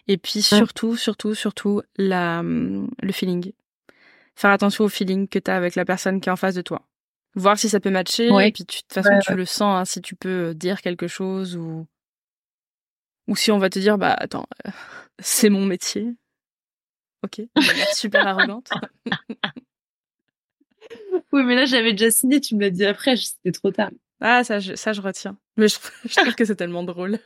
[0.07, 3.51] Et puis surtout, surtout, surtout, la, le feeling
[4.36, 6.62] faire attention au feeling que tu as avec la personne qui est en face de
[6.62, 6.82] toi.
[7.36, 10.01] Voir si ça peut matcher, et puis de toute façon, tu le sens, hein, si
[10.01, 11.88] tu peux euh, dire quelque chose ou
[13.28, 14.72] ou si on va te dire, bah attends, euh,
[15.20, 16.14] c'est mon métier.
[17.24, 17.41] Ok,
[17.93, 18.70] super arrogante.
[21.32, 23.91] oui, mais là, j'avais déjà signé, tu me l'as dit après, c'était trop tard.
[24.20, 25.38] Ah, ça, je, ça, je retiens.
[25.57, 25.78] Mais je,
[26.16, 27.20] trouve que c'est tellement drôle.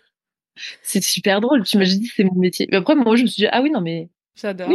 [0.82, 1.64] C'est super drôle.
[1.64, 2.68] Tu m'as dit, c'est mon métier.
[2.72, 4.10] Mais après, moi, je me suis dit, ah oui, non, mais.
[4.36, 4.70] J'adore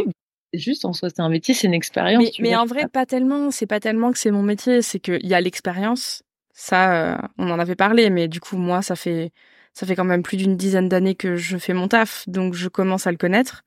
[0.53, 2.37] juste en soi, c'est un métier, c'est une expérience.
[2.39, 3.51] Mais, en vrai, pas tellement.
[3.51, 6.23] C'est pas tellement que c'est mon métier, c'est qu'il y a l'expérience.
[6.53, 9.31] Ça, euh, on en avait parlé, mais du coup, moi, ça fait
[9.73, 12.67] ça fait quand même plus d'une dizaine d'années que je fais mon taf, donc je
[12.67, 13.63] commence à le connaître.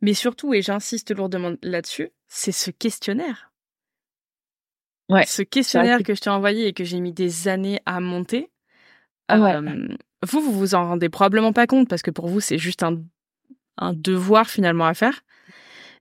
[0.00, 3.49] Mais surtout, et j'insiste lourdement là-dessus, c'est ce questionnaire.
[5.10, 5.26] Ouais.
[5.26, 8.50] Ce questionnaire que je t'ai envoyé et que j'ai mis des années à monter.
[9.30, 9.88] Euh,
[10.26, 13.02] vous, vous vous en rendez probablement pas compte parce que pour vous, c'est juste un,
[13.76, 15.20] un devoir finalement à faire.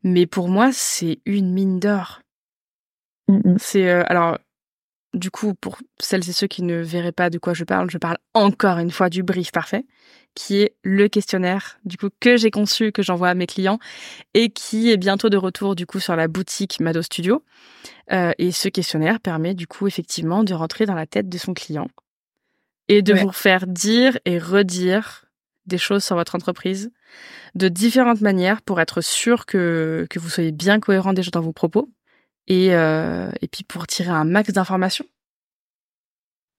[0.03, 2.22] Mais pour moi, c'est une mine d'or.
[3.57, 4.38] C'est euh, alors
[5.14, 7.97] du coup pour celles et ceux qui ne verraient pas de quoi je parle, je
[7.97, 9.86] parle encore une fois du brief parfait,
[10.36, 13.80] qui est le questionnaire du coup que j'ai conçu, que j'envoie à mes clients
[14.34, 17.44] et qui est bientôt de retour du coup sur la boutique Mado Studio.
[18.12, 21.54] Euh, et ce questionnaire permet du coup effectivement de rentrer dans la tête de son
[21.54, 21.88] client
[22.88, 25.26] et de vous faire dire et redire
[25.66, 26.92] des choses sur votre entreprise
[27.56, 31.54] de différentes manières pour être sûr que, que vous soyez bien cohérent déjà dans vos
[31.54, 31.90] propos
[32.48, 35.06] et, euh, et puis pour tirer un max d'informations.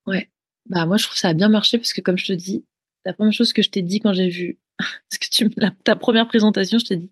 [0.07, 0.31] Ouais,
[0.67, 2.65] bah moi je trouve que ça a bien marché parce que comme je te dis,
[3.05, 5.51] la première chose que je t'ai dit quand j'ai vu parce que tu,
[5.85, 7.11] ta première présentation, je t'ai dit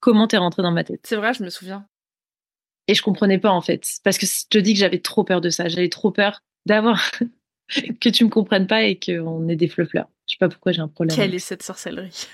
[0.00, 1.00] comment t'es rentré dans ma tête.
[1.04, 1.86] C'est vrai, je me souviens.
[2.88, 5.40] Et je comprenais pas en fait parce que je te dis que j'avais trop peur
[5.40, 7.10] de ça, j'avais trop peur d'avoir
[8.00, 10.08] que tu me comprennes pas et qu'on ait des fleurs.
[10.26, 11.16] Je sais pas pourquoi j'ai un problème.
[11.16, 12.26] Quelle est cette sorcellerie?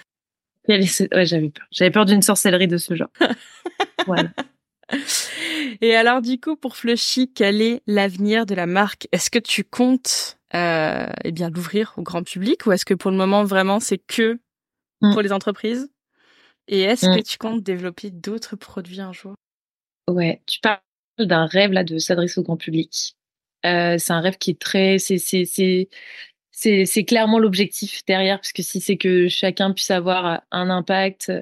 [0.68, 0.82] Ouais,
[1.24, 1.66] j'avais peur.
[1.70, 3.10] J'avais peur d'une sorcellerie de ce genre.
[4.06, 4.30] voilà.
[5.80, 9.08] Et alors du coup, pour Flushy, quel est l'avenir de la marque?
[9.12, 13.10] Est-ce que tu comptes euh, eh bien l'ouvrir au grand public ou est-ce que pour
[13.10, 14.38] le moment vraiment c'est que
[15.02, 15.12] mm.
[15.12, 15.90] pour les entreprises?
[16.68, 17.16] Et est-ce mm.
[17.16, 19.34] que tu comptes développer d'autres produits un jour?
[20.08, 20.80] Ouais, tu parles
[21.18, 23.14] d'un rêve là de s'adresser au grand public.
[23.66, 25.88] Euh, c'est un rêve qui est très, c'est c'est c'est
[26.86, 31.32] c'est clairement l'objectif derrière, parce que si c'est que chacun puisse avoir un impact,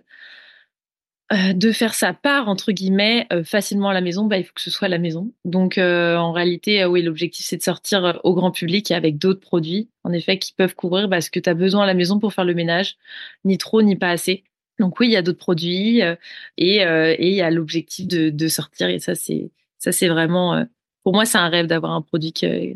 [1.33, 4.53] euh, de faire sa part entre guillemets euh, facilement à la maison, bah, il faut
[4.55, 5.33] que ce soit à la maison.
[5.45, 9.41] Donc euh, en réalité, oui, l'objectif c'est de sortir au grand public et avec d'autres
[9.41, 12.21] produits, en effet, qui peuvent couvrir bah, ce que tu as besoin à la maison
[12.21, 12.97] pour faire le ménage,
[13.45, 14.45] ni trop ni pas assez.
[14.79, 16.15] Donc oui, il y a d'autres produits et
[16.59, 20.67] il y a l'objectif de, de sortir et ça c'est ça c'est vraiment
[21.03, 22.75] pour moi c'est un rêve d'avoir un produit que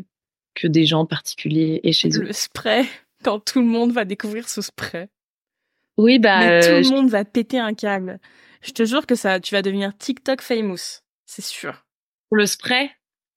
[0.55, 2.23] que des gens particuliers et chez eux.
[2.23, 2.85] Le spray,
[3.23, 5.07] quand tout le monde va découvrir ce spray.
[5.97, 6.39] Oui, bah.
[6.39, 8.19] Mais tout le monde va péter un câble.
[8.61, 11.01] Je te jure que ça, tu vas devenir TikTok famous.
[11.25, 11.85] C'est sûr.
[12.29, 12.91] Pour le spray?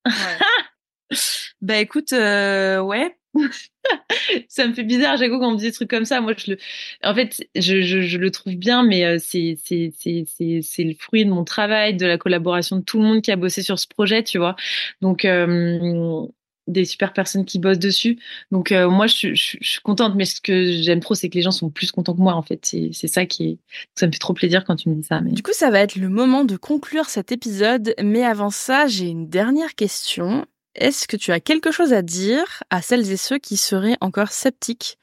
[0.06, 1.16] Ouais.
[1.60, 3.16] bah écoute, euh, ouais.
[4.48, 6.20] ça me fait bizarre, Jago, quand on me dit des trucs comme ça.
[6.20, 6.58] Moi, je le,
[7.02, 10.84] en fait, je, je, je le trouve bien, mais euh, c'est, c'est, c'est, c'est, c'est
[10.84, 13.62] le fruit de mon travail, de la collaboration de tout le monde qui a bossé
[13.62, 14.56] sur ce projet, tu vois.
[15.00, 16.26] Donc, euh,
[16.66, 18.18] des super personnes qui bossent dessus.
[18.50, 21.70] Donc moi, je, suis contente, mais ce que j'aime trop, c'est que les gens sont
[21.70, 22.34] plus contents que moi.
[22.34, 23.58] En fait, c'est ça qui
[23.94, 25.20] ça me fait trop plaisir quand tu me dis ça.
[25.20, 27.94] Du coup, ça va être le moment de conclure cet épisode.
[28.02, 30.46] Mais avant ça, j'ai une dernière question.
[30.74, 34.32] Est-ce que tu as quelque chose à dire à celles et ceux qui seraient encore
[34.32, 34.98] sceptiques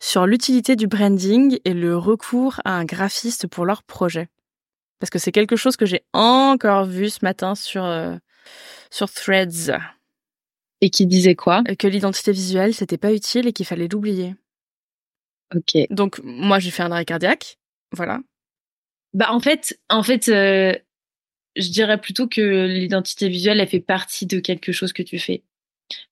[0.00, 4.28] sur l'utilité du branding et le recours à un graphiste pour leur projet?
[4.98, 8.16] Parce que c'est quelque chose que j'ai encore vu ce matin sur, euh,
[8.90, 9.78] sur Threads.
[10.80, 11.62] Et qui disait quoi?
[11.68, 14.34] Euh, Que l'identité visuelle, c'était pas utile et qu'il fallait l'oublier.
[15.54, 15.76] Ok.
[15.90, 17.58] Donc, moi, j'ai fait un arrêt cardiaque.
[17.92, 18.20] Voilà.
[19.14, 20.74] Bah, en fait, en fait euh,
[21.56, 25.42] je dirais plutôt que l'identité visuelle, elle fait partie de quelque chose que tu fais.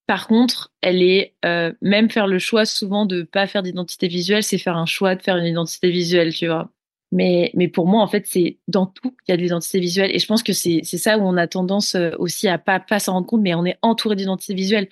[0.07, 4.43] Par contre, elle est euh, même faire le choix souvent de pas faire d'identité visuelle,
[4.43, 6.71] c'est faire un choix de faire une identité visuelle, tu vois.
[7.15, 10.11] Mais, pour moi, en fait, c'est dans tout qu'il y a de l'identité visuelle.
[10.13, 12.99] Et je pense que c'est ça où on a tendance euh, aussi à pas, pas
[12.99, 14.89] s'en rendre compte, mais on est entouré d'identité visuelle.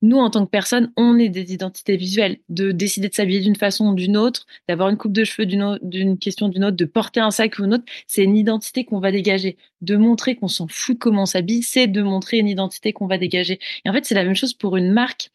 [0.00, 2.38] Nous, en tant que personne, on est des identités visuelles.
[2.48, 6.18] De décider de s'habiller d'une façon ou d'une autre, d'avoir une coupe de cheveux d'une
[6.18, 9.12] question d'une autre, de porter un sac ou une autre, c'est une identité qu'on va
[9.12, 9.58] dégager.
[9.82, 13.06] De montrer qu'on s'en fout de comment on s'habille, c'est de montrer une identité qu'on
[13.06, 13.58] va dégager.
[13.84, 15.30] Et en fait, c'est la même chose pour une marque.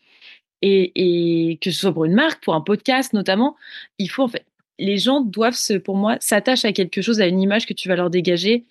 [0.63, 3.55] Et, que ce soit pour une marque, pour un podcast notamment,
[3.97, 4.45] il faut en fait
[4.79, 7.87] les gens doivent, se, pour moi, s'attachent à quelque chose, à une image que tu
[7.87, 8.65] vas leur dégager.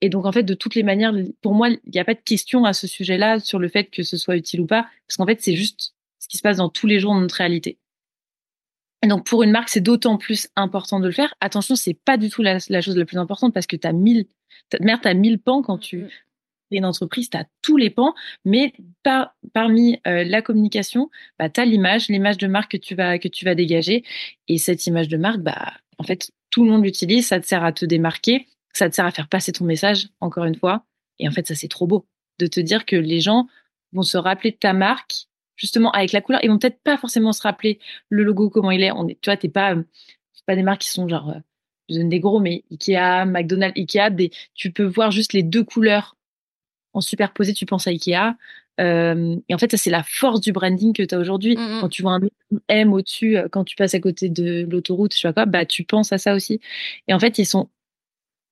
[0.00, 2.20] Et donc, en fait, de toutes les manières, pour moi, il n'y a pas de
[2.20, 5.26] question à ce sujet-là sur le fait que ce soit utile ou pas, parce qu'en
[5.26, 7.78] fait, c'est juste ce qui se passe dans tous les jours de notre réalité.
[9.02, 11.34] Et donc, pour une marque, c'est d'autant plus important de le faire.
[11.40, 14.26] Attention, c'est pas du tout la, chose la plus importante parce que tu as mille,
[14.80, 16.08] merde, t'as mille pans quand tu, mmh
[16.70, 18.14] une entreprise, tu as tous les pans,
[18.44, 22.94] mais par, parmi euh, la communication, bah, tu as l'image, l'image de marque que tu,
[22.94, 24.04] vas, que tu vas dégager.
[24.48, 27.64] Et cette image de marque, bah, en fait, tout le monde l'utilise, ça te sert
[27.64, 30.84] à te démarquer, ça te sert à faire passer ton message, encore une fois.
[31.18, 32.06] Et en fait, ça, c'est trop beau
[32.38, 33.46] de te dire que les gens
[33.92, 36.40] vont se rappeler de ta marque, justement, avec la couleur.
[36.42, 37.78] Ils vont peut-être pas forcément se rappeler
[38.10, 38.90] le logo, comment il est.
[38.90, 39.82] On est tu vois, t'es pas, euh,
[40.46, 41.40] pas des marques qui sont genre, euh,
[41.88, 45.64] je donne des gros, mais Ikea, McDonald's, Ikea, des, tu peux voir juste les deux
[45.64, 46.15] couleurs
[46.96, 48.36] en superposé, tu penses à Ikea.
[48.80, 51.56] Euh, et en fait, ça, c'est la force du branding que tu as aujourd'hui.
[51.56, 51.80] Mm, mm.
[51.80, 52.20] Quand tu vois un
[52.68, 55.84] M au-dessus, euh, quand tu passes à côté de l'autoroute, sais pas quoi, bah, tu
[55.84, 56.60] penses à ça aussi.
[57.06, 57.68] Et en fait, ils sont.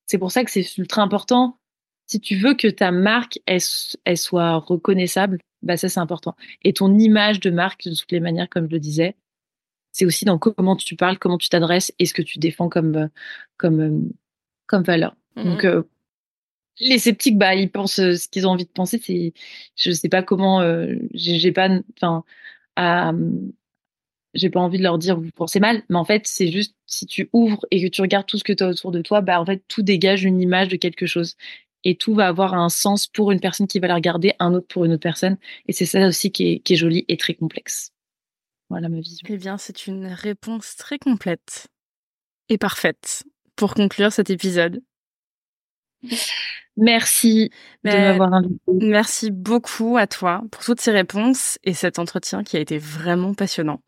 [0.06, 1.58] C'est pour ça que c'est ultra important.
[2.06, 3.60] Si tu veux que ta marque, elle,
[4.18, 6.36] soit reconnaissable, bah, ça, c'est important.
[6.62, 9.16] Et ton image de marque, de toutes les manières, comme je le disais,
[9.92, 12.96] c'est aussi dans comment tu parles, comment tu t'adresses et ce que tu défends comme,
[12.96, 13.08] euh,
[13.56, 14.10] comme,
[14.66, 15.16] comme valeur.
[15.36, 15.64] Mm, Donc,
[16.80, 19.00] les sceptiques, bah, ils pensent euh, ce qu'ils ont envie de penser.
[19.02, 19.32] C'est,
[19.76, 22.24] je sais pas comment, euh, j'ai pas, enfin,
[24.34, 27.06] j'ai pas envie de leur dire vous pensez mal, mais en fait, c'est juste si
[27.06, 29.40] tu ouvres et que tu regardes tout ce que tu as autour de toi, bah,
[29.40, 31.36] en fait, tout dégage une image de quelque chose.
[31.86, 34.66] Et tout va avoir un sens pour une personne qui va la regarder, un autre
[34.66, 35.36] pour une autre personne.
[35.68, 37.92] Et c'est ça aussi qui est, qui est joli et très complexe.
[38.70, 39.26] Voilà ma vision.
[39.28, 41.68] Eh bien, c'est une réponse très complète
[42.48, 44.82] et parfaite pour conclure cet épisode.
[46.76, 47.50] Merci
[47.84, 48.58] de m'avoir invité.
[48.68, 53.34] Merci beaucoup à toi pour toutes ces réponses et cet entretien qui a été vraiment
[53.34, 53.80] passionnant.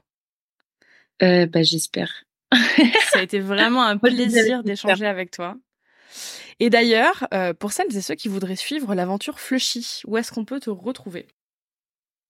[1.22, 2.24] Euh, bah, j'espère.
[2.53, 5.57] Ça a été vraiment un plaisir d'échanger avec toi.
[6.59, 10.45] Et d'ailleurs, euh, pour celles et ceux qui voudraient suivre l'aventure Flushy, où est-ce qu'on
[10.45, 11.26] peut te retrouver?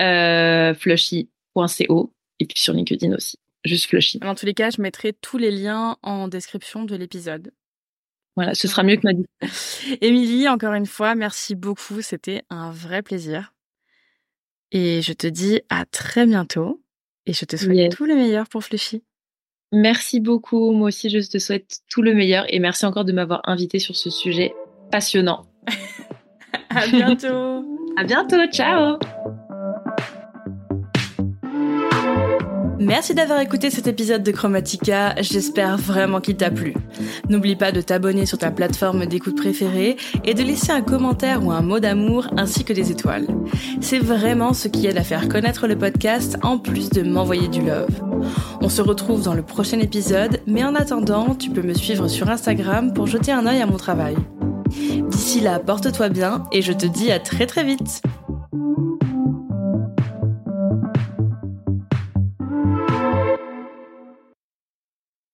[0.01, 4.19] euh, flushy.co et puis sur LinkedIn aussi, juste flushy.
[4.19, 7.51] Dans tous les cas, je mettrai tous les liens en description de l'épisode.
[8.35, 9.13] Voilà, ce sera mieux que ma
[10.01, 12.01] Émilie, encore une fois, merci beaucoup.
[12.01, 13.53] C'était un vrai plaisir.
[14.71, 16.83] Et je te dis à très bientôt.
[17.25, 19.03] Et je te souhaite tout le meilleur pour Flushy.
[19.73, 20.71] Merci beaucoup.
[20.71, 22.45] Moi aussi, je te souhaite tout le meilleur.
[22.53, 24.53] Et merci encore de m'avoir invité sur ce sujet
[24.91, 25.47] passionnant.
[26.69, 27.63] à bientôt.
[27.97, 28.97] À bientôt, ciao
[32.79, 36.75] Merci d'avoir écouté cet épisode de Chromatica, j'espère vraiment qu'il t'a plu.
[37.27, 41.51] N'oublie pas de t'abonner sur ta plateforme d'écoute préférée et de laisser un commentaire ou
[41.51, 43.27] un mot d'amour ainsi que des étoiles.
[43.81, 47.61] C'est vraiment ce qui aide à faire connaître le podcast en plus de m'envoyer du
[47.61, 47.99] love.
[48.61, 52.29] On se retrouve dans le prochain épisode, mais en attendant, tu peux me suivre sur
[52.29, 54.15] Instagram pour jeter un œil à mon travail.
[54.67, 58.01] D'ici là, porte-toi bien et je te dis à très très vite.